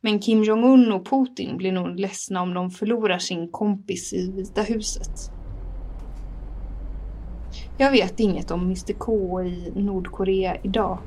Men 0.02 0.20
Kim 0.20 0.44
Jong-Un 0.44 0.92
och 0.92 1.06
Putin 1.06 1.58
blir 1.58 1.72
nog 1.72 2.00
ledsna 2.00 2.42
om 2.42 2.54
de 2.54 2.72
förlorar 2.72 3.20
sin 3.20 3.52
kompis 3.52 4.14
i 4.14 4.32
Vita 4.32 4.62
huset. 4.62 5.32
Jag 7.78 7.92
vet 7.92 8.20
inget 8.20 8.52
om 8.52 8.62
Mr 8.62 8.94
K 9.00 9.42
i 9.44 9.72
Nordkorea 9.76 10.58
idag. 10.64 11.00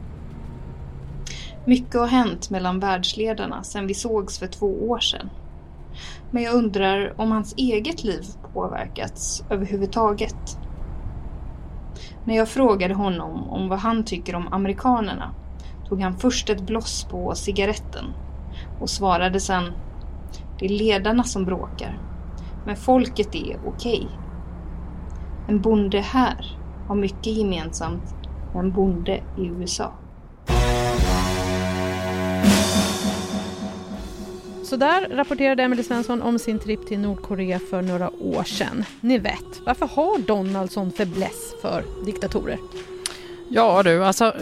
Mycket 1.67 1.95
har 1.95 2.07
hänt 2.07 2.51
mellan 2.51 2.81
världsledarna 2.81 3.65
sedan 3.65 3.87
vi 3.87 3.95
sågs 3.95 4.39
för 4.39 4.47
två 4.47 4.67
år 4.67 4.99
sedan. 4.99 5.29
Men 6.31 6.43
jag 6.43 6.55
undrar 6.55 7.21
om 7.21 7.33
hans 7.33 7.55
eget 7.57 8.05
liv 8.05 8.23
påverkats 8.53 9.43
överhuvudtaget. 9.51 10.37
När 12.25 12.37
jag 12.37 12.49
frågade 12.49 12.95
honom 12.95 13.51
om 13.51 13.69
vad 13.69 13.79
han 13.79 14.05
tycker 14.05 14.35
om 14.35 14.49
amerikanerna 14.53 15.35
tog 15.89 16.01
han 16.01 16.19
först 16.19 16.51
ett 16.51 16.67
bloss 16.67 17.09
på 17.11 17.35
cigaretten 17.35 18.05
och 18.81 18.91
svarade 18.91 19.41
sen 19.41 19.65
Det 20.59 20.65
är 20.65 20.69
ledarna 20.69 21.25
som 21.25 21.45
bråkar, 21.45 21.99
men 22.67 22.77
folket 22.77 23.35
är 23.35 23.59
okej. 23.67 24.09
En 25.49 25.61
bonde 25.61 26.01
här 26.01 26.59
har 26.89 26.95
mycket 26.95 27.37
gemensamt 27.37 28.15
med 28.55 28.65
en 28.65 28.73
bonde 28.73 29.21
i 29.39 29.47
USA. 29.47 29.93
Så 34.65 34.77
där 34.77 35.09
rapporterade 35.09 35.63
Emily 35.63 35.83
Svensson 35.83 36.23
om 36.23 36.39
sin 36.39 36.59
tripp 36.59 36.87
till 36.87 36.99
Nordkorea 36.99 37.59
för 37.59 37.83
några 37.83 38.11
år 38.11 38.45
sedan. 38.45 38.85
Ni 39.01 39.19
vet, 39.19 39.61
varför 39.67 39.87
har 39.87 40.19
Donald 40.19 40.71
sån 40.73 40.91
fäbless 40.91 41.55
för 41.63 41.85
diktatorer? 42.05 42.59
Ja 43.49 43.83
du, 43.83 44.05
alltså 44.05 44.35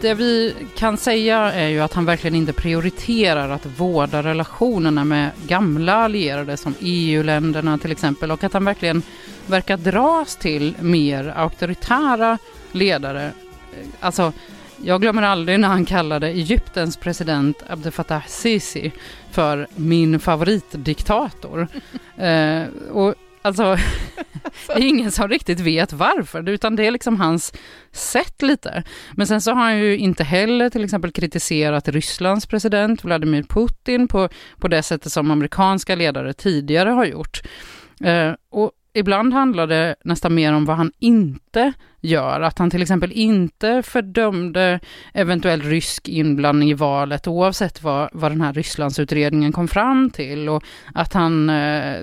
det 0.00 0.14
vi 0.14 0.54
kan 0.76 0.96
säga 0.96 1.52
är 1.52 1.68
ju 1.68 1.80
att 1.80 1.92
han 1.92 2.04
verkligen 2.04 2.34
inte 2.34 2.52
prioriterar 2.52 3.50
att 3.50 3.66
vårda 3.66 4.22
relationerna 4.22 5.04
med 5.04 5.30
gamla 5.46 5.94
allierade 5.94 6.56
som 6.56 6.74
EU-länderna 6.80 7.78
till 7.78 7.92
exempel 7.92 8.30
och 8.30 8.44
att 8.44 8.52
han 8.52 8.64
verkligen 8.64 9.02
verkar 9.46 9.76
dras 9.76 10.36
till 10.36 10.74
mer 10.80 11.32
auktoritära 11.36 12.38
ledare. 12.72 13.30
Alltså, 14.00 14.32
jag 14.76 15.00
glömmer 15.00 15.22
aldrig 15.22 15.60
när 15.60 15.68
han 15.68 15.84
kallade 15.84 16.28
Egyptens 16.28 16.96
president 16.96 17.62
Abdel 17.68 17.92
Fattah 17.92 18.26
Sisi 18.26 18.92
för 19.30 19.66
min 19.74 20.20
favoritdiktator. 20.20 21.68
eh, 22.16 22.62
och 22.92 23.14
alltså, 23.44 23.76
det 24.66 24.72
är 24.72 24.88
ingen 24.88 25.10
som 25.10 25.28
riktigt 25.28 25.60
vet 25.60 25.92
varför, 25.92 26.48
utan 26.48 26.76
det 26.76 26.86
är 26.86 26.90
liksom 26.90 27.20
hans 27.20 27.52
sätt 27.92 28.42
lite. 28.42 28.82
Men 29.12 29.26
sen 29.26 29.40
så 29.40 29.50
har 29.52 29.62
han 29.62 29.78
ju 29.78 29.96
inte 29.96 30.24
heller 30.24 30.70
till 30.70 30.84
exempel 30.84 31.12
kritiserat 31.12 31.88
Rysslands 31.88 32.46
president 32.46 33.04
Vladimir 33.04 33.42
Putin 33.42 34.08
på, 34.08 34.28
på 34.58 34.68
det 34.68 34.82
sättet 34.82 35.12
som 35.12 35.30
amerikanska 35.30 35.94
ledare 35.94 36.32
tidigare 36.32 36.90
har 36.90 37.04
gjort. 37.04 37.42
Eh, 38.00 38.32
och 38.50 38.72
ibland 38.94 39.32
handlar 39.32 39.66
det 39.66 39.96
nästan 40.04 40.34
mer 40.34 40.52
om 40.52 40.64
vad 40.64 40.76
han 40.76 40.92
inte 40.98 41.72
gör. 42.00 42.40
Att 42.40 42.58
han 42.58 42.70
till 42.70 42.82
exempel 42.82 43.12
inte 43.12 43.82
fördömde 43.82 44.80
eventuell 45.14 45.62
rysk 45.62 46.08
inblandning 46.08 46.70
i 46.70 46.74
valet 46.74 47.26
oavsett 47.26 47.82
vad, 47.82 48.08
vad 48.12 48.32
den 48.32 48.40
här 48.40 48.52
Rysslandsutredningen 48.52 49.52
kom 49.52 49.68
fram 49.68 50.10
till. 50.10 50.48
Och 50.48 50.64
att 50.94 51.12
han 51.12 51.50
eh, 51.50 51.96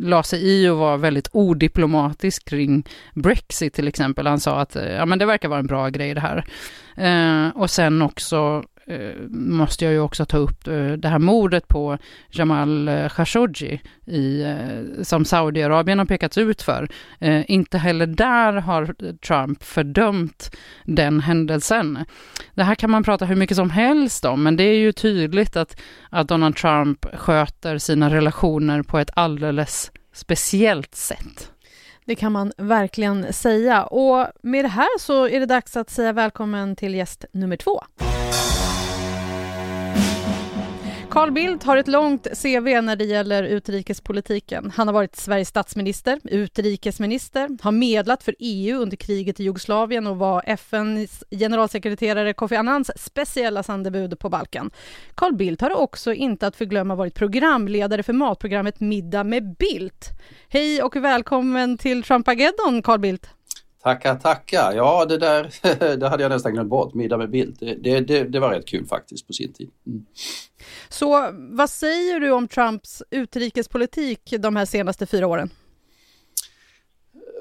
la 0.00 0.22
sig 0.22 0.40
i 0.42 0.68
och 0.68 0.76
var 0.76 0.96
väldigt 0.98 1.28
odiplomatisk 1.32 2.48
kring 2.48 2.84
Brexit 3.14 3.74
till 3.74 3.88
exempel. 3.88 4.26
Han 4.26 4.40
sa 4.40 4.60
att 4.60 4.76
eh, 4.76 4.92
ja, 4.92 5.06
men 5.06 5.18
det 5.18 5.26
verkar 5.26 5.48
vara 5.48 5.60
en 5.60 5.66
bra 5.66 5.88
grej 5.88 6.14
det 6.14 6.20
här. 6.20 6.44
Eh, 6.96 7.56
och 7.56 7.70
sen 7.70 8.02
också 8.02 8.64
Eh, 8.88 9.28
måste 9.30 9.84
jag 9.84 9.94
ju 9.94 10.00
också 10.00 10.24
ta 10.24 10.36
upp 10.36 10.66
eh, 10.66 10.92
det 10.92 11.08
här 11.08 11.18
mordet 11.18 11.68
på 11.68 11.98
Jamal 12.30 12.88
eh, 12.88 13.08
Khashoggi 13.08 13.80
i, 14.06 14.44
som 15.02 15.24
Saudiarabien 15.24 15.98
har 15.98 16.06
pekats 16.06 16.38
ut 16.38 16.62
för. 16.62 16.88
Inte 17.46 17.78
heller 17.78 18.06
där 18.06 18.52
har 18.52 18.94
Trump 19.26 19.62
fördömt 19.62 20.56
den 20.84 21.20
händelsen. 21.20 21.98
Det 22.54 22.62
här 22.62 22.74
kan 22.74 22.90
man 22.90 23.04
prata 23.04 23.24
hur 23.24 23.36
mycket 23.36 23.56
som 23.56 23.70
helst 23.70 24.24
om, 24.24 24.42
men 24.42 24.56
det 24.56 24.62
är 24.62 24.78
ju 24.78 24.92
tydligt 24.92 25.56
att, 25.56 25.80
att 26.10 26.28
Donald 26.28 26.56
Trump 26.56 27.06
sköter 27.14 27.78
sina 27.78 28.10
relationer 28.10 28.82
på 28.82 28.98
ett 28.98 29.10
alldeles 29.14 29.92
speciellt 30.12 30.94
sätt. 30.94 31.52
Det 32.04 32.14
kan 32.14 32.32
man 32.32 32.52
verkligen 32.56 33.32
säga. 33.32 33.84
Och 33.84 34.26
med 34.42 34.64
det 34.64 34.68
här 34.68 34.98
så 34.98 35.28
är 35.28 35.40
det 35.40 35.46
dags 35.46 35.76
att 35.76 35.90
säga 35.90 36.12
välkommen 36.12 36.76
till 36.76 36.94
gäst 36.94 37.24
nummer 37.32 37.56
två. 37.56 37.82
Carl 41.16 41.32
Bildt 41.32 41.64
har 41.64 41.76
ett 41.76 41.88
långt 41.88 42.28
CV 42.42 42.80
när 42.82 42.96
det 42.96 43.04
gäller 43.04 43.42
utrikespolitiken. 43.42 44.72
Han 44.76 44.88
har 44.88 44.94
varit 44.94 45.16
Sveriges 45.16 45.48
statsminister, 45.48 46.20
utrikesminister, 46.24 47.48
har 47.62 47.72
medlat 47.72 48.22
för 48.22 48.34
EU 48.38 48.78
under 48.78 48.96
kriget 48.96 49.40
i 49.40 49.44
Jugoslavien 49.44 50.06
och 50.06 50.16
var 50.16 50.42
FNs 50.46 51.24
generalsekreterare 51.30 52.32
Kofi 52.32 52.56
Annans 52.56 52.90
speciella 52.96 53.62
sändebud 53.62 54.18
på 54.18 54.28
Balkan. 54.28 54.70
Carl 55.14 55.36
Bildt 55.36 55.60
har 55.60 55.80
också 55.80 56.12
inte 56.12 56.46
att 56.46 56.56
förglömma 56.56 56.94
varit 56.94 57.14
programledare 57.14 58.02
för 58.02 58.12
matprogrammet 58.12 58.80
Middag 58.80 59.24
med 59.24 59.56
Bildt. 59.56 60.08
Hej 60.48 60.82
och 60.82 60.96
välkommen 60.96 61.78
till 61.78 62.02
Trumpageddon, 62.02 62.82
Carl 62.82 63.00
Bildt. 63.00 63.35
Tackar, 63.86 64.16
tackar. 64.16 64.72
Ja, 64.72 65.04
det 65.04 65.18
där 65.18 65.50
det 65.96 66.08
hade 66.08 66.22
jag 66.22 66.30
nästan 66.30 66.52
glömt 66.52 66.70
bort. 66.70 66.94
Middag 66.94 67.16
med 67.16 67.30
Bildt. 67.30 67.60
Det, 67.60 68.00
det, 68.00 68.24
det, 68.24 68.40
var 68.40 68.50
rätt 68.50 68.66
kul 68.66 68.86
faktiskt 68.86 69.26
på 69.26 69.32
sin 69.32 69.52
tid. 69.52 69.70
Mm. 69.86 70.06
Så 70.88 71.30
vad 71.32 71.70
säger 71.70 72.20
du 72.20 72.30
om 72.30 72.48
Trumps 72.48 73.02
utrikespolitik 73.10 74.34
de 74.38 74.56
här 74.56 74.64
senaste 74.64 75.06
fyra 75.06 75.26
åren? 75.26 75.50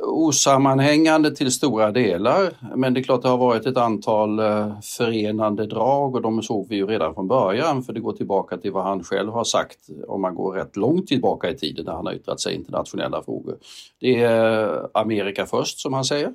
Osammanhängande 0.08 1.36
till 1.36 1.52
stora 1.52 1.92
delar, 1.92 2.54
men 2.76 2.94
det 2.94 3.00
är 3.00 3.04
klart 3.04 3.22
det 3.22 3.30
har 3.30 3.38
varit 3.38 3.66
ett 3.66 3.78
antal 3.78 4.40
eh, 4.40 4.80
förenande 4.82 5.66
drag 5.66 6.16
och 6.16 6.22
de 6.22 6.44
såg 6.44 6.70
vi 6.70 6.76
ju 6.76 6.88
redan 6.88 7.14
från 7.14 7.28
början 7.28 7.84
för 7.84 7.94
det 7.94 8.00
går 8.00 8.14
tillbaka 8.14 8.58
till 8.58 8.72
vad 8.72 8.84
han 8.84 9.04
själv 9.04 9.32
har 9.32 9.44
sagt 9.44 9.80
om 10.08 10.22
man 10.22 10.36
går 10.36 10.54
rätt 10.54 10.76
långt 10.76 11.08
tillbaka 11.08 11.50
i 11.50 11.58
tiden 11.58 11.86
när 11.86 11.94
han 11.94 12.06
har 12.06 12.14
yttrat 12.14 12.40
sig 12.40 12.54
i 12.54 12.56
internationella 12.56 13.24
frågor. 13.24 13.58
Det 14.00 14.24
är 14.24 14.74
eh, 14.74 14.86
Amerika 14.94 15.46
först 15.46 15.80
som 15.80 15.94
han 15.94 16.06
säger. 16.06 16.34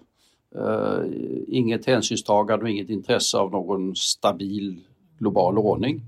Eh, 0.57 1.05
inget 1.49 1.87
hänsynstagande 1.87 2.65
och 2.65 2.71
inget 2.71 2.91
intresse 2.91 3.39
av 3.39 3.51
någon 3.51 3.97
stabil 3.97 4.81
global 5.19 5.59
ordning 5.59 6.03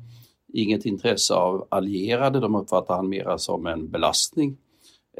inget 0.52 0.86
intresse 0.86 1.34
av 1.34 1.66
allierade, 1.68 2.40
de 2.40 2.54
uppfattar 2.54 2.96
han 2.96 3.08
mera 3.08 3.38
som 3.38 3.66
en 3.66 3.90
belastning. 3.90 4.56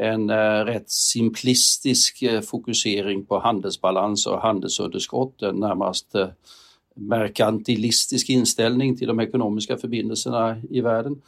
En 0.03 0.31
eh, 0.31 0.65
rätt 0.65 0.91
simplistisk 0.91 2.23
eh, 2.23 2.41
fokusering 2.41 3.25
på 3.25 3.39
handelsbalans 3.39 4.27
och 4.27 4.41
handelsunderskott, 4.41 5.43
en 5.43 5.57
närmast 5.57 6.15
eh, 6.15 6.29
merkantilistisk 6.95 8.29
inställning 8.29 8.97
till 8.97 9.09
de 9.09 9.21
ekonomiska 9.21 9.77
förbindelserna 9.77 10.57
i 10.71 10.81
världen. 10.81 11.23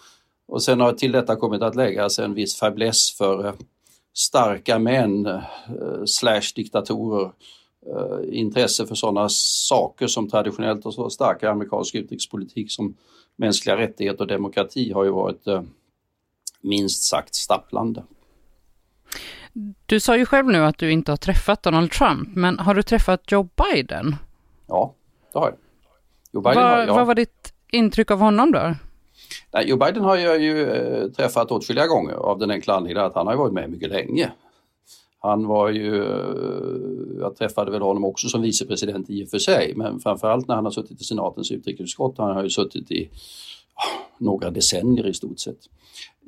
Och 0.46 0.62
sen 0.62 0.80
har 0.80 0.92
till 0.92 1.12
detta 1.12 1.36
kommit 1.36 1.62
att 1.62 1.76
läggas 1.76 2.18
en 2.18 2.34
viss 2.34 2.58
fäbless 2.58 3.12
för 3.12 3.46
eh, 3.46 3.54
starka 4.14 4.78
män 4.78 5.26
eh, 5.26 5.42
slash 6.06 6.52
diktatorer 6.54 7.32
eh, 7.86 8.38
intresse 8.38 8.86
för 8.86 8.94
sådana 8.94 9.28
saker 9.68 10.06
som 10.06 10.30
traditionellt 10.30 10.86
och 10.86 10.94
så 10.94 11.10
starka 11.10 11.50
amerikansk 11.50 11.94
utrikespolitik 11.94 12.72
som 12.72 12.94
mänskliga 13.36 13.76
rättigheter 13.76 14.20
och 14.20 14.26
demokrati 14.26 14.92
har 14.92 15.04
ju 15.04 15.10
varit 15.10 15.46
eh, 15.46 15.62
minst 16.60 17.02
sagt 17.02 17.34
stapplande. 17.34 18.02
Du 19.86 20.00
sa 20.00 20.16
ju 20.16 20.26
själv 20.26 20.46
nu 20.46 20.58
att 20.58 20.78
du 20.78 20.92
inte 20.92 21.12
har 21.12 21.16
träffat 21.16 21.62
Donald 21.62 21.90
Trump, 21.90 22.28
men 22.36 22.58
har 22.58 22.74
du 22.74 22.82
träffat 22.82 23.32
Joe 23.32 23.48
Biden? 23.56 24.16
Ja, 24.66 24.94
det 25.32 25.38
har 25.38 25.46
jag. 25.46 25.56
Joe 26.32 26.42
Biden 26.42 26.62
Va, 26.62 26.68
har, 26.68 26.78
ja. 26.78 26.94
Vad 26.94 27.06
var 27.06 27.14
ditt 27.14 27.52
intryck 27.72 28.10
av 28.10 28.18
honom 28.18 28.52
då? 28.52 28.74
Nej, 29.52 29.68
Joe 29.68 29.78
Biden 29.78 30.02
har 30.02 30.16
jag 30.16 30.42
ju 30.42 30.70
eh, 30.70 31.08
träffat 31.10 31.50
åtskilliga 31.50 31.86
gånger 31.86 32.12
av 32.12 32.38
den 32.38 32.50
enkla 32.50 32.74
anledningen 32.74 33.06
att 33.06 33.14
han 33.14 33.26
har 33.26 33.36
varit 33.36 33.52
med 33.52 33.70
mycket 33.70 33.88
länge. 33.88 34.32
Han 35.20 35.46
var 35.46 35.68
ju, 35.68 36.04
eh, 36.04 37.20
jag 37.20 37.36
träffade 37.36 37.70
väl 37.70 37.82
honom 37.82 38.04
också 38.04 38.28
som 38.28 38.42
vicepresident 38.42 39.10
i 39.10 39.24
och 39.24 39.28
för 39.28 39.38
sig, 39.38 39.72
men 39.76 40.00
framförallt 40.00 40.48
när 40.48 40.54
han 40.54 40.64
har 40.64 40.72
suttit 40.72 41.00
i 41.00 41.04
senatens 41.04 41.50
utrikesutskott, 41.50 42.18
han 42.18 42.36
har 42.36 42.42
ju 42.42 42.50
suttit 42.50 42.90
i 42.90 43.10
några 44.18 44.50
decennier 44.50 45.06
i 45.06 45.14
stort 45.14 45.38
sett. 45.38 45.58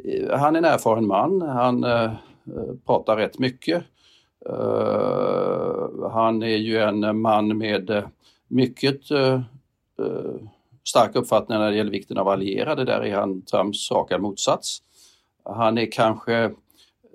Eh, 0.05 0.39
han 0.39 0.55
är 0.55 0.59
en 0.59 0.65
erfaren 0.65 1.07
man, 1.07 1.41
han 1.43 1.85
äh, 1.85 2.11
Eh, 2.47 2.75
pratar 2.87 3.17
rätt 3.17 3.39
mycket. 3.39 3.85
Eh, 4.49 6.11
han 6.13 6.43
är 6.43 6.57
ju 6.57 6.79
en 6.79 7.21
man 7.21 7.59
med 7.59 7.91
eh, 7.91 8.05
mycket 8.49 9.01
stark 10.85 11.17
uppfattning 11.17 11.59
när 11.59 11.71
det 11.71 11.77
gäller 11.77 11.91
vikten 11.91 12.19
av 12.19 12.29
allierade, 12.29 12.85
där 12.85 13.01
är 13.01 13.17
han 13.17 13.43
Trumps 13.43 13.91
raka 13.91 14.19
motsats. 14.19 14.83
Han 15.45 15.79
är 15.79 15.93
kanske 15.93 16.51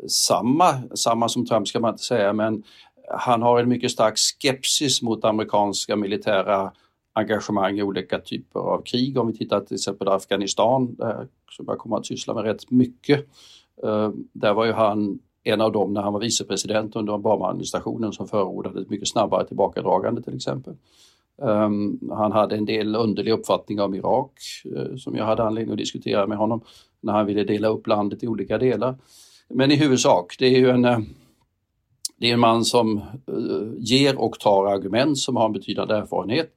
samma, 0.08 0.82
samma 0.96 1.30
som 1.30 1.46
Trump 1.46 1.68
ska 1.68 1.80
man 1.80 1.94
inte 1.94 2.04
säga, 2.04 2.34
men 2.34 2.64
han 3.10 3.42
har 3.42 3.60
en 3.60 3.70
mycket 3.70 3.92
stark 3.92 4.18
skepsis 4.18 5.02
mot 5.02 5.26
amerikanska 5.26 5.96
militära 5.96 6.72
engagemang 7.14 7.80
i 7.80 7.84
olika 7.84 8.20
typer 8.20 8.60
av 8.60 8.82
krig. 8.82 9.18
Om 9.18 9.28
vi 9.28 9.38
tittar 9.38 9.60
till 9.60 9.76
exempel 9.76 10.08
på 10.08 10.14
Afghanistan, 10.14 10.96
där, 10.96 11.28
som 11.52 11.66
jag 11.68 11.78
kommer 11.78 11.98
att 11.98 12.06
syssla 12.06 12.34
med 12.34 12.44
rätt 12.44 12.72
mycket. 12.72 13.28
Eh, 13.84 14.10
där 14.34 14.54
var 14.54 14.66
ju 14.66 14.72
han 14.72 15.20
en 15.44 15.62
av 15.62 15.72
dem 15.72 15.94
när 15.94 16.02
han 16.02 16.14
var 16.14 16.20
vicepresident 16.20 16.96
under 16.96 17.14
Obama-administrationen 17.14 18.14
som 18.14 18.28
förordade 18.28 18.82
ett 18.82 18.90
mycket 18.90 19.08
snabbare 19.08 19.48
tillbakadragande 19.48 20.22
till 20.22 20.36
exempel. 20.36 20.74
Ehm, 21.42 22.00
han 22.12 22.32
hade 22.32 22.56
en 22.56 22.66
del 22.66 22.96
underlig 22.96 23.32
uppfattning 23.32 23.82
om 23.82 23.96
Irak 23.96 24.32
eh, 24.76 24.96
som 24.96 25.16
jag 25.16 25.26
hade 25.26 25.44
anledning 25.44 25.72
att 25.72 25.78
diskutera 25.78 26.28
med 26.28 26.38
honom 26.38 26.62
när 27.02 27.14
han 27.14 27.26
ville 27.26 27.44
dela 27.44 27.68
upp 27.68 27.88
landet 27.88 28.24
i 28.24 28.28
olika 28.28 28.58
delar. 28.58 28.96
Men 29.50 29.72
i 29.72 29.76
huvudsak, 29.76 30.36
det 30.40 30.46
är 30.46 30.60
ju 30.60 30.70
en, 30.70 30.86
eh, 30.86 31.00
det 32.18 32.30
är 32.30 32.34
en 32.34 32.40
man 32.40 32.66
som 32.66 33.02
ger 33.78 34.22
och 34.22 34.40
tar 34.40 34.66
argument, 34.66 35.18
som 35.18 35.36
har 35.36 35.46
en 35.46 35.54
betydande 35.54 35.94
erfarenhet 35.94 36.54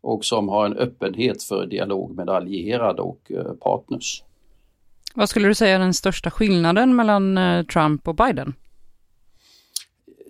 och 0.00 0.24
som 0.24 0.48
har 0.48 0.66
en 0.66 0.76
öppenhet 0.76 1.42
för 1.42 1.66
dialog 1.66 2.16
med 2.16 2.30
allierade 2.30 3.02
och 3.02 3.32
partners. 3.60 4.22
Vad 5.16 5.28
skulle 5.28 5.48
du 5.48 5.54
säga 5.54 5.74
är 5.74 5.78
den 5.78 5.94
största 5.94 6.30
skillnaden 6.30 6.96
mellan 6.96 7.38
eh, 7.38 7.62
Trump 7.62 8.08
och 8.08 8.14
Biden? 8.14 8.54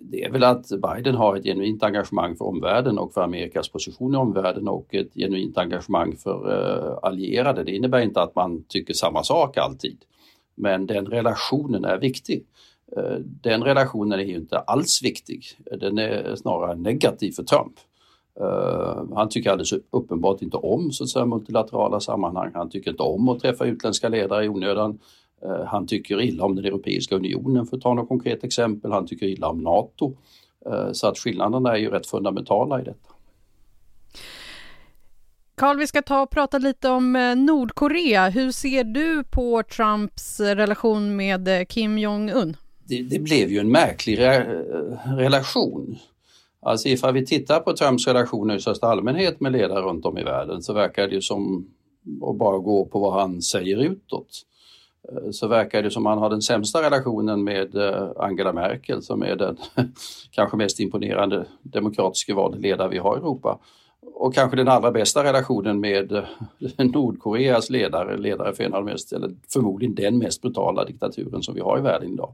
det 0.09 0.23
är 0.23 0.31
väl 0.31 0.43
att 0.43 0.67
Biden 0.67 1.15
har 1.15 1.35
ett 1.35 1.43
genuint 1.43 1.83
engagemang 1.83 2.35
för 2.35 2.45
omvärlden 2.45 2.97
och 2.97 3.13
för 3.13 3.21
Amerikas 3.21 3.69
position 3.69 4.13
i 4.13 4.17
omvärlden 4.17 4.67
och 4.67 4.95
ett 4.95 5.13
genuint 5.13 5.57
engagemang 5.57 6.15
för 6.17 6.51
eh, 6.51 6.97
allierade. 7.01 7.63
Det 7.63 7.71
innebär 7.75 7.99
inte 7.99 8.21
att 8.21 8.35
man 8.35 8.63
tycker 8.63 8.93
samma 8.93 9.23
sak 9.23 9.57
alltid. 9.57 9.97
Men 10.55 10.87
den 10.87 11.05
relationen 11.05 11.85
är 11.85 11.97
viktig. 11.97 12.45
Eh, 12.97 13.17
den 13.19 13.63
relationen 13.63 14.19
är 14.19 14.23
ju 14.23 14.35
inte 14.35 14.59
alls 14.59 15.03
viktig. 15.03 15.43
Den 15.79 15.97
är 15.97 16.35
snarare 16.35 16.75
negativ 16.75 17.31
för 17.31 17.43
Trump. 17.43 17.73
Uh, 18.41 19.15
han 19.15 19.29
tycker 19.29 19.51
alldeles 19.51 19.73
uppenbart 19.91 20.41
inte 20.41 20.57
om 20.57 20.91
så 20.91 21.03
att 21.03 21.09
säga, 21.09 21.25
multilaterala 21.25 21.99
sammanhang. 21.99 22.51
Han 22.53 22.69
tycker 22.69 22.91
inte 22.91 23.03
om 23.03 23.29
att 23.29 23.39
träffa 23.39 23.65
utländska 23.65 24.09
ledare 24.09 24.45
i 24.45 24.49
onödan. 24.49 24.99
Eh, 25.45 25.65
han 25.65 25.87
tycker 25.87 26.21
illa 26.21 26.45
om 26.45 26.55
den 26.55 26.65
Europeiska 26.65 27.15
unionen 27.15 27.65
för 27.65 27.77
att 27.77 27.83
ta 27.83 27.93
något 27.93 28.07
konkret 28.07 28.43
exempel. 28.43 28.91
Han 28.91 29.07
tycker 29.07 29.25
illa 29.25 29.47
om 29.47 29.61
NATO. 29.61 30.13
Eh, 30.65 30.91
så 30.91 31.07
att 31.07 31.17
skillnaderna 31.17 31.71
är 31.73 31.77
ju 31.77 31.89
rätt 31.89 32.07
fundamentala 32.07 32.81
i 32.81 32.83
detta. 32.83 33.13
Carl, 35.55 35.77
vi 35.77 35.87
ska 35.87 36.01
ta 36.01 36.21
och 36.21 36.29
prata 36.29 36.57
lite 36.57 36.89
om 36.89 37.15
eh, 37.15 37.35
Nordkorea. 37.35 38.29
Hur 38.29 38.51
ser 38.51 38.83
du 38.83 39.23
på 39.23 39.63
Trumps 39.63 40.39
relation 40.39 41.15
med 41.15 41.69
Kim 41.69 41.97
Jong-Un? 41.97 42.57
Det, 42.87 43.01
det, 43.01 43.19
blev 43.19 43.49
ju 43.49 43.59
en 43.59 43.71
märklig 43.71 44.19
re 44.19 44.63
relation. 45.05 45.97
Alltså 46.67 46.89
ifall 46.89 47.13
vi 47.13 47.25
tittar 47.25 47.59
på 47.59 47.73
Trumps 47.73 48.07
relationer 48.07 48.55
i 48.55 48.59
största 48.59 48.87
allmänhet 48.87 49.39
med 49.39 49.51
ledare 49.51 49.81
runt 49.81 50.05
om 50.05 50.17
i 50.17 50.23
världen 50.23 50.61
så 50.61 50.73
verkar 50.73 51.07
det 51.07 51.15
ju 51.15 51.21
som 51.21 51.67
att 52.21 52.37
bara 52.37 52.57
gå 52.57 52.85
på 52.85 52.99
vad 52.99 53.13
han 53.13 53.41
säger 53.41 53.77
utåt. 53.77 54.29
Eh, 55.11 55.31
så 55.31 55.47
verkar 55.47 55.83
det 55.83 55.91
som 55.91 56.05
han 56.05 56.17
har 56.17 56.29
den 56.29 56.41
sämsta 56.41 56.81
relationen 56.81 57.43
med 57.43 57.75
eh, 57.75 58.09
Angela 58.17 58.53
Merkel 58.53 59.01
som 59.01 59.23
är 59.23 59.35
den 59.35 59.57
kanske 60.31 60.57
mest 60.57 60.79
imponerande 60.79 61.45
demokratiska 61.61 62.35
valledare 62.35 62.89
vi 62.89 62.97
har 62.97 63.15
i 63.15 63.19
Europa. 63.19 63.59
Och 64.13 64.33
kanske 64.33 64.57
den 64.57 64.67
allra 64.67 64.91
bästa 64.91 65.23
relationen 65.23 65.79
med 65.79 66.11
eh, 66.11 66.23
Nordkoreas 66.93 67.69
ledare, 67.69 68.17
ledare 68.17 68.53
för 68.53 68.63
en 68.63 68.73
av 68.73 68.85
de 68.85 68.91
mest, 68.91 69.13
eller 69.13 69.31
förmodligen 69.53 69.95
den 69.95 70.17
mest 70.17 70.41
brutala 70.41 70.85
diktaturen 70.85 71.43
som 71.43 71.55
vi 71.55 71.61
har 71.61 71.79
i 71.79 71.81
världen 71.81 72.13
idag. 72.13 72.33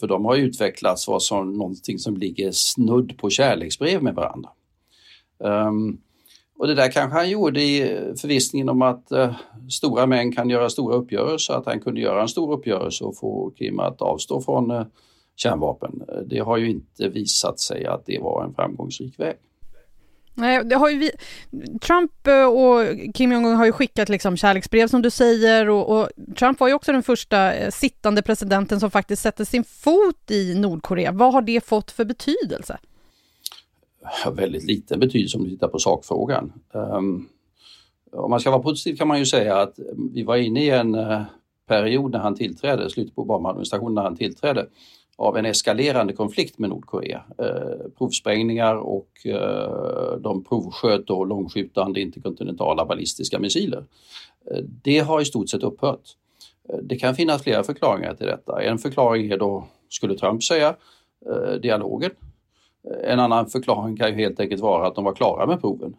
För 0.00 0.06
de 0.06 0.24
har 0.24 0.36
utvecklats 0.36 1.08
som 1.18 1.52
någonting 1.52 1.98
som 1.98 2.16
ligger 2.16 2.52
snudd 2.52 3.18
på 3.18 3.30
kärleksbrev 3.30 4.02
med 4.02 4.14
varandra. 4.14 4.50
Um, 5.38 6.00
och 6.58 6.66
det 6.66 6.74
där 6.74 6.90
kanske 6.90 7.18
han 7.18 7.30
gjorde 7.30 7.62
i 7.62 7.80
förvissningen 8.20 8.68
om 8.68 8.82
att 8.82 9.12
uh, 9.12 9.34
stora 9.70 10.06
män 10.06 10.32
kan 10.32 10.50
göra 10.50 10.68
stora 10.68 10.96
uppgörelser, 10.96 11.54
att 11.54 11.66
han 11.66 11.80
kunde 11.80 12.00
göra 12.00 12.22
en 12.22 12.28
stor 12.28 12.52
uppgörelse 12.52 13.04
och 13.04 13.16
få 13.16 13.50
Kim 13.50 13.80
att 13.80 14.02
avstå 14.02 14.40
från 14.40 14.70
uh, 14.70 14.86
kärnvapen. 15.36 16.02
Eh, 16.08 16.20
det 16.26 16.38
har 16.38 16.56
ju 16.56 16.70
inte 16.70 17.08
visat 17.08 17.60
sig 17.60 17.86
att 17.86 18.06
det 18.06 18.18
var 18.18 18.44
en 18.44 18.54
framgångsrik 18.54 19.20
väg. 19.20 19.36
Nej, 20.38 20.64
det 20.64 20.76
har 20.76 20.90
ju 20.90 20.98
vi... 20.98 21.10
Trump 21.80 22.26
eh, 22.26 22.44
och 22.44 22.84
Kim 23.14 23.32
Jong-Un 23.32 23.56
har 23.56 23.66
ju 23.66 23.72
skickat 23.72 24.08
liksom 24.08 24.36
kärleksbrev 24.36 24.88
som 24.88 25.02
du 25.02 25.10
säger 25.10 25.68
och, 25.68 25.98
och, 25.98 26.08
Trump 26.38 26.60
var 26.60 26.68
ju 26.68 26.74
också 26.74 26.92
den 26.92 27.02
första 27.02 27.54
eh, 27.54 27.70
sittande 27.70 28.22
presidenten 28.22 28.80
som 28.80 28.90
faktiskt 28.90 29.22
sätter 29.22 29.44
sin 29.44 29.64
fot 29.64 30.30
i 30.30 30.54
Nordkorea. 30.54 31.12
Vad 31.12 31.32
har 31.32 31.42
det 31.42 31.64
fått 31.64 31.90
för 31.90 32.04
betydelse? 32.04 32.78
väldigt 34.32 34.64
liten 34.64 35.00
betydelse 35.00 35.38
om 35.38 35.44
du 35.44 35.50
tittar 35.50 35.68
på 35.68 35.78
sakfrågan. 35.78 36.52
Um, 36.72 37.28
om 38.12 38.30
man 38.30 38.40
ska 38.40 38.50
vara 38.50 38.62
positiv 38.62 38.96
kan 38.96 39.08
man 39.08 39.18
ju 39.18 39.26
säga 39.26 39.56
att 39.56 39.78
eh, 39.78 39.84
vi 40.14 40.22
var 40.22 40.36
inne 40.36 40.64
i 40.64 40.70
en 40.70 40.96
period 41.66 42.12
när 42.12 42.18
han 42.18 42.34
tillträdde, 42.34 42.90
slutet 42.90 43.14
på 43.14 43.22
Obama-administrationen 43.22 43.94
när 43.94 44.02
han 44.02 44.16
tillträdde, 44.16 44.66
av 45.18 45.36
en 45.36 45.46
eskalerande 45.46 46.12
konflikt 46.12 46.58
med 46.58 46.70
Nordkorea. 46.70 47.24
Eh, 47.38 47.90
provsprängningar 47.98 48.74
och 48.74 49.26
eh, 49.26 50.16
de 50.20 50.44
provsköt 50.44 51.06
då 51.06 51.24
långskjutande 51.24 52.00
interkontinentala 52.00 52.84
ballistiska 52.84 53.38
missiler. 53.38 53.84
Eh, 54.50 54.62
det 54.82 54.98
har 54.98 55.20
i 55.20 55.24
stort 55.24 55.48
sett 55.48 55.62
upphört. 55.62 56.16
Eh, 56.68 56.78
det 56.82 56.96
kan 56.96 57.14
finnas 57.14 57.42
flera 57.42 57.62
förklaringar 57.62 58.14
till 58.14 58.26
detta. 58.26 58.62
En 58.62 58.78
förklaring 58.78 59.30
är 59.30 59.38
då, 59.38 59.64
skulle 59.88 60.14
Trump 60.14 60.44
säga, 60.44 60.76
eh, 61.26 61.52
dialogen 61.52 62.10
en 63.04 63.20
annan 63.20 63.46
förklaring 63.46 63.96
kan 63.96 64.08
ju 64.10 64.14
helt 64.14 64.40
enkelt 64.40 64.60
vara 64.60 64.86
att 64.86 64.94
de 64.94 65.04
var 65.04 65.14
klara 65.14 65.46
med 65.46 65.60
proven 65.60 65.96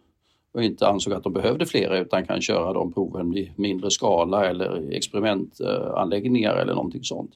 och 0.52 0.62
inte 0.62 0.88
ansåg 0.88 1.12
att 1.12 1.22
de 1.22 1.32
behövde 1.32 1.66
flera 1.66 1.98
utan 1.98 2.26
kan 2.26 2.40
köra 2.40 2.72
de 2.72 2.92
proven 2.92 3.36
i 3.36 3.52
mindre 3.56 3.90
skala 3.90 4.46
eller 4.46 4.92
experimentanläggningar 4.92 6.56
eller 6.56 6.74
någonting 6.74 7.04
sånt. 7.04 7.30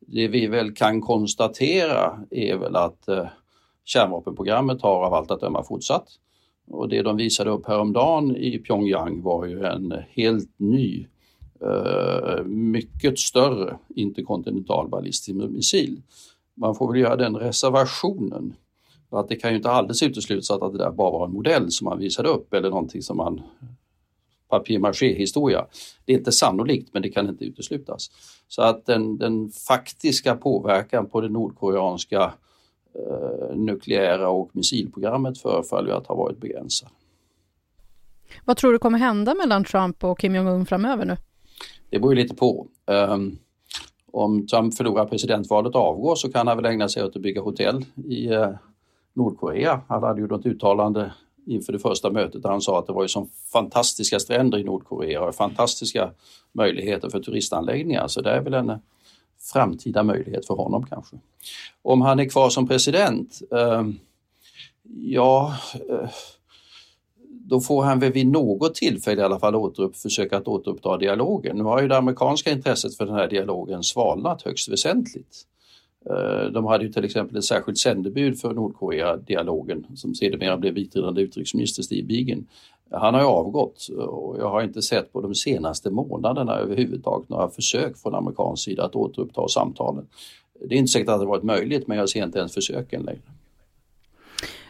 Det 0.00 0.28
vi 0.28 0.46
väl 0.46 0.74
kan 0.74 1.00
konstatera 1.00 2.20
är 2.30 2.56
väl 2.56 2.76
att 2.76 3.08
eh, 3.08 3.26
kärnvapenprogrammet 3.84 4.82
har 4.82 5.04
av 5.04 5.14
allt 5.14 5.30
att 5.30 5.40
döma 5.40 5.62
fortsatt. 5.62 6.08
Och 6.70 6.88
det 6.88 7.02
de 7.02 7.16
visade 7.16 7.50
upp 7.50 7.66
häromdagen 7.66 8.36
i 8.36 8.58
Pyongyang 8.58 9.22
var 9.22 9.46
ju 9.46 9.64
en 9.64 9.94
helt 10.10 10.50
ny, 10.56 11.06
eh, 11.60 12.44
mycket 12.44 13.18
större 13.18 13.78
interkontinental 13.88 14.88
ballistisk 14.88 15.50
missil. 15.50 16.02
Man 16.54 16.74
får 16.74 16.92
väl 16.92 17.00
göra 17.00 17.16
den 17.16 17.36
reservationen 17.36 18.54
att 19.10 19.28
det 19.28 19.36
kan 19.36 19.50
ju 19.50 19.56
inte 19.56 19.70
alldeles 19.70 20.02
uteslutas 20.02 20.50
att 20.50 20.72
det 20.72 20.78
där 20.78 20.90
bara 20.90 21.10
var 21.10 21.26
en 21.26 21.32
modell 21.32 21.70
som 21.70 21.84
man 21.84 21.98
visade 21.98 22.28
upp 22.28 22.54
eller 22.54 22.70
någonting 22.70 23.02
som 23.02 23.16
man 23.16 23.42
papier-maché-historia. 24.48 25.66
Det 26.04 26.12
är 26.12 26.18
inte 26.18 26.32
sannolikt 26.32 26.94
men 26.94 27.02
det 27.02 27.08
kan 27.08 27.28
inte 27.28 27.44
uteslutas. 27.44 28.10
Så 28.48 28.62
att 28.62 28.86
den, 28.86 29.18
den 29.18 29.50
faktiska 29.50 30.36
påverkan 30.36 31.06
på 31.06 31.20
det 31.20 31.28
nordkoreanska 31.28 32.32
eh, 32.94 33.56
nukleära 33.56 34.28
och 34.28 34.50
missilprogrammet 34.52 35.38
förefaller 35.38 35.92
att 35.92 36.06
ha 36.06 36.14
varit 36.14 36.38
begränsad. 36.38 36.88
Vad 38.44 38.56
tror 38.56 38.72
du 38.72 38.78
kommer 38.78 38.98
hända 38.98 39.34
mellan 39.34 39.64
Trump 39.64 40.04
och 40.04 40.18
Kim 40.18 40.34
Jong-Un 40.34 40.66
framöver 40.66 41.04
nu? 41.04 41.16
Det 41.90 41.98
beror 41.98 42.14
ju 42.14 42.22
lite 42.22 42.34
på. 42.34 42.66
Um, 42.86 43.38
om 44.12 44.46
Trump 44.46 44.74
förlorar 44.74 45.06
presidentvalet 45.06 45.74
och 45.74 45.80
avgår 45.80 46.14
så 46.14 46.32
kan 46.32 46.46
han 46.46 46.56
väl 46.56 46.66
ägna 46.66 46.88
sig 46.88 47.04
åt 47.04 47.16
att 47.16 47.22
bygga 47.22 47.40
hotell 47.40 47.84
i 48.04 48.28
uh, 48.34 48.48
Nordkorea. 49.14 49.80
Han 49.88 50.02
hade 50.02 50.20
gjort 50.20 50.32
ett 50.32 50.46
uttalande 50.46 51.12
inför 51.48 51.72
det 51.72 51.78
första 51.78 52.10
mötet 52.10 52.42
där 52.42 52.50
han 52.50 52.60
sa 52.60 52.78
att 52.78 52.86
det 52.86 52.92
var 52.92 53.02
ju 53.02 53.08
som 53.08 53.28
fantastiska 53.52 54.18
stränder 54.18 54.58
i 54.58 54.64
Nordkorea 54.64 55.22
och 55.22 55.34
fantastiska 55.34 56.10
möjligheter 56.52 57.10
för 57.10 57.20
turistanläggningar. 57.20 58.08
Så 58.08 58.20
det 58.20 58.30
är 58.30 58.40
väl 58.40 58.54
en 58.54 58.70
eh, 58.70 58.78
framtida 59.52 60.02
möjlighet 60.02 60.46
för 60.46 60.54
honom 60.54 60.86
kanske. 60.86 61.16
Om 61.82 62.00
han 62.00 62.20
är 62.20 62.28
kvar 62.28 62.50
som 62.50 62.68
president? 62.68 63.40
Eh, 63.52 63.82
ja, 65.00 65.56
eh, 65.90 66.08
då 67.28 67.60
får 67.60 67.82
han 67.82 68.00
väl 68.00 68.12
vid 68.12 68.26
något 68.26 68.74
tillfälle 68.74 69.22
i 69.22 69.24
alla 69.24 69.38
fall 69.38 69.54
återupp, 69.54 69.96
försöka 69.96 70.36
att 70.36 70.48
återuppta 70.48 70.96
dialogen. 70.96 71.56
Nu 71.56 71.64
har 71.64 71.82
ju 71.82 71.88
det 71.88 71.96
amerikanska 71.96 72.50
intresset 72.50 72.96
för 72.96 73.06
den 73.06 73.14
här 73.14 73.28
dialogen 73.28 73.82
svalnat 73.82 74.42
högst 74.42 74.68
väsentligt. 74.68 75.44
Eh, 76.06 76.50
de 76.52 76.64
hade 76.66 76.84
ju 76.84 76.92
till 76.92 77.04
exempel 77.04 77.36
ett 77.36 77.44
särskilt 77.44 77.78
sändebud 77.78 78.40
för 78.40 78.54
Nordkorea-dialogen 78.54 79.86
som 79.94 80.14
sedermera 80.14 80.56
blev 80.56 80.74
biträdande 80.74 81.22
utrikesminister 81.22 81.82
Steve 81.82 82.06
Biegun. 82.06 82.46
Han 82.90 83.14
har 83.14 83.20
ju 83.20 83.26
avgått 83.26 83.88
och 83.98 84.38
jag 84.38 84.50
har 84.50 84.62
inte 84.62 84.82
sett 84.82 85.12
på 85.12 85.20
de 85.20 85.34
senaste 85.34 85.90
månaderna 85.90 86.56
överhuvudtaget 86.56 87.28
några 87.28 87.50
försök 87.50 87.98
från 87.98 88.14
amerikansk 88.14 88.64
sida 88.64 88.84
att 88.84 88.94
återuppta 88.94 89.48
samtalen. 89.48 90.06
Det 90.68 90.74
är 90.74 90.78
inte 90.78 90.92
säkert 90.92 91.08
att 91.08 91.20
det 91.20 91.26
varit 91.26 91.42
möjligt 91.42 91.86
men 91.86 91.98
jag 91.98 92.08
ser 92.08 92.24
inte 92.24 92.38
ens 92.38 92.54
försöken 92.54 93.02
längre. 93.02 93.22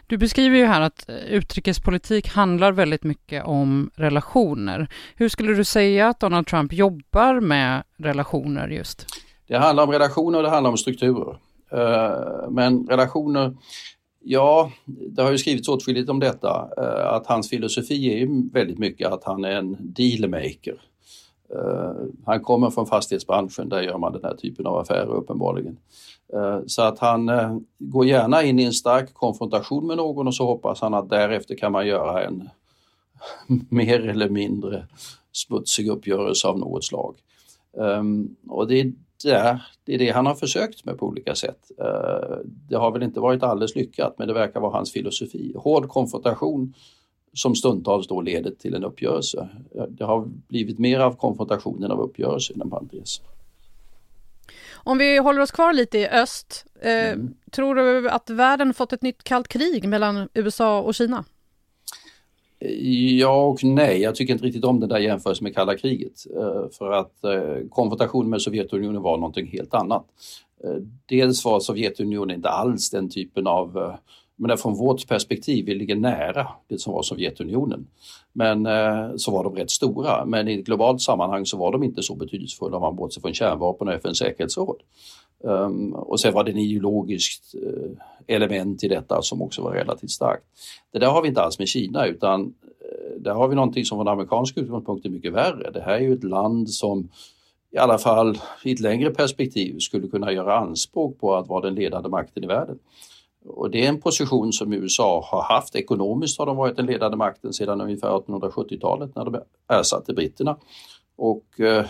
Du 0.07 0.17
beskriver 0.17 0.57
ju 0.57 0.65
här 0.65 0.81
att 0.81 1.09
eh, 1.09 1.17
utrikespolitik 1.17 2.29
handlar 2.29 2.73
väldigt 2.73 3.05
mycket 3.05 3.45
om 3.45 3.91
relationer. 3.95 4.89
Hur 5.17 5.29
skulle 5.29 5.55
du 5.55 5.65
säga 5.65 6.09
att 6.09 6.21
Donald 6.21 6.47
Trump 6.47 6.73
jobbar 6.73 7.41
med 7.41 7.83
relationer 7.97 8.69
just? 8.69 9.07
Det 9.49 9.59
handlar 9.59 9.85
om 9.85 9.91
relationer 9.91 10.39
och 10.39 10.45
det 10.45 10.51
handlar 10.51 10.71
om 10.71 10.77
strukturer. 10.77 11.39
Eh, 11.71 12.51
men 12.51 12.87
relationer, 12.89 13.57
ja, 14.21 14.71
det 14.87 15.23
har 15.23 15.31
ju 15.31 15.39
skrivits 15.39 15.69
åtskilligt 15.69 16.11
om 16.11 16.21
detta, 16.21 16.69
eh, 16.77 17.13
att 17.13 17.27
hans 17.27 17.49
filosofi 17.49 18.13
är 18.13 18.19
ju 18.19 18.51
väldigt 18.53 18.79
mycket 18.79 19.13
att 19.13 19.25
han 19.25 19.45
är 19.45 19.57
en 19.57 19.77
dealmaker. 19.81 20.81
Eh, 21.55 21.93
han 22.27 22.41
kommer 22.41 22.71
från 22.71 22.87
fastighetsbranschen, 22.87 23.69
där 23.69 23.83
gör 23.83 23.99
man 23.99 24.13
den 24.13 24.25
här 24.25 24.35
typen 24.35 24.67
av 24.67 24.79
affärer 24.79 25.15
uppenbarligen. 25.15 25.79
Så 26.67 26.83
att 26.83 26.99
han 26.99 27.31
går 27.79 28.07
gärna 28.07 28.43
in 28.43 28.59
i 28.59 28.65
en 28.65 28.73
stark 28.73 29.15
konfrontation 29.15 29.87
med 29.87 29.97
någon 29.97 30.27
och 30.27 30.35
så 30.35 30.47
hoppas 30.47 30.81
han 30.81 30.95
att 30.95 31.09
därefter 31.09 31.55
kan 31.55 31.73
man 31.73 31.87
göra 31.87 32.25
en 32.25 32.49
mer 33.69 34.09
eller 34.09 34.29
mindre 34.29 34.87
smutsig 35.33 35.89
uppgörelse 35.89 36.49
av 36.49 36.59
något 36.59 36.85
slag. 36.85 37.15
Och 38.49 38.69
det 38.69 38.81
är 38.81 38.93
det, 39.23 39.61
det 39.85 39.95
är 39.95 39.99
det 39.99 40.11
han 40.11 40.27
har 40.27 40.35
försökt 40.35 40.85
med 40.85 40.99
på 40.99 41.07
olika 41.07 41.35
sätt. 41.35 41.71
Eh, 41.79 42.37
det 42.45 42.77
har 42.77 42.91
väl 42.91 43.03
inte 43.03 43.21
varit 43.21 43.43
alldeles 43.43 43.77
lyckat 43.77 44.15
men 44.19 44.29
det 44.29 44.35
verkar 44.35 44.61
vara 44.61 44.73
hans 44.73 44.93
filosofi. 44.93 45.55
Hård 45.57 45.89
konfrontation 45.89 46.75
som 47.33 47.55
stundtals 47.55 48.07
då 48.07 48.21
leder 48.21 48.51
till 48.51 48.75
en 48.75 48.85
uppgörelse. 48.85 49.49
Eh, 49.75 49.85
det 49.85 50.05
har 50.05 50.29
blivit 50.49 50.79
mer 50.79 51.01
av 51.01 51.17
konfrontation 51.17 51.85
än 51.85 51.91
av 51.91 52.01
uppgörelse 52.01 52.53
inom 52.53 52.71
parentes. 52.71 53.21
Om 54.73 54.99
vi 54.99 55.19
håller 55.19 55.41
oss 55.41 55.51
kvar 55.51 55.73
lite 55.73 55.99
i 55.99 56.09
öst, 56.09 56.67
eh, 56.81 57.11
mm. 57.11 57.35
tror 57.51 57.75
du 57.75 58.11
att 58.11 58.31
världen 58.31 58.75
fått 58.75 58.93
ett 58.93 59.03
nytt 59.03 59.25
kallt 59.25 59.49
krig 59.49 59.89
mellan 59.89 60.29
USA 60.35 60.81
och 60.81 60.95
Kina? 60.95 61.25
Ja 63.19 63.47
och 63.47 63.65
nej, 63.65 64.01
jag 64.01 64.15
tycker 64.15 64.33
inte 64.33 64.47
riktigt 64.47 64.65
om 64.65 64.81
den 64.81 64.89
där 64.89 64.99
jämförelsen 64.99 65.45
med 65.45 65.55
kalla 65.55 65.77
kriget. 65.77 66.27
Eh, 66.37 66.71
för 66.79 66.93
att 66.93 67.25
eh, 67.25 67.69
konfrontationen 67.71 68.31
med 68.31 68.43
Sovjetunionen 68.43 69.03
var 69.03 69.17
någonting 69.17 69.47
helt 69.47 69.75
annat. 69.75 70.05
Eh, 70.65 70.83
dels 71.07 71.45
var 71.45 71.61
Sovjetunionen 71.61 72.37
inte 72.37 72.49
alls 72.49 72.91
den 72.91 73.11
typen 73.11 73.47
av 73.47 73.97
men 74.41 74.59
från 74.59 74.75
vårt 74.75 75.09
perspektiv, 75.09 75.67
vi 75.67 75.75
ligger 75.75 75.97
nära 75.97 76.49
det 76.69 76.79
som 76.79 76.93
var 76.93 77.03
Sovjetunionen. 77.03 77.87
Men 78.33 78.69
så 79.19 79.31
var 79.31 79.45
de 79.45 79.57
rätt 79.57 79.71
stora, 79.71 80.25
men 80.25 80.49
i 80.49 80.59
ett 80.59 80.67
globalt 80.67 81.03
sammanhang 81.03 81.47
så 81.47 81.57
var 81.57 81.73
de 81.73 81.83
inte 81.83 82.03
så 82.03 82.15
betydelsefulla 82.15 82.77
om 82.77 82.83
man 82.83 82.97
bortser 82.97 83.21
från 83.21 83.35
kärnvapen 83.35 83.89
och 83.89 83.95
FNs 83.95 84.19
säkerhetsråd. 84.19 84.77
Um, 85.45 85.95
och 85.95 86.21
sen 86.21 86.35
var 86.35 86.45
det 86.45 86.51
ett 86.51 86.57
ideologiskt 86.57 87.55
uh, 87.55 87.91
element 88.27 88.85
i 88.85 88.89
detta 88.89 89.23
som 89.23 89.43
också 89.43 89.63
var 89.63 89.73
relativt 89.73 90.11
starkt. 90.11 90.45
Det 90.93 90.99
där 90.99 91.07
har 91.07 91.23
vi 91.23 91.29
inte 91.29 91.43
alls 91.43 91.59
med 91.59 91.69
Kina 91.69 92.07
utan 92.07 92.41
uh, 92.41 93.21
där 93.21 93.33
har 93.35 93.49
vi 93.49 93.55
någonting 93.55 93.85
som 93.85 93.99
från 93.99 94.09
amerikansk 94.09 94.57
utgångspunkt 94.57 95.07
är 95.07 95.11
mycket 95.11 95.33
värre. 95.33 95.71
Det 95.71 95.81
här 95.81 95.95
är 95.95 96.01
ju 96.01 96.13
ett 96.13 96.25
land 96.25 96.71
som 96.71 97.09
i 97.71 97.79
alla 97.79 97.99
fall 97.99 98.39
i 98.65 98.73
ett 98.73 98.81
längre 98.81 99.11
perspektiv 99.11 99.79
skulle 99.79 100.09
kunna 100.09 100.33
göra 100.33 100.59
anspråk 100.59 101.21
på 101.21 101.37
att 101.37 101.49
vara 101.49 101.61
den 101.61 101.75
ledande 101.75 102.09
makten 102.09 102.45
i 102.45 102.47
världen. 102.47 102.79
Och 103.47 103.71
det 103.71 103.85
är 103.85 103.89
en 103.89 104.01
position 104.01 104.53
som 104.53 104.73
USA 104.73 105.25
har 105.31 105.43
haft. 105.43 105.77
Ekonomiskt 105.77 106.39
har 106.39 106.47
de 106.47 106.57
varit 106.57 106.77
den 106.77 106.87
ledande 106.87 107.17
makten 107.17 107.53
sedan 107.53 107.81
ungefär 107.81 108.09
1870-talet 108.09 109.15
när 109.17 109.25
de 109.25 109.41
ersatte 109.69 110.15
britterna 110.15 110.57
och 111.19 111.61
eh, 111.61 111.87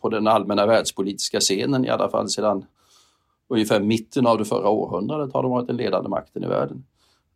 på 0.00 0.08
den 0.08 0.26
allmänna 0.26 0.66
världspolitiska 0.66 1.40
scenen 1.40 1.84
i 1.84 1.88
alla 1.88 2.10
fall 2.10 2.28
sedan 2.28 2.64
ungefär 3.48 3.80
mitten 3.80 4.26
av 4.26 4.38
det 4.38 4.44
förra 4.44 4.68
århundradet 4.68 5.34
har 5.34 5.42
de 5.42 5.50
varit 5.50 5.66
den 5.66 5.76
ledande 5.76 6.08
makten 6.08 6.44
i 6.44 6.46
världen. 6.46 6.84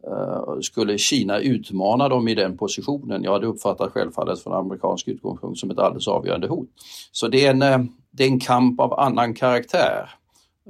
Eh, 0.07 0.61
skulle 0.61 0.99
Kina 0.99 1.39
utmana 1.39 2.09
dem 2.09 2.29
i 2.29 2.35
den 2.35 2.57
positionen, 2.57 3.23
ja 3.23 3.39
det 3.39 3.47
uppfattar 3.47 3.91
självfallet 3.91 4.41
från 4.41 4.53
amerikansk 4.53 5.09
utgångspunkt 5.09 5.59
som 5.59 5.71
ett 5.71 5.79
alldeles 5.79 6.09
avgörande 6.09 6.49
hot. 6.49 6.69
Så 7.13 7.29
det 7.29 7.47
är 7.47 7.51
en, 7.51 7.63
eh, 7.63 7.79
det 8.11 8.25
är 8.25 8.29
en 8.29 8.41
kamp 8.41 8.81
av 8.81 9.01
annan 9.01 9.35
karaktär. 9.35 10.11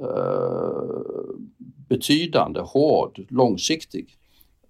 Eh, 0.01 1.35
betydande, 1.89 2.61
hård, 2.61 3.27
långsiktig. 3.29 4.17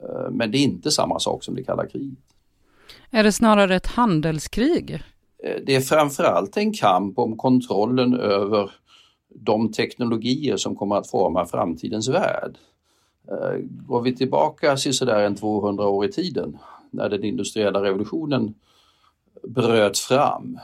Eh, 0.02 0.30
men 0.30 0.50
det 0.50 0.58
är 0.58 0.62
inte 0.62 0.90
samma 0.90 1.18
sak 1.18 1.44
som 1.44 1.54
det 1.54 1.64
kalla 1.64 1.86
kriget. 1.86 2.18
Är 3.10 3.22
det 3.22 3.32
snarare 3.32 3.76
ett 3.76 3.86
handelskrig? 3.86 5.02
Eh, 5.44 5.60
det 5.66 5.76
är 5.76 5.80
framförallt 5.80 6.56
en 6.56 6.72
kamp 6.72 7.18
om 7.18 7.36
kontrollen 7.36 8.14
över 8.14 8.70
de 9.28 9.72
teknologier 9.72 10.56
som 10.56 10.76
kommer 10.76 10.96
att 10.96 11.10
forma 11.10 11.46
framtidens 11.46 12.08
värld. 12.08 12.58
Eh, 13.28 13.58
går 13.60 14.00
vi 14.00 14.16
tillbaka 14.16 14.76
sådär 14.76 15.22
en 15.22 15.36
200 15.36 15.86
år 15.86 16.04
i 16.04 16.12
tiden 16.12 16.58
när 16.90 17.08
den 17.08 17.24
industriella 17.24 17.82
revolutionen 17.82 18.54
bröt 19.42 19.98
fram 19.98 20.58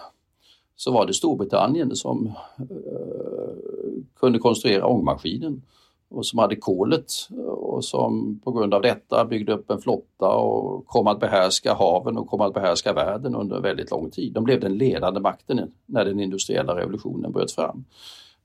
så 0.77 0.93
var 0.93 1.07
det 1.07 1.15
Storbritannien 1.15 1.97
som 1.97 2.27
eh, 2.59 3.95
kunde 4.21 4.39
konstruera 4.39 4.87
ångmaskinen 4.87 5.63
och 6.11 6.27
som 6.27 6.39
hade 6.39 6.57
kolet 6.57 7.13
och 7.47 7.85
som 7.85 8.41
på 8.45 8.53
grund 8.53 8.75
av 8.75 8.83
detta 8.83 9.25
byggde 9.25 9.53
upp 9.53 9.71
en 9.71 9.81
flotta 9.81 10.29
och 10.29 10.87
kom 10.87 11.07
att 11.07 11.21
behärska 11.21 11.75
haven 11.75 12.19
och 12.19 12.29
kom 12.29 12.41
att 12.41 12.55
behärska 12.55 12.93
världen 12.93 13.35
under 13.35 13.61
väldigt 13.61 13.91
lång 13.91 14.11
tid. 14.11 14.33
De 14.33 14.45
blev 14.45 14.61
den 14.61 14.79
ledande 14.79 15.21
makten 15.21 15.73
när 15.87 16.05
den 16.05 16.21
industriella 16.21 16.77
revolutionen 16.77 17.33
bröt 17.33 17.53
fram. 17.53 17.85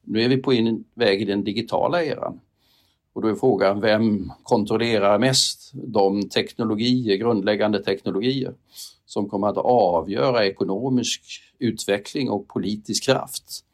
Nu 0.02 0.22
är 0.22 0.30
vi 0.30 0.38
på 0.38 0.54
en 0.54 0.84
väg 0.94 1.22
i 1.22 1.26
den 1.26 1.44
digitala 1.44 2.04
eran. 2.04 2.40
Och 3.14 3.22
då 3.22 3.28
är 3.28 3.36
frågan, 3.36 3.82
vem 3.82 4.32
kontrollerar 4.44 5.20
mest 5.20 5.72
de 5.74 6.30
teknologier, 6.30 7.16
grundläggande 7.16 7.84
teknologier 7.84 8.54
som 9.06 9.30
kommer 9.30 9.48
att 9.48 9.58
avgöra 9.58 10.46
ekonomisk 10.46 11.22
utveckling 11.60 12.30
och 12.30 12.48
politisk 12.48 13.04
kraft 13.04 13.65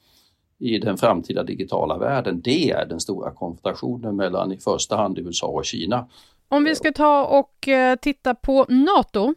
i 0.61 0.79
den 0.79 0.97
framtida 0.97 1.43
digitala 1.43 1.97
världen. 1.97 2.41
Det 2.41 2.71
är 2.71 2.85
den 2.85 2.99
stora 2.99 3.31
konfrontationen 3.31 4.15
mellan 4.15 4.51
i 4.51 4.57
första 4.57 4.95
hand 4.95 5.17
USA 5.17 5.47
och 5.47 5.65
Kina. 5.65 6.07
Om 6.47 6.63
vi 6.63 6.75
ska 6.75 6.91
ta 6.91 7.25
och 7.25 7.67
eh, 7.67 7.95
titta 7.95 8.35
på 8.35 8.65
NATO. 8.69 9.33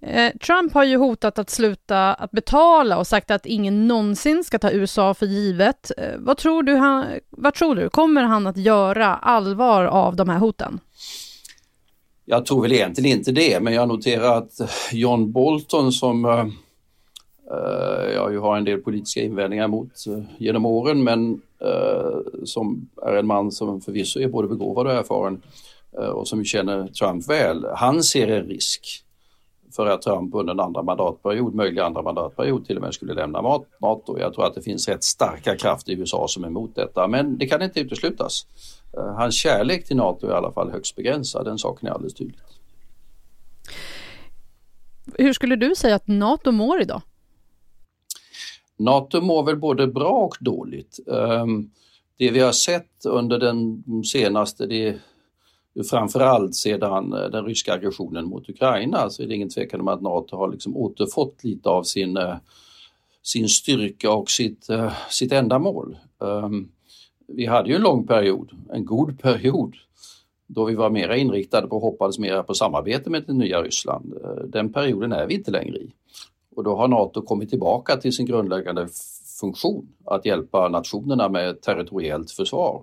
Eh, 0.00 0.32
Trump 0.32 0.72
har 0.72 0.84
ju 0.84 0.96
hotat 0.96 1.38
att 1.38 1.50
sluta 1.50 2.14
att 2.14 2.30
betala 2.30 2.98
och 2.98 3.06
sagt 3.06 3.30
att 3.30 3.46
ingen 3.46 3.88
någonsin 3.88 4.44
ska 4.44 4.58
ta 4.58 4.70
USA 4.70 5.14
för 5.14 5.26
givet. 5.26 5.90
Eh, 5.98 6.04
vad 6.18 6.36
tror 6.36 6.62
du, 6.62 6.76
han, 6.76 7.06
vad 7.30 7.54
tror 7.54 7.74
du, 7.74 7.88
kommer 7.88 8.22
han 8.22 8.46
att 8.46 8.56
göra 8.56 9.14
allvar 9.14 9.84
av 9.84 10.16
de 10.16 10.28
här 10.28 10.38
hoten? 10.38 10.80
Jag 12.24 12.46
tror 12.46 12.62
väl 12.62 12.72
egentligen 12.72 13.18
inte 13.18 13.32
det, 13.32 13.60
men 13.60 13.74
jag 13.74 13.88
noterar 13.88 14.38
att 14.38 14.52
John 14.92 15.32
Bolton 15.32 15.92
som 15.92 16.24
Eh, 17.50 18.12
jag 18.12 18.40
har 18.40 18.56
en 18.56 18.64
del 18.64 18.80
politiska 18.80 19.22
invändningar 19.22 19.68
mot 19.68 20.06
eh, 20.06 20.22
genom 20.38 20.66
åren 20.66 21.04
men 21.04 21.42
eh, 21.60 22.44
som 22.44 22.88
är 23.02 23.16
en 23.16 23.26
man 23.26 23.52
som 23.52 23.80
förvisso 23.80 24.20
är 24.20 24.28
både 24.28 24.48
begåvad 24.48 24.86
och 24.86 24.92
erfaren 24.92 25.42
och 26.14 26.28
som 26.28 26.44
känner 26.44 26.86
Trump 26.86 27.28
väl. 27.28 27.66
Han 27.76 28.02
ser 28.02 28.28
en 28.28 28.46
risk 28.46 29.04
för 29.76 29.86
att 29.86 30.02
Trump 30.02 30.34
under 30.34 30.52
en 30.52 30.60
andra 30.60 30.82
mandatperiod, 30.82 31.54
möjlig 31.54 31.80
andra 31.80 32.02
mandatperiod 32.02 32.66
till 32.66 32.76
och 32.76 32.82
med 32.82 32.94
skulle 32.94 33.14
lämna 33.14 33.40
NATO. 33.80 34.18
Jag 34.18 34.34
tror 34.34 34.46
att 34.46 34.54
det 34.54 34.62
finns 34.62 34.88
rätt 34.88 35.04
starka 35.04 35.56
krafter 35.56 35.92
i 35.92 35.94
USA 35.94 36.28
som 36.28 36.44
är 36.44 36.48
emot 36.48 36.74
detta 36.74 37.08
men 37.08 37.38
det 37.38 37.46
kan 37.46 37.62
inte 37.62 37.80
uteslutas. 37.80 38.46
Hans 39.16 39.34
kärlek 39.34 39.84
till 39.84 39.96
NATO 39.96 40.26
är 40.26 40.30
i 40.30 40.34
alla 40.34 40.52
fall 40.52 40.70
högst 40.70 40.96
begränsad, 40.96 41.44
den 41.44 41.58
saken 41.58 41.88
är 41.88 41.92
alldeles 41.92 42.14
tydlig. 42.14 42.38
Hur 45.14 45.32
skulle 45.32 45.56
du 45.56 45.74
säga 45.74 45.94
att 45.94 46.08
NATO 46.08 46.52
mår 46.52 46.82
idag? 46.82 47.02
NATO 48.78 49.20
mår 49.20 49.42
väl 49.42 49.56
både 49.56 49.86
bra 49.86 50.10
och 50.10 50.36
dåligt. 50.40 50.98
Ehm, 51.12 51.70
det 52.16 52.30
vi 52.30 52.40
har 52.40 52.52
sett 52.52 53.06
under 53.06 53.38
den 53.38 53.84
senaste, 54.04 54.66
det 54.66 54.88
är 54.88 54.98
framförallt 55.90 56.54
sedan 56.54 57.12
eh, 57.12 57.30
den 57.30 57.44
ryska 57.44 57.72
aggressionen 57.72 58.24
mot 58.24 58.48
Ukraina 58.48 59.10
så 59.10 59.22
är 59.22 59.26
det 59.26 59.34
ingen 59.34 59.50
tvekan 59.50 59.80
om 59.80 59.88
att 59.88 60.02
NATO 60.02 60.36
har 60.36 60.52
liksom 60.52 60.76
återfått 60.76 61.44
lite 61.44 61.68
av 61.68 61.82
sin, 61.82 62.16
eh, 62.16 62.36
sin 63.22 63.48
styrka 63.48 64.12
och 64.12 64.30
sitt, 64.30 64.70
eh, 64.70 64.92
sitt 65.10 65.32
ändamål. 65.32 65.96
Ehm, 66.22 66.68
vi 67.26 67.46
hade 67.46 67.68
ju 67.68 67.74
en 67.74 67.82
lång 67.82 68.06
period, 68.06 68.50
en 68.72 68.84
god 68.84 69.20
period, 69.20 69.74
då 70.46 70.64
vi 70.64 70.74
var 70.74 70.90
mera 70.90 71.16
inriktade 71.16 71.66
på 71.66 71.76
och 71.76 71.82
hoppades 71.82 72.18
mera 72.18 72.42
på 72.42 72.54
samarbete 72.54 73.10
med 73.10 73.24
det 73.26 73.32
nya 73.32 73.62
Ryssland. 73.62 74.14
Den 74.46 74.72
perioden 74.72 75.12
är 75.12 75.26
vi 75.26 75.34
inte 75.34 75.50
längre 75.50 75.76
i. 75.76 75.90
Och 76.58 76.64
då 76.64 76.76
har 76.76 76.88
NATO 76.88 77.22
kommit 77.22 77.50
tillbaka 77.50 77.96
till 77.96 78.12
sin 78.12 78.26
grundläggande 78.26 78.88
funktion 79.40 79.88
att 80.04 80.26
hjälpa 80.26 80.68
nationerna 80.68 81.28
med 81.28 81.60
territoriellt 81.60 82.30
försvar. 82.30 82.82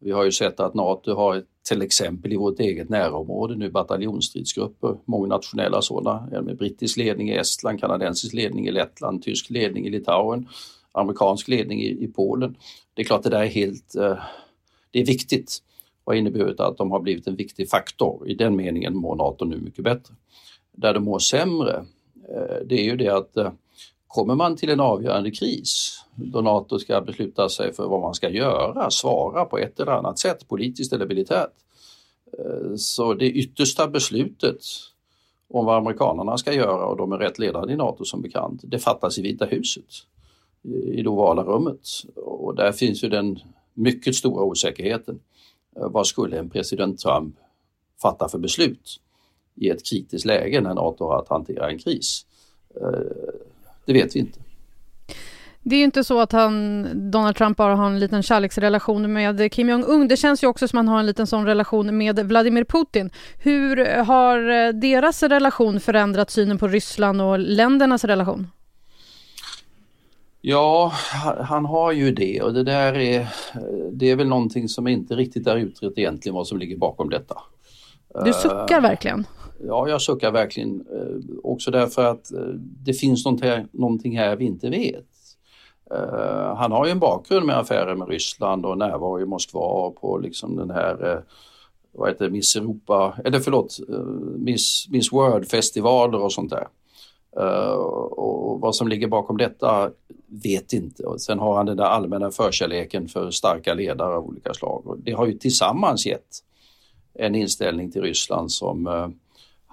Vi 0.00 0.10
har 0.10 0.24
ju 0.24 0.32
sett 0.32 0.60
att 0.60 0.74
NATO 0.74 1.14
har 1.14 1.42
till 1.68 1.82
exempel 1.82 2.32
i 2.32 2.36
vårt 2.36 2.60
eget 2.60 2.88
närområde 2.88 3.56
nu 3.56 3.70
bataljonsstridsgrupper, 3.70 4.96
många 5.04 5.26
nationella 5.26 5.82
sådana, 5.82 6.42
med 6.42 6.56
brittisk 6.56 6.96
ledning 6.96 7.28
i 7.30 7.36
Estland, 7.36 7.80
kanadensisk 7.80 8.34
ledning 8.34 8.66
i 8.66 8.70
Lettland, 8.70 9.22
tysk 9.22 9.50
ledning 9.50 9.86
i 9.86 9.90
Litauen, 9.90 10.48
amerikansk 10.92 11.48
ledning 11.48 11.80
i, 11.80 12.04
i 12.04 12.06
Polen. 12.06 12.56
Det 12.94 13.02
är 13.02 13.06
klart 13.06 13.22
det 13.22 13.30
där 13.30 13.42
är 13.42 13.46
helt, 13.46 13.94
eh, 13.94 14.18
det 14.90 15.00
är 15.00 15.06
viktigt. 15.06 15.58
och 16.04 16.12
har 16.12 16.18
inneburit 16.18 16.60
att 16.60 16.76
de 16.76 16.90
har 16.90 17.00
blivit 17.00 17.26
en 17.26 17.36
viktig 17.36 17.70
faktor. 17.70 18.28
I 18.28 18.34
den 18.34 18.56
meningen 18.56 18.96
mår 18.96 19.16
NATO 19.16 19.44
nu 19.44 19.56
mycket 19.56 19.84
bättre. 19.84 20.14
Där 20.72 20.94
de 20.94 21.04
mår 21.04 21.18
sämre, 21.18 21.84
Eh, 22.28 22.66
det 22.66 22.74
är 22.74 22.84
ju 22.84 22.96
det 22.96 23.08
att 23.08 23.36
eh, 23.36 23.52
kommer 24.06 24.34
man 24.34 24.56
till 24.56 24.70
en 24.70 24.80
avgörande 24.80 25.30
kris 25.30 26.04
då 26.14 26.40
NATO 26.40 26.78
ska 26.78 27.00
besluta 27.00 27.48
sig 27.48 27.72
för 27.72 27.86
vad 27.86 28.00
man 28.00 28.14
ska 28.14 28.28
göra, 28.28 28.90
svara 28.90 29.44
på 29.44 29.58
ett 29.58 29.80
eller 29.80 29.92
annat 29.92 30.18
sätt, 30.18 30.48
politiskt 30.48 30.92
eller 30.92 31.06
militärt. 31.06 31.52
Eh, 32.38 32.76
så 32.76 33.14
det 33.14 33.30
yttersta 33.30 33.88
beslutet 33.88 34.60
om 35.48 35.66
vad 35.66 35.76
amerikanerna 35.76 36.38
ska 36.38 36.52
göra 36.52 36.86
och 36.86 36.96
de 36.96 37.12
är 37.12 37.18
rätt 37.18 37.38
ledande 37.38 37.72
i 37.72 37.76
NATO 37.76 38.04
som 38.04 38.22
bekant, 38.22 38.60
det 38.64 38.78
fattas 38.78 39.18
i 39.18 39.22
Vita 39.22 39.44
huset, 39.44 39.84
i 40.92 41.02
det 41.02 41.08
ovala 41.08 41.42
rummet. 41.42 41.88
Och 42.16 42.54
där 42.54 42.72
finns 42.72 43.04
ju 43.04 43.08
den 43.08 43.38
mycket 43.74 44.14
stora 44.14 44.44
osäkerheten. 44.44 45.20
Vad 45.70 46.06
skulle 46.06 46.38
en 46.38 46.50
president 46.50 46.98
Trump 46.98 47.36
fatta 48.02 48.28
för 48.28 48.38
beslut 48.38 49.00
i 49.56 49.68
ett 49.68 49.86
kritiskt 49.90 50.26
läge 50.26 50.60
när 50.60 50.74
NATO 50.74 51.06
har 51.06 51.18
att 51.18 51.28
hantera 51.28 51.70
en 51.70 51.78
kris? 51.78 52.26
Det 53.84 53.92
vet 53.92 54.16
vi 54.16 54.20
inte. 54.20 54.38
Det 55.66 55.76
är 55.76 55.78
ju 55.78 55.84
inte 55.84 56.04
så 56.04 56.20
att 56.20 56.32
han, 56.32 56.86
Donald 57.10 57.36
Trump 57.36 57.56
bara 57.56 57.76
har 57.76 57.86
en 57.86 57.98
liten 57.98 58.22
kärleksrelation 58.22 59.12
med 59.12 59.52
Kim 59.52 59.68
Jong-Un. 59.68 60.08
Det 60.08 60.16
känns 60.16 60.42
ju 60.42 60.46
också 60.46 60.68
som 60.68 60.78
att 60.78 60.86
han 60.86 60.88
har 60.88 61.00
en 61.00 61.06
liten 61.06 61.26
sån 61.26 61.46
relation 61.46 61.96
med 61.98 62.26
Vladimir 62.26 62.64
Putin. 62.64 63.10
Hur 63.38 63.76
har 64.02 64.72
deras 64.72 65.22
relation 65.22 65.80
förändrat 65.80 66.30
synen 66.30 66.58
på 66.58 66.68
Ryssland 66.68 67.22
och 67.22 67.38
ländernas 67.38 68.04
relation? 68.04 68.46
Ja, 70.40 70.92
han 71.40 71.64
har 71.64 71.92
ju 71.92 72.10
det 72.10 72.42
och 72.42 72.54
det 72.54 72.62
där 72.62 72.94
är, 72.94 73.28
det 73.92 74.10
är 74.10 74.16
väl 74.16 74.28
någonting 74.28 74.68
som 74.68 74.88
inte 74.88 75.14
riktigt 75.14 75.46
är 75.46 75.56
utrett 75.56 75.98
egentligen 75.98 76.34
vad 76.34 76.46
som 76.46 76.58
ligger 76.58 76.76
bakom 76.76 77.10
detta. 77.10 77.38
Du 78.24 78.32
suckar 78.32 78.80
verkligen? 78.80 79.26
Ja, 79.58 79.88
jag 79.88 80.02
suckar 80.02 80.32
verkligen 80.32 80.80
eh, 80.80 81.36
också 81.42 81.70
därför 81.70 82.04
att 82.04 82.32
eh, 82.32 82.40
det 82.58 82.94
finns 82.94 83.24
någonting 83.72 84.18
här 84.18 84.36
vi 84.36 84.44
inte 84.44 84.70
vet. 84.70 85.06
Eh, 85.90 86.56
han 86.56 86.72
har 86.72 86.86
ju 86.86 86.92
en 86.92 86.98
bakgrund 86.98 87.46
med 87.46 87.58
affärer 87.58 87.94
med 87.94 88.08
Ryssland 88.08 88.66
och 88.66 88.78
närvaro 88.78 89.20
i 89.20 89.26
Moskva 89.26 89.90
på 89.90 90.18
liksom 90.18 90.56
den 90.56 90.70
här 90.70 91.22
vad 91.96 92.08
heter 92.08 92.30
Miss 92.30 92.56
Europa, 92.56 93.14
eller 93.24 93.40
förlåt, 93.40 93.78
Miss, 94.38 94.86
Miss 94.90 95.12
World-festivaler 95.12 96.22
och 96.22 96.32
sånt 96.32 96.52
där. 96.52 96.66
och 98.14 98.60
vad 98.60 98.76
som 98.76 98.88
ligger 98.88 99.08
bakom 99.08 99.36
detta 99.36 99.90
vet 100.26 100.72
inte. 100.72 101.02
Och 101.02 101.20
sen 101.20 101.38
har 101.38 101.56
han 101.56 101.66
den 101.66 101.76
där 101.76 101.84
allmänna 101.84 102.30
förkärleken 102.30 103.08
för 103.08 103.30
starka 103.30 103.74
ledare 103.74 104.14
av 104.14 104.26
olika 104.26 104.54
slag. 104.54 104.86
Och 104.86 104.98
det 104.98 105.12
har 105.12 105.26
ju 105.26 105.32
tillsammans 105.32 106.06
gett 106.06 106.38
en 107.14 107.34
inställning 107.34 107.90
till 107.90 108.02
Ryssland 108.02 108.52
som 108.52 109.12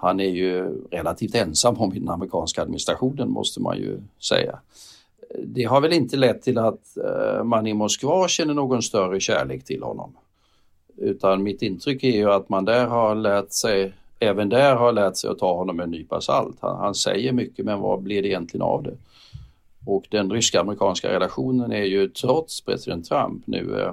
han 0.02 0.20
är 0.20 0.30
ju 0.30 0.80
relativt 0.90 1.34
ensam 1.34 1.76
om 1.76 1.94
i 1.94 1.98
den 1.98 2.08
amerikanska 2.08 2.62
administrationen 2.62 3.30
måste 3.30 3.60
man 3.60 3.78
ju 3.78 4.00
säga 4.18 4.58
det 5.38 5.64
har 5.64 5.80
väl 5.80 5.92
inte 5.92 6.16
lett 6.16 6.42
till 6.42 6.58
att 6.58 6.96
eh, 6.96 7.44
man 7.44 7.66
i 7.66 7.74
Moskva 7.74 8.28
känner 8.28 8.54
någon 8.54 8.82
större 8.82 9.20
kärlek 9.20 9.64
till 9.64 9.82
honom. 9.82 10.16
Utan 10.96 11.42
mitt 11.42 11.62
intryck 11.62 12.04
är 12.04 12.16
ju 12.16 12.32
att 12.32 12.48
man 12.48 12.64
där 12.64 12.86
har 12.86 13.14
lärt 13.14 13.52
sig, 13.52 13.92
även 14.18 14.48
där 14.48 14.76
har 14.76 14.92
lärt 14.92 15.16
sig 15.16 15.30
att 15.30 15.38
ta 15.38 15.56
honom 15.56 15.76
med 15.76 15.84
en 15.84 15.90
nypa 15.90 16.20
salt. 16.20 16.56
Han, 16.60 16.78
han 16.78 16.94
säger 16.94 17.32
mycket 17.32 17.64
men 17.64 17.80
vad 17.80 18.02
blir 18.02 18.22
det 18.22 18.28
egentligen 18.28 18.62
av 18.62 18.82
det? 18.82 18.96
Och 19.86 20.04
den 20.10 20.30
ryska-amerikanska 20.30 21.08
relationen 21.08 21.72
är 21.72 21.84
ju 21.84 22.08
trots 22.08 22.60
president 22.60 23.08
Trump 23.08 23.46
nu 23.46 23.80
eh, 23.80 23.92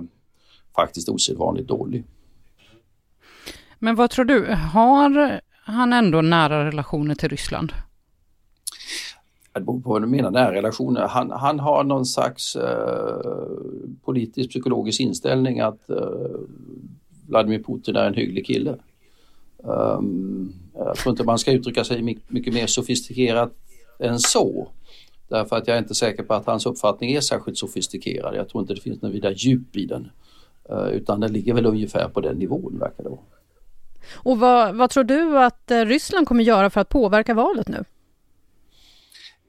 faktiskt 0.76 1.10
osedvanligt 1.10 1.68
dålig. 1.68 2.04
Men 3.80 3.96
vad 3.96 4.10
tror 4.10 4.26
du, 4.26 4.46
har 4.74 5.42
han 5.70 5.94
ändå 5.94 6.22
nära 6.22 6.66
relationer 6.66 7.16
till 7.16 7.30
Ryssland? 7.30 7.74
det 9.60 9.66
beror 9.66 9.80
på 9.80 9.90
vad 9.90 10.02
du 10.02 10.08
menar, 10.08 10.32
nära 10.32 10.54
relationer. 10.54 11.08
Han, 11.08 11.32
han 11.32 11.60
har 11.60 11.84
någon 11.84 12.06
slags 12.06 12.56
eh, 12.56 13.22
politisk 14.06 14.50
psykologisk 14.50 15.00
inställning 15.00 15.60
att 15.60 15.90
eh, 15.90 15.98
Vladimir 17.28 17.64
Putin 17.64 17.96
är 17.96 18.06
en 18.06 18.14
hygglig 18.14 18.46
kille. 18.46 18.76
Um, 19.58 20.54
jag 20.76 20.96
tror 20.96 21.12
inte 21.12 21.24
man 21.24 21.40
ska 21.40 21.52
uttrycka 21.52 21.84
sig 21.84 22.02
mycket, 22.02 22.32
mycket 22.32 22.54
mer 22.54 22.68
sofistikerat 22.68 23.52
än 24.00 24.20
så. 24.20 24.68
Därför 25.28 25.56
att 25.56 25.68
jag 25.68 25.78
är 25.78 25.82
inte 25.82 25.96
säker 25.96 26.24
på 26.24 26.34
att 26.34 26.46
hans 26.46 26.66
uppfattning 26.66 27.12
är 27.12 27.22
särskilt 27.22 27.58
sofistikerad. 27.58 28.36
Jag 28.36 28.50
tror 28.50 28.62
inte 28.62 28.74
det 28.74 28.82
finns 28.82 29.02
något 29.02 29.14
vidare 29.14 29.34
djup 29.34 29.76
i 29.76 29.86
den. 29.86 30.12
Uh, 30.72 30.90
utan 30.90 31.20
den 31.20 31.34
ligger 31.34 31.54
väl 31.54 31.66
ungefär 31.66 32.10
på 32.10 32.22
den 32.22 32.38
nivån 32.38 32.80
verkar 32.80 33.04
det 33.04 33.10
vara. 33.10 33.20
Och 34.14 34.40
vad, 34.40 34.76
vad 34.76 34.90
tror 34.90 35.04
du 35.04 35.40
att 35.40 35.72
eh, 35.72 35.86
Ryssland 35.86 36.28
kommer 36.28 36.44
göra 36.44 36.70
för 36.70 36.82
att 36.82 36.90
påverka 36.90 37.34
valet 37.34 37.68
nu? 37.68 37.84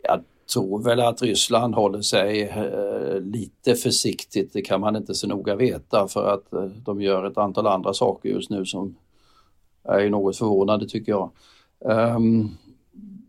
Jag 0.03 0.24
tror 0.53 0.82
väl 0.82 1.01
att 1.01 1.22
Ryssland 1.22 1.74
håller 1.74 2.03
sig 2.03 2.42
eh, 2.42 3.20
lite 3.20 3.74
försiktigt, 3.74 4.53
det 4.53 4.62
kan 4.62 4.80
man 4.80 4.96
inte 4.96 5.14
så 5.14 5.26
noga 5.26 5.55
veta 5.55 6.09
för 6.09 6.34
att 6.34 6.53
eh, 6.53 6.64
de 6.64 7.03
gör 7.03 7.24
ett 7.24 7.38
antal 7.38 7.66
andra 7.66 7.94
saker 7.94 8.28
just 8.28 8.51
nu 8.51 8.66
som 8.66 8.96
är 9.84 10.11
något 10.11 10.36
förvånande 10.36 10.88
tycker 10.88 11.12
jag. 11.12 11.30
Um, 11.84 12.57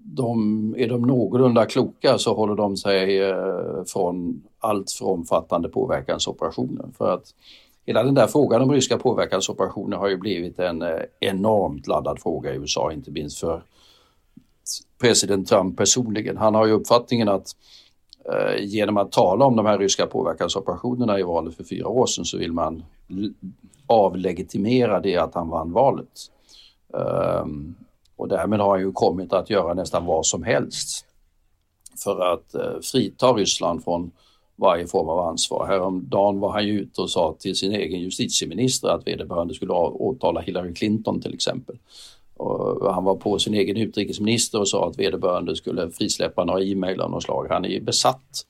de, 0.03 0.76
är 0.78 0.88
de 0.88 1.01
någorlunda 1.01 1.65
kloka 1.65 2.17
så 2.17 2.34
håller 2.36 2.55
de 2.55 2.78
sig 2.78 3.30
eh, 3.30 3.84
från 3.88 4.43
allt 4.59 4.91
för 4.91 5.05
omfattande 5.05 5.69
påverkansoperationer. 5.69 6.86
För 6.97 7.13
att 7.13 7.34
hela 7.86 8.03
den 8.03 8.13
där 8.13 8.27
frågan 8.27 8.61
om 8.61 8.71
ryska 8.71 8.97
påverkansoperationer 8.97 9.97
har 9.97 10.09
ju 10.09 10.17
blivit 10.17 10.59
en 10.59 10.82
eh, 10.82 11.01
enormt 11.19 11.88
laddad 11.88 12.19
fråga 12.19 12.53
i 12.53 12.57
USA, 12.57 12.91
inte 12.91 13.11
minst 13.11 13.39
för 13.39 13.63
president 15.01 15.47
Trump 15.47 15.77
personligen. 15.77 16.38
Han 16.38 16.55
har 16.55 16.65
ju 16.65 16.71
uppfattningen 16.71 17.29
att 17.29 17.55
eh, 18.25 18.63
genom 18.63 18.97
att 18.97 19.11
tala 19.11 19.45
om 19.45 19.55
de 19.55 19.65
här 19.65 19.77
ryska 19.77 20.07
påverkansoperationerna 20.07 21.19
i 21.19 21.23
valet 21.23 21.55
för 21.55 21.63
fyra 21.63 21.88
år 21.88 22.05
sedan 22.05 22.25
så 22.25 22.38
vill 22.38 22.51
man 22.51 22.84
avlegitimera 23.88 24.99
det 24.99 25.17
att 25.17 25.36
han 25.36 25.49
vann 25.49 25.71
valet. 25.71 26.32
Um, 26.93 27.75
och 28.15 28.27
därmed 28.27 28.59
har 28.59 28.69
han 28.69 28.79
ju 28.79 28.91
kommit 28.91 29.34
att 29.34 29.49
göra 29.49 29.73
nästan 29.73 30.05
vad 30.05 30.25
som 30.25 30.43
helst 30.43 31.05
för 32.03 32.34
att 32.34 32.55
eh, 32.55 32.79
frita 32.82 33.34
Ryssland 33.34 33.84
från 33.84 34.11
varje 34.56 34.88
form 34.88 35.10
av 35.10 35.20
ansvar. 35.20 35.68
Häromdagen 35.68 36.39
var 36.39 36.52
han 36.52 36.68
ju 36.68 36.80
ute 36.80 37.02
och 37.02 37.10
sa 37.10 37.36
till 37.39 37.56
sin 37.56 37.72
egen 37.72 37.99
justitieminister 37.99 38.88
att 38.88 39.08
vederbörande 39.08 39.54
skulle 39.54 39.74
åtala 39.74 40.41
Hillary 40.41 40.74
Clinton 40.74 41.22
till 41.22 41.34
exempel. 41.34 41.76
Och 42.38 42.93
han 42.93 43.04
var 43.04 43.16
på 43.16 43.39
sin 43.39 43.54
egen 43.54 43.78
utrikesminister 43.78 44.60
och 44.60 44.68
sa 44.68 44.88
att 44.88 44.99
vederbörande 44.99 45.56
skulle 45.56 45.91
frisläppa 45.91 46.45
några 46.45 46.64
e-mail 46.64 47.02
av 47.02 47.12
något 47.12 47.24
slag. 47.24 47.47
Han 47.49 47.66
är 47.66 47.70
ju 47.70 47.82
besatt 47.82 48.45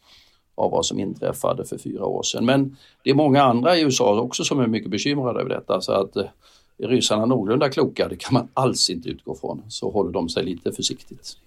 av 0.56 0.72
vad 0.72 0.86
som 0.86 1.00
inträffade 1.00 1.66
för 1.66 1.78
fyra 1.78 2.06
år 2.06 2.24
sedan. 2.24 2.46
Men 2.46 2.78
det 3.04 3.10
är 3.10 3.14
många 3.14 3.44
andra 3.44 3.78
i 3.78 3.82
USA 3.82 4.20
också 4.20 4.44
som 4.44 4.60
är 4.60 4.68
mycket 4.68 4.92
bekymrade 4.92 5.40
över 5.40 5.50
detta. 5.50 5.82
Så 5.82 5.92
att 5.92 6.16
eh, 6.16 6.26
är 6.78 6.88
ryssarna 6.88 7.26
någorlunda 7.26 7.70
kloka, 7.70 8.08
det 8.08 8.16
kan 8.16 8.34
man 8.34 8.48
alls 8.54 8.90
inte 8.90 9.10
utgå 9.10 9.36
från, 9.36 9.64
så 9.68 9.92
håller 9.92 10.12
de 10.12 10.30
sig 10.30 10.44
lite 10.44 10.72
försiktigt. 10.72 11.38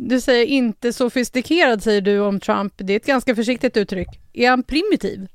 Du 0.00 0.20
säger 0.20 0.46
inte 0.46 0.92
sofistikerad 0.92 1.82
säger 1.82 2.00
du 2.00 2.20
om 2.20 2.40
Trump. 2.40 2.72
Det 2.76 2.92
är 2.92 2.96
ett 2.96 3.06
ganska 3.06 3.34
försiktigt 3.34 3.76
uttryck. 3.76 4.08
Är 4.32 4.50
han 4.50 4.62
primitiv? 4.62 5.28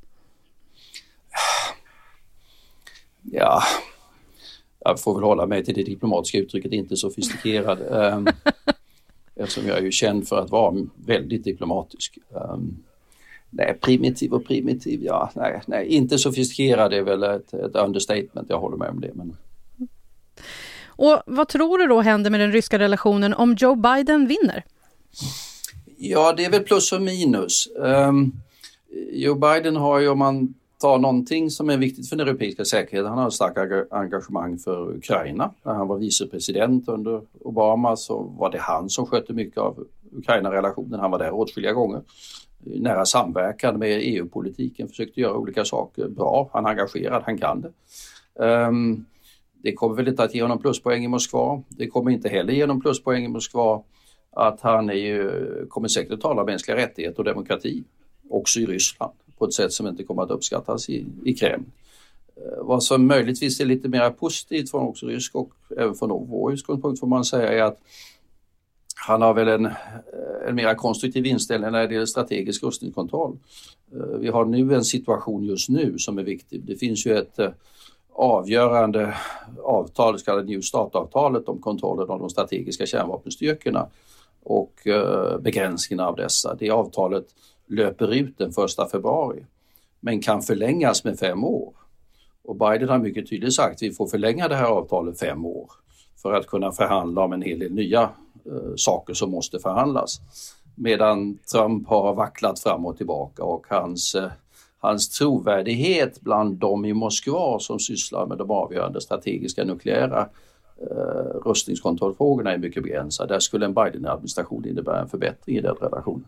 Ja, 3.21 3.63
jag 4.79 4.99
får 4.99 5.15
väl 5.15 5.23
hålla 5.23 5.45
mig 5.45 5.65
till 5.65 5.73
det 5.73 5.83
diplomatiska 5.83 6.37
uttrycket 6.37 6.71
inte 6.71 6.97
sofistikerad. 6.97 7.79
um, 8.15 8.27
eftersom 9.35 9.67
jag 9.67 9.77
är 9.77 9.81
ju 9.81 9.91
känd 9.91 10.27
för 10.27 10.39
att 10.39 10.49
vara 10.49 10.75
väldigt 10.95 11.43
diplomatisk. 11.43 12.17
Um, 12.29 12.83
nej, 13.49 13.77
primitiv 13.81 14.33
och 14.33 14.45
primitiv, 14.45 15.03
ja, 15.03 15.31
nej, 15.35 15.61
nej, 15.67 15.87
inte 15.87 16.17
sofistikerad 16.17 16.93
är 16.93 17.01
väl 17.01 17.23
ett, 17.23 17.53
ett 17.53 17.75
understatement, 17.75 18.49
jag 18.49 18.59
håller 18.59 18.77
med 18.77 18.89
om 18.89 19.01
det. 19.01 19.11
Men... 19.13 19.37
Och 20.95 21.21
vad 21.25 21.47
tror 21.47 21.77
du 21.77 21.87
då 21.87 22.01
händer 22.01 22.29
med 22.29 22.39
den 22.39 22.51
ryska 22.51 22.79
relationen 22.79 23.33
om 23.33 23.55
Joe 23.59 23.75
Biden 23.75 24.27
vinner? 24.27 24.63
Ja, 25.97 26.33
det 26.37 26.45
är 26.45 26.49
väl 26.49 26.63
plus 26.63 26.91
och 26.91 27.01
minus. 27.01 27.67
Um, 27.75 28.33
Joe 29.11 29.35
Biden 29.35 29.75
har 29.75 29.99
ju, 29.99 30.09
om 30.09 30.19
man 30.19 30.53
tar 30.83 30.97
någonting 30.97 31.49
som 31.49 31.69
är 31.69 31.77
viktigt 31.77 32.09
för 32.09 32.15
den 32.15 32.27
europeiska 32.27 32.65
säkerheten. 32.65 33.09
Han 33.09 33.17
har 33.17 33.27
ett 33.27 33.33
starkt 33.33 33.93
engagemang 33.93 34.57
för 34.57 34.95
Ukraina. 34.95 35.51
När 35.63 35.73
han 35.73 35.87
var 35.87 35.97
vicepresident 35.97 36.87
under 36.87 37.21
Obama 37.41 37.95
så 37.95 38.23
var 38.23 38.51
det 38.51 38.59
han 38.59 38.89
som 38.89 39.05
skötte 39.05 39.33
mycket 39.33 39.57
av 39.57 39.85
Ukraina-relationen. 40.11 40.99
Han 40.99 41.11
var 41.11 41.19
där 41.19 41.33
åtskilliga 41.33 41.73
gånger. 41.73 42.01
Nära 42.63 43.05
samverkan 43.05 43.79
med 43.79 43.99
EU-politiken, 44.03 44.87
försökte 44.87 45.21
göra 45.21 45.37
olika 45.37 45.65
saker 45.65 46.07
bra. 46.07 46.49
Han 46.53 46.65
är 46.65 46.69
engagerad, 46.69 47.23
han 47.25 47.37
kan 47.37 47.61
det. 47.61 47.71
Um, 48.43 49.05
det 49.63 49.73
kommer 49.73 49.95
väl 49.95 50.07
inte 50.07 50.23
att 50.23 50.35
ge 50.35 50.41
honom 50.41 50.59
pluspoäng 50.59 51.03
i 51.03 51.07
Moskva. 51.07 51.63
Det 51.69 51.87
kommer 51.87 52.11
inte 52.11 52.29
heller 52.29 52.53
ge 52.53 52.63
honom 52.63 52.81
pluspoäng 52.81 53.25
i 53.25 53.27
Moskva 53.27 53.83
att 54.31 54.61
han 54.61 54.89
är 54.89 54.93
ju, 54.93 55.29
kommer 55.69 55.87
säkert 55.87 56.13
att 56.13 56.21
tala 56.21 56.41
om 56.41 56.45
mänskliga 56.45 56.77
rättigheter 56.77 57.19
och 57.19 57.25
demokrati 57.25 57.83
också 58.29 58.59
i 58.59 58.65
Ryssland 58.65 59.13
på 59.37 59.45
ett 59.45 59.53
sätt 59.53 59.71
som 59.71 59.87
inte 59.87 60.03
kommer 60.03 60.23
att 60.23 60.31
uppskattas 60.31 60.89
i, 60.89 61.05
i 61.25 61.33
Kreml. 61.33 61.65
Eh, 62.35 62.63
vad 62.65 62.83
som 62.83 63.07
möjligtvis 63.07 63.59
är 63.59 63.65
lite 63.65 63.87
mer 63.87 64.09
positivt 64.09 64.71
från 64.71 64.87
också 64.87 65.05
rysk 65.05 65.35
och 65.35 65.53
även 65.77 65.95
från 65.95 66.29
vår 66.29 66.53
utgångspunkt 66.53 66.99
får 66.99 67.07
man 67.07 67.25
säga 67.25 67.51
är 67.51 67.63
att 67.63 67.79
han 69.07 69.21
har 69.21 69.33
väl 69.33 69.47
en, 69.47 69.65
eh, 69.65 69.71
en 70.47 70.55
mer 70.55 70.75
konstruktiv 70.75 71.25
inställning 71.25 71.71
när 71.71 71.87
det 71.87 71.93
gäller 71.93 72.05
strategisk 72.05 72.63
rustningskontroll. 72.63 73.37
Eh, 73.95 74.17
vi 74.19 74.27
har 74.27 74.45
nu 74.45 74.75
en 74.75 74.83
situation 74.83 75.43
just 75.43 75.69
nu 75.69 75.97
som 75.97 76.17
är 76.17 76.23
viktig. 76.23 76.61
Det 76.65 76.75
finns 76.75 77.05
ju 77.05 77.17
ett 77.17 77.39
avgörande 78.15 79.15
avtal, 79.63 80.13
det 80.13 80.19
så 80.19 80.25
kallade 80.25 80.47
New 80.47 80.61
Start-avtalet 80.61 81.49
om 81.49 81.61
kontrollen 81.61 82.09
av 82.09 82.19
de 82.19 82.29
strategiska 82.29 82.85
kärnvapenstyrkorna 82.85 83.87
och 84.43 84.87
eh, 84.87 85.37
begränsningarna 85.39 86.09
av 86.09 86.15
dessa. 86.15 86.55
Det 86.55 86.69
avtalet 86.69 87.25
löper 87.67 88.13
ut 88.13 88.37
den 88.37 88.49
1 88.49 88.91
februari 88.91 89.45
men 89.99 90.21
kan 90.21 90.41
förlängas 90.41 91.03
med 91.03 91.19
fem 91.19 91.43
år. 91.43 91.73
Och 92.43 92.55
Biden 92.55 92.89
har 92.89 92.97
mycket 92.97 93.29
tydligt 93.29 93.53
sagt 93.53 93.75
att 93.75 93.81
vi 93.81 93.91
får 93.91 94.07
förlänga 94.07 94.47
det 94.47 94.55
här 94.55 94.65
avtalet 94.65 95.19
fem 95.19 95.45
år 95.45 95.71
för 96.21 96.33
att 96.33 96.47
kunna 96.47 96.71
förhandla 96.71 97.21
om 97.21 97.33
en 97.33 97.41
hel 97.41 97.59
del 97.59 97.73
nya 97.73 98.01
eh, 98.45 98.75
saker 98.75 99.13
som 99.13 99.31
måste 99.31 99.59
förhandlas. 99.59 100.21
Medan 100.75 101.37
Trump 101.37 101.87
har 101.87 102.13
vacklat 102.13 102.59
fram 102.59 102.85
och 102.85 102.97
tillbaka 102.97 103.43
och 103.43 103.65
hans 103.69 104.15
eh, 104.15 104.31
hans 104.83 105.09
trovärdighet 105.09 106.21
bland 106.21 106.57
de 106.57 106.85
i 106.85 106.93
Moskva 106.93 107.59
som 107.59 107.79
sysslar 107.79 108.25
med 108.25 108.37
de 108.37 108.51
avgörande 108.51 109.01
strategiska 109.01 109.63
nukleära 109.63 110.29
eh, 110.81 111.39
rustningskontrollfrågorna 111.45 112.51
är 112.51 112.57
mycket 112.57 112.83
begränsad. 112.83 113.29
Där 113.29 113.39
skulle 113.39 113.65
en 113.65 113.73
Biden-administration 113.73 114.67
innebära 114.67 115.01
en 115.01 115.09
förbättring 115.09 115.57
i 115.57 115.61
den 115.61 115.75
relationen. 115.75 116.25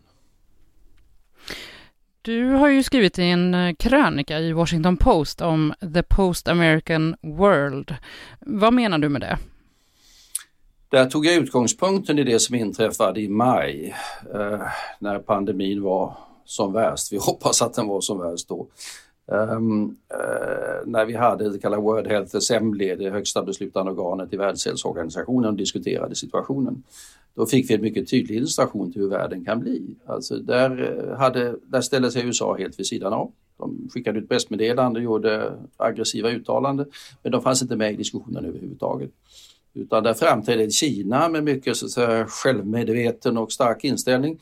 Du 2.22 2.48
har 2.48 2.68
ju 2.68 2.82
skrivit 2.82 3.18
en 3.18 3.54
eh, 3.54 3.74
krönika 3.74 4.38
i 4.38 4.52
Washington 4.52 4.96
Post 4.96 5.40
om 5.40 5.74
the 5.94 6.02
post-American 6.02 7.16
world. 7.22 7.94
Vad 8.40 8.72
menar 8.72 8.98
du 8.98 9.08
med 9.08 9.20
det? 9.20 9.38
Där 10.88 11.06
tog 11.06 11.26
jag 11.26 11.34
utgångspunkten 11.34 12.18
i 12.18 12.24
det 12.24 12.38
som 12.38 12.54
inträffade 12.54 13.20
i 13.20 13.28
maj 13.28 13.94
eh, 14.34 14.60
när 14.98 15.18
pandemin 15.18 15.82
var 15.82 16.25
som 16.46 16.72
värst. 16.72 17.12
Vi 17.12 17.16
hoppas 17.20 17.62
att 17.62 17.74
den 17.74 17.86
var 17.86 18.00
som 18.00 18.18
värst 18.18 18.48
då. 18.48 18.66
Um, 19.28 19.84
uh, 19.84 20.86
när 20.86 21.04
vi 21.04 21.14
hade 21.14 21.50
det 21.50 21.58
kallade 21.58 21.82
World 21.82 22.06
Health 22.06 22.36
Assembly, 22.36 22.94
det 22.94 23.10
högsta 23.10 23.42
beslutande 23.42 23.92
organet 23.92 24.32
i 24.32 24.36
Världshälsoorganisationen, 24.36 25.50
och 25.50 25.56
diskuterade 25.56 26.14
situationen. 26.14 26.82
Då 27.34 27.46
fick 27.46 27.70
vi 27.70 27.74
en 27.74 27.80
mycket 27.80 28.10
tydlig 28.10 28.36
illustration 28.36 28.92
till 28.92 29.02
hur 29.02 29.08
världen 29.08 29.44
kan 29.44 29.60
bli. 29.60 29.82
Alltså 30.06 30.36
där, 30.36 31.04
eh, 31.10 31.18
hade, 31.18 31.54
där 31.66 31.80
ställde 31.80 32.10
sig 32.10 32.26
USA 32.26 32.56
helt 32.56 32.78
vid 32.78 32.86
sidan 32.86 33.12
av. 33.12 33.32
De 33.58 33.88
skickade 33.92 34.18
ut 34.18 34.28
pressmeddelanden, 34.28 35.02
gjorde 35.02 35.52
aggressiva 35.76 36.30
uttalanden, 36.30 36.86
men 37.22 37.32
de 37.32 37.42
fanns 37.42 37.62
inte 37.62 37.76
med 37.76 37.92
i 37.92 37.96
diskussionen 37.96 38.44
överhuvudtaget. 38.44 39.10
Utan 39.74 40.02
där 40.02 40.14
framträdde 40.14 40.70
Kina 40.70 41.28
med 41.28 41.44
mycket 41.44 41.76
så 41.76 41.86
att 41.86 41.92
säga, 41.92 42.26
självmedveten 42.26 43.38
och 43.38 43.52
stark 43.52 43.84
inställning 43.84 44.38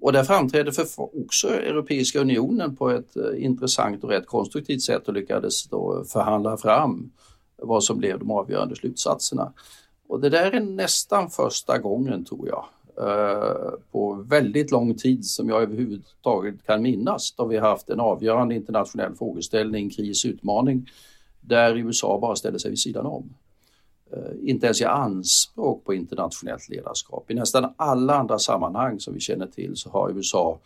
och 0.00 0.12
där 0.12 0.24
framträdde 0.24 0.72
för 0.72 0.86
också 0.98 1.48
Europeiska 1.48 2.20
unionen 2.20 2.76
på 2.76 2.90
ett 2.90 3.16
eh, 3.16 3.44
intressant 3.44 4.04
och 4.04 4.10
rätt 4.10 4.26
konstruktivt 4.26 4.82
sätt 4.82 5.08
och 5.08 5.14
lyckades 5.14 5.68
då 5.68 6.04
förhandla 6.04 6.56
fram 6.56 7.10
vad 7.56 7.84
som 7.84 7.98
blev 7.98 8.18
de 8.18 8.30
avgörande 8.30 8.76
slutsatserna. 8.76 9.52
Och 10.08 10.20
det 10.20 10.30
där 10.30 10.52
är 10.52 10.60
nästan 10.60 11.30
första 11.30 11.78
gången 11.78 12.24
tror 12.24 12.48
jag 12.48 12.64
eh, 13.06 13.70
på 13.92 14.14
väldigt 14.14 14.70
lång 14.70 14.94
tid 14.94 15.24
som 15.24 15.48
jag 15.48 15.62
överhuvudtaget 15.62 16.66
kan 16.66 16.82
minnas 16.82 17.34
då 17.36 17.46
vi 17.46 17.58
haft 17.58 17.90
en 17.90 18.00
avgörande 18.00 18.54
internationell 18.54 19.14
frågeställning, 19.14 19.90
kris, 19.90 20.24
utmaning 20.24 20.90
där 21.40 21.76
USA 21.76 22.18
bara 22.20 22.36
ställer 22.36 22.58
sig 22.58 22.70
vid 22.70 22.80
sidan 22.80 23.06
om. 23.06 23.34
Eh, 24.12 24.50
inte 24.50 24.66
ens 24.66 24.80
ge 24.80 24.86
anspråk 24.86 25.84
på 25.84 25.94
internationellt 25.94 26.68
ledarskap. 26.68 27.30
I 27.30 27.34
nästan 27.34 27.74
alla 27.76 28.14
andra 28.14 28.38
sammanhang 28.38 29.00
som 29.00 29.14
vi 29.14 29.20
känner 29.20 29.46
till 29.46 29.76
så 29.76 29.90
har 29.90 30.10
USA 30.10 30.60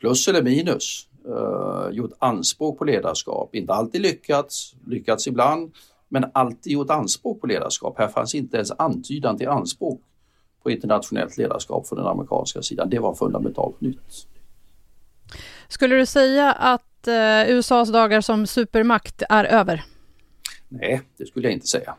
plus 0.00 0.28
eller 0.28 0.42
minus 0.42 1.08
uh, 1.28 1.88
gjort 1.92 2.12
anspråk 2.18 2.78
på 2.78 2.84
ledarskap. 2.84 3.54
Inte 3.54 3.72
alltid 3.72 4.00
lyckats, 4.00 4.74
lyckats 4.86 5.26
ibland, 5.26 5.72
men 6.08 6.24
alltid 6.34 6.72
gjort 6.72 6.90
anspråk 6.90 7.40
på 7.40 7.46
ledarskap. 7.46 7.98
Här 7.98 8.08
fanns 8.08 8.34
inte 8.34 8.56
ens 8.56 8.70
antydan 8.70 9.38
till 9.38 9.48
anspråk 9.48 10.00
på 10.62 10.70
internationellt 10.70 11.38
ledarskap 11.38 11.88
från 11.88 11.98
den 11.98 12.06
amerikanska 12.06 12.62
sidan. 12.62 12.90
Det 12.90 12.98
var 12.98 13.14
fundamentalt 13.14 13.80
nytt. 13.80 14.26
Skulle 15.68 15.96
du 15.96 16.06
säga 16.06 16.52
att 16.52 17.08
uh, 17.08 17.50
USAs 17.50 17.92
dagar 17.92 18.20
som 18.20 18.46
supermakt 18.46 19.22
är 19.28 19.44
över? 19.44 19.84
Nej, 20.68 21.00
det 21.16 21.26
skulle 21.26 21.46
jag 21.46 21.52
inte 21.52 21.66
säga. 21.66 21.96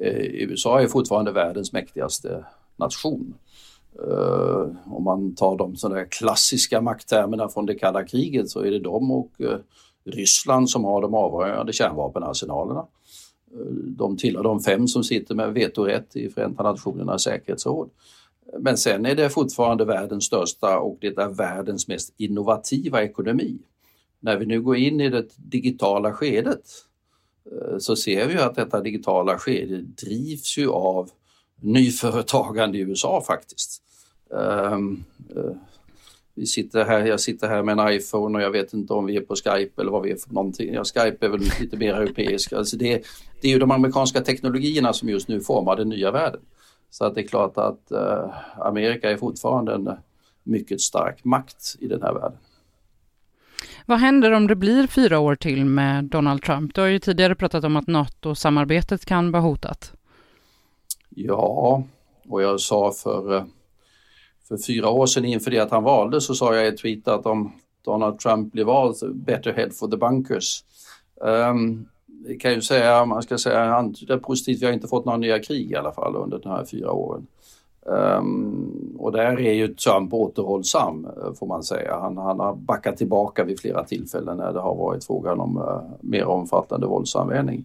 Eh, 0.00 0.20
USA 0.20 0.80
är 0.80 0.86
fortfarande 0.86 1.32
världens 1.32 1.72
mäktigaste 1.72 2.44
nation. 2.76 3.34
Uh, 4.02 4.68
om 4.86 5.04
man 5.04 5.34
tar 5.34 5.56
de 5.56 5.76
sådana 5.76 6.04
klassiska 6.04 6.80
makttermerna 6.80 7.48
från 7.48 7.66
det 7.66 7.74
kalla 7.74 8.04
kriget 8.04 8.50
så 8.50 8.60
är 8.60 8.70
det 8.70 8.78
de 8.78 9.10
och 9.10 9.30
uh, 9.40 9.56
Ryssland 10.04 10.70
som 10.70 10.84
har 10.84 11.02
de 11.02 11.14
avgörande 11.14 11.72
kärnvapenarsenalerna. 11.72 12.86
Uh, 13.54 13.72
de 13.84 14.16
tillhör 14.16 14.42
de 14.42 14.60
fem 14.60 14.88
som 14.88 15.04
sitter 15.04 15.34
med 15.34 15.54
vetorätt 15.54 16.16
i 16.16 16.28
Förenta 16.28 16.62
Nationernas 16.62 17.22
säkerhetsråd. 17.22 17.90
Men 18.58 18.76
sen 18.76 19.06
är 19.06 19.14
det 19.14 19.30
fortfarande 19.30 19.84
världens 19.84 20.24
största 20.24 20.78
och 20.78 20.98
det 21.00 21.18
är 21.18 21.28
världens 21.28 21.88
mest 21.88 22.14
innovativa 22.16 23.02
ekonomi. 23.02 23.58
När 24.20 24.36
vi 24.36 24.46
nu 24.46 24.62
går 24.62 24.76
in 24.76 25.00
i 25.00 25.08
det 25.08 25.26
digitala 25.36 26.12
skedet 26.12 26.62
Eh, 27.52 27.78
så 27.78 27.96
ser 27.96 28.26
vi 28.26 28.38
att 28.38 28.54
detta 28.54 28.80
digitala 28.80 29.38
skede 29.38 29.82
drivs 29.82 30.58
ju 30.58 30.70
av 30.70 31.10
nyföretagande 31.60 32.78
i 32.78 32.80
USA 32.80 33.22
faktiskt. 33.26 33.82
Ehm, 34.34 35.04
eh, 35.36 35.56
vi 36.34 36.46
sitter 36.46 36.84
här, 36.84 37.06
jag 37.06 37.20
sitter 37.20 37.48
här 37.48 37.62
med 37.62 37.78
en 37.78 37.92
iPhone 37.92 38.38
och 38.38 38.44
jag 38.44 38.50
vet 38.50 38.72
inte 38.72 38.92
om 38.92 39.06
vi 39.06 39.16
är 39.16 39.20
på 39.20 39.34
Skype 39.34 39.82
eller 39.82 39.90
vad 39.90 40.02
vi 40.02 40.10
är 40.10 40.16
för 40.16 40.34
någonting. 40.34 40.74
Ja, 40.74 40.84
Skype 40.84 41.26
är 41.26 41.30
väl 41.30 41.40
lite 41.60 41.76
mer 41.76 41.94
europeisk. 41.94 42.52
Alltså 42.52 42.76
det, 42.76 43.04
det 43.40 43.48
är 43.48 43.52
ju 43.52 43.58
de 43.58 43.70
amerikanska 43.70 44.20
teknologierna 44.20 44.92
som 44.92 45.08
just 45.08 45.28
nu 45.28 45.40
formar 45.40 45.76
den 45.76 45.88
nya 45.88 46.10
världen. 46.10 46.40
Så 46.90 47.04
att 47.04 47.14
det 47.14 47.20
är 47.20 47.26
klart 47.26 47.58
att 47.58 47.90
eh, 47.90 48.30
Amerika 48.58 49.10
är 49.10 49.16
fortfarande 49.16 49.74
en 49.74 49.90
mycket 50.42 50.80
stark 50.80 51.24
makt 51.24 51.76
i 51.80 51.88
den 51.88 52.02
här 52.02 52.14
världen. 52.14 52.38
Vad 53.88 53.98
händer 53.98 54.32
om 54.32 54.46
det 54.46 54.56
blir 54.56 54.86
fyra 54.86 55.18
år 55.18 55.34
till 55.34 55.64
med 55.64 56.04
Donald 56.04 56.42
Trump? 56.42 56.74
Du 56.74 56.80
har 56.80 56.88
ju 56.88 56.98
tidigare 56.98 57.34
pratat 57.34 57.64
om 57.64 57.76
att 57.76 57.86
NATO-samarbetet 57.86 59.04
kan 59.04 59.32
vara 59.32 59.42
hotat. 59.42 59.92
Ja, 61.08 61.82
och 62.28 62.42
jag 62.42 62.60
sa 62.60 62.92
för, 62.92 63.36
eh, 63.36 63.44
för 64.48 64.58
fyra 64.66 64.88
år 64.88 65.06
sedan 65.06 65.24
inför 65.24 65.50
det 65.50 65.58
att 65.58 65.70
han 65.70 65.82
valdes 65.82 66.26
så 66.26 66.34
sa 66.34 66.54
jag 66.54 66.64
i 66.64 66.68
ett 66.68 66.78
tweet 66.78 67.08
att 67.08 67.26
om 67.26 67.52
Donald 67.84 68.18
Trump 68.18 68.52
blir 68.52 68.64
vald, 68.64 68.96
better 69.14 69.52
head 69.52 69.70
for 69.70 69.88
the 69.88 69.96
bunkers. 69.96 70.64
Ehm, 71.24 71.56
um, 71.56 71.88
det 72.06 72.36
kan 72.36 72.52
ju 72.52 72.60
säga, 72.60 73.04
man 73.04 73.22
ska 73.22 73.38
säga, 73.38 73.82
det 73.82 74.12
är 74.12 74.18
positivt, 74.18 74.62
vi 74.62 74.66
har 74.66 74.72
inte 74.72 74.88
fått 74.88 75.04
några 75.04 75.18
nya 75.18 75.38
krig 75.38 75.70
i 75.70 75.76
alla 75.76 75.92
fall 75.92 76.16
under 76.16 76.38
de 76.38 76.48
här 76.48 76.64
fyra 76.64 76.92
åren. 76.92 77.26
Um, 77.88 78.96
och 78.98 79.12
där 79.12 79.40
är 79.40 79.52
ju 79.52 79.74
Trump 79.74 80.14
återhållsam 80.14 81.04
eh, 81.04 81.32
får 81.32 81.46
man 81.46 81.62
säga. 81.62 81.98
Han, 82.00 82.16
han, 82.16 82.40
har 82.40 82.54
backat 82.54 82.96
tillbaka 82.96 83.44
vid 83.44 83.60
flera 83.60 83.84
tillfällen 83.84 84.36
när 84.36 84.52
det 84.52 84.60
har 84.60 84.74
varit 84.74 85.04
frågan 85.04 85.40
om 85.40 85.56
uh, 85.56 85.82
mer 86.00 86.24
omfattande 86.24 86.86
våldsanvändning. 86.86 87.64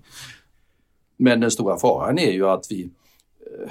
Men 1.17 1.39
den 1.39 1.51
stora 1.51 1.78
faran 1.78 2.19
är 2.19 2.32
ju 2.32 2.47
att 2.47 2.67
vi, 2.69 2.84
uh, 2.84 3.69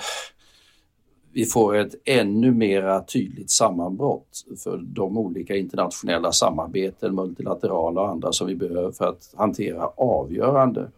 vi 1.32 1.44
får 1.44 1.76
ett 1.76 1.94
ännu 2.04 2.50
mera 2.52 3.04
tydligt 3.04 3.50
sammanbrott 3.50 4.44
för 4.64 4.76
de 4.76 5.18
olika 5.18 5.56
internationella 5.56 6.32
samarbeten, 6.32 7.14
multilaterala 7.14 8.00
och 8.00 8.08
andra 8.08 8.32
som 8.32 8.46
vi 8.46 8.56
behöver 8.56 8.92
för 8.92 9.04
att 9.04 9.34
hantera 9.36 9.86
avgörande 9.86 10.90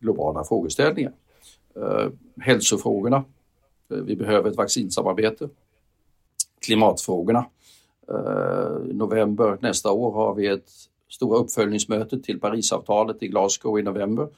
globala 0.00 0.44
frågeställningar. 0.44 1.12
Uh, 1.76 2.10
hälsofrågorna 2.40 3.24
vi 4.02 4.16
behöver 4.16 4.50
ett 4.50 4.56
vaccinsamarbete. 4.56 5.48
Klimatfrågorna. 6.60 7.46
Eh, 8.08 8.90
I 8.90 8.92
november 8.92 9.58
nästa 9.60 9.92
år 9.92 10.12
har 10.12 10.34
vi 10.34 10.46
ett 10.46 10.70
stora 11.10 11.38
uppföljningsmöte 11.38 12.20
till 12.20 12.40
Parisavtalet 12.40 13.22
i 13.22 13.28
Glasgow 13.28 13.78
i 13.78 13.82
november. 13.82 14.28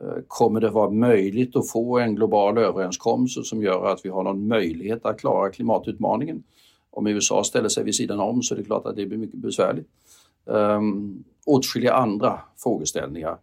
Eh, 0.00 0.22
kommer 0.28 0.60
det 0.60 0.70
vara 0.70 0.90
möjligt 0.90 1.56
att 1.56 1.70
få 1.70 1.98
en 1.98 2.14
global 2.14 2.58
överenskommelse 2.58 3.42
som 3.42 3.62
gör 3.62 3.86
att 3.86 4.04
vi 4.04 4.08
har 4.08 4.22
någon 4.22 4.48
möjlighet 4.48 5.06
att 5.06 5.20
klara 5.20 5.50
klimatutmaningen? 5.50 6.42
Om 6.90 7.06
USA 7.06 7.44
ställer 7.44 7.68
sig 7.68 7.84
vid 7.84 7.94
sidan 7.94 8.20
om 8.20 8.42
så 8.42 8.54
är 8.54 8.58
det 8.58 8.64
klart 8.64 8.86
att 8.86 8.96
det 8.96 9.06
blir 9.06 9.18
mycket 9.18 9.38
besvärligt. 9.38 9.88
Um, 10.44 11.24
åtskilliga 11.46 11.92
andra 11.92 12.40
frågeställningar 12.56 13.38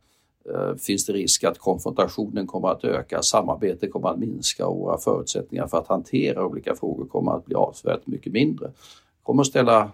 finns 0.80 1.06
det 1.06 1.14
risk 1.14 1.44
att 1.44 1.58
konfrontationen 1.58 2.48
kommer 2.48 2.68
att 2.68 2.84
öka, 2.84 3.22
samarbetet 3.22 3.92
kommer 3.92 4.10
att 4.10 4.20
minska 4.20 4.68
och 4.68 4.78
våra 4.78 4.98
förutsättningar 4.98 5.68
för 5.68 5.78
att 5.78 5.88
hantera 5.88 6.46
olika 6.46 6.76
frågor 6.76 7.06
kommer 7.06 7.32
att 7.32 7.46
bli 7.46 7.56
avsevärt 7.56 8.08
mycket 8.08 8.34
mindre. 8.34 8.68
Det 8.68 9.24
kommer 9.24 9.42
att 9.42 9.48
ställa 9.48 9.92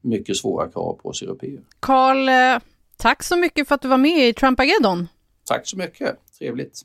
mycket 0.00 0.36
svåra 0.36 0.68
krav 0.68 0.98
på 1.02 1.08
oss 1.08 1.22
europeer. 1.22 1.60
Karl, 1.80 2.28
eh, 2.28 2.62
tack 2.96 3.22
så 3.22 3.36
mycket 3.36 3.68
för 3.68 3.74
att 3.74 3.82
du 3.82 3.88
var 3.88 3.98
med 3.98 4.28
i 4.28 4.32
Trumpageddon. 4.32 5.08
Tack 5.44 5.68
så 5.68 5.78
mycket, 5.78 6.16
trevligt. 6.38 6.82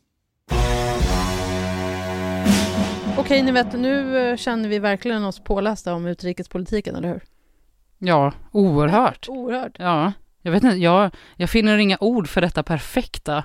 Okej, 3.18 3.44
ni 3.44 3.52
vet, 3.52 3.74
nu 3.74 4.18
eh, 4.18 4.36
känner 4.36 4.70
vi 4.70 4.80
verkligen 4.80 5.26
oss 5.26 5.40
pålästa 5.40 5.94
om 5.94 6.06
utrikespolitiken, 6.06 6.96
eller 6.96 7.08
hur? 7.08 7.24
Ja, 7.98 8.34
oerhört. 8.52 9.30
Oerhört. 9.30 9.76
Ja, 9.80 10.14
jag 10.48 10.52
vet 10.52 10.64
inte, 10.64 10.78
jag, 10.78 11.12
jag 11.36 11.50
finner 11.50 11.78
inga 11.78 11.98
ord 12.00 12.28
för 12.28 12.42
detta 12.42 12.64
perfekta 12.64 13.44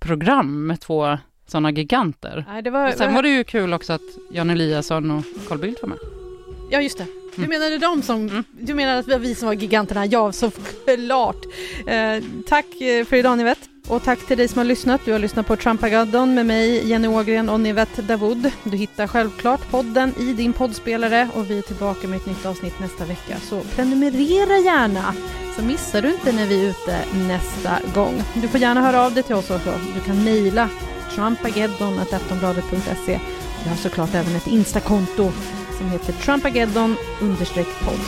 program 0.00 0.66
med 0.66 0.80
två 0.80 1.18
sådana 1.46 1.70
giganter. 1.70 2.44
Nej, 2.48 2.70
var, 2.70 2.88
och 2.88 2.94
sen 2.94 3.14
var 3.14 3.22
det 3.22 3.28
ju 3.28 3.44
kul 3.44 3.72
också 3.74 3.92
att 3.92 4.00
Jan 4.32 4.50
Eliasson 4.50 5.10
och 5.10 5.24
Carl 5.48 5.58
Bildt 5.58 5.82
var 5.82 5.88
med. 5.88 6.23
Ja, 6.70 6.80
just 6.80 6.98
det. 6.98 7.06
Du 7.36 7.42
Mm. 7.44 7.50
menade 7.50 7.78
de 7.78 8.02
som, 8.02 8.44
du 8.60 8.74
menade 8.74 8.98
att 8.98 9.06
det 9.06 9.12
var 9.12 9.18
vi 9.18 9.34
som 9.34 9.46
var 9.46 9.54
giganterna? 9.54 10.06
Ja, 10.06 10.32
såklart. 10.32 11.46
Eh, 11.86 12.22
tack 12.48 12.80
eh, 12.80 13.04
för 13.04 13.16
idag 13.16 13.38
Nivette. 13.38 13.60
Och 13.88 14.02
tack 14.04 14.26
till 14.26 14.36
dig 14.36 14.48
som 14.48 14.58
har 14.58 14.64
lyssnat. 14.64 15.00
Du 15.04 15.12
har 15.12 15.18
lyssnat 15.18 15.46
på 15.46 15.56
Trumpagaddon 15.56 16.34
med 16.34 16.46
mig, 16.46 16.88
Jenny 16.88 17.08
Ågren 17.08 17.48
och 17.48 17.60
Nivette 17.60 18.02
Davud. 18.02 18.50
Du 18.64 18.76
hittar 18.76 19.06
självklart 19.06 19.70
podden 19.70 20.14
i 20.20 20.32
din 20.32 20.52
poddspelare 20.52 21.28
och 21.34 21.50
vi 21.50 21.58
är 21.58 21.62
tillbaka 21.62 22.08
med 22.08 22.16
ett 22.16 22.26
nytt 22.26 22.46
avsnitt 22.46 22.80
nästa 22.80 23.04
vecka. 23.04 23.36
Så 23.42 23.60
prenumerera 23.60 24.58
gärna 24.58 25.14
så 25.56 25.62
missar 25.64 26.02
du 26.02 26.08
inte 26.12 26.32
när 26.32 26.46
vi 26.46 26.64
är 26.64 26.68
ute 26.70 26.98
nästa 27.28 27.78
gång. 27.94 28.22
Du 28.34 28.48
får 28.48 28.60
gärna 28.60 28.80
höra 28.80 29.02
av 29.06 29.14
dig 29.14 29.22
till 29.22 29.34
oss 29.34 29.50
också. 29.50 29.74
Du 29.94 30.00
kan 30.00 30.24
mejla 30.24 30.68
trumpageddon.aftonbladet.se. 31.14 33.20
Vi 33.64 33.68
har 33.70 33.76
såklart 33.76 34.14
även 34.14 34.36
ett 34.36 34.46
Instakonto 34.46 35.32
som 35.78 35.90
heter 35.90 36.12
trumpageddon 36.12 36.96
podd. 37.84 38.00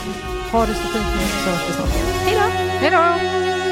Ha 0.51 0.65
det 0.65 0.73
så 0.73 0.87
fint 0.93 1.05
nu 1.15 1.27
så 1.43 1.49
hörs 1.49 1.69
vi 1.69 1.73
snart 1.73 1.95
igen. 1.95 2.07
Hej 2.25 2.35
då! 2.35 2.47
Hej 2.81 2.91
då! 2.91 3.66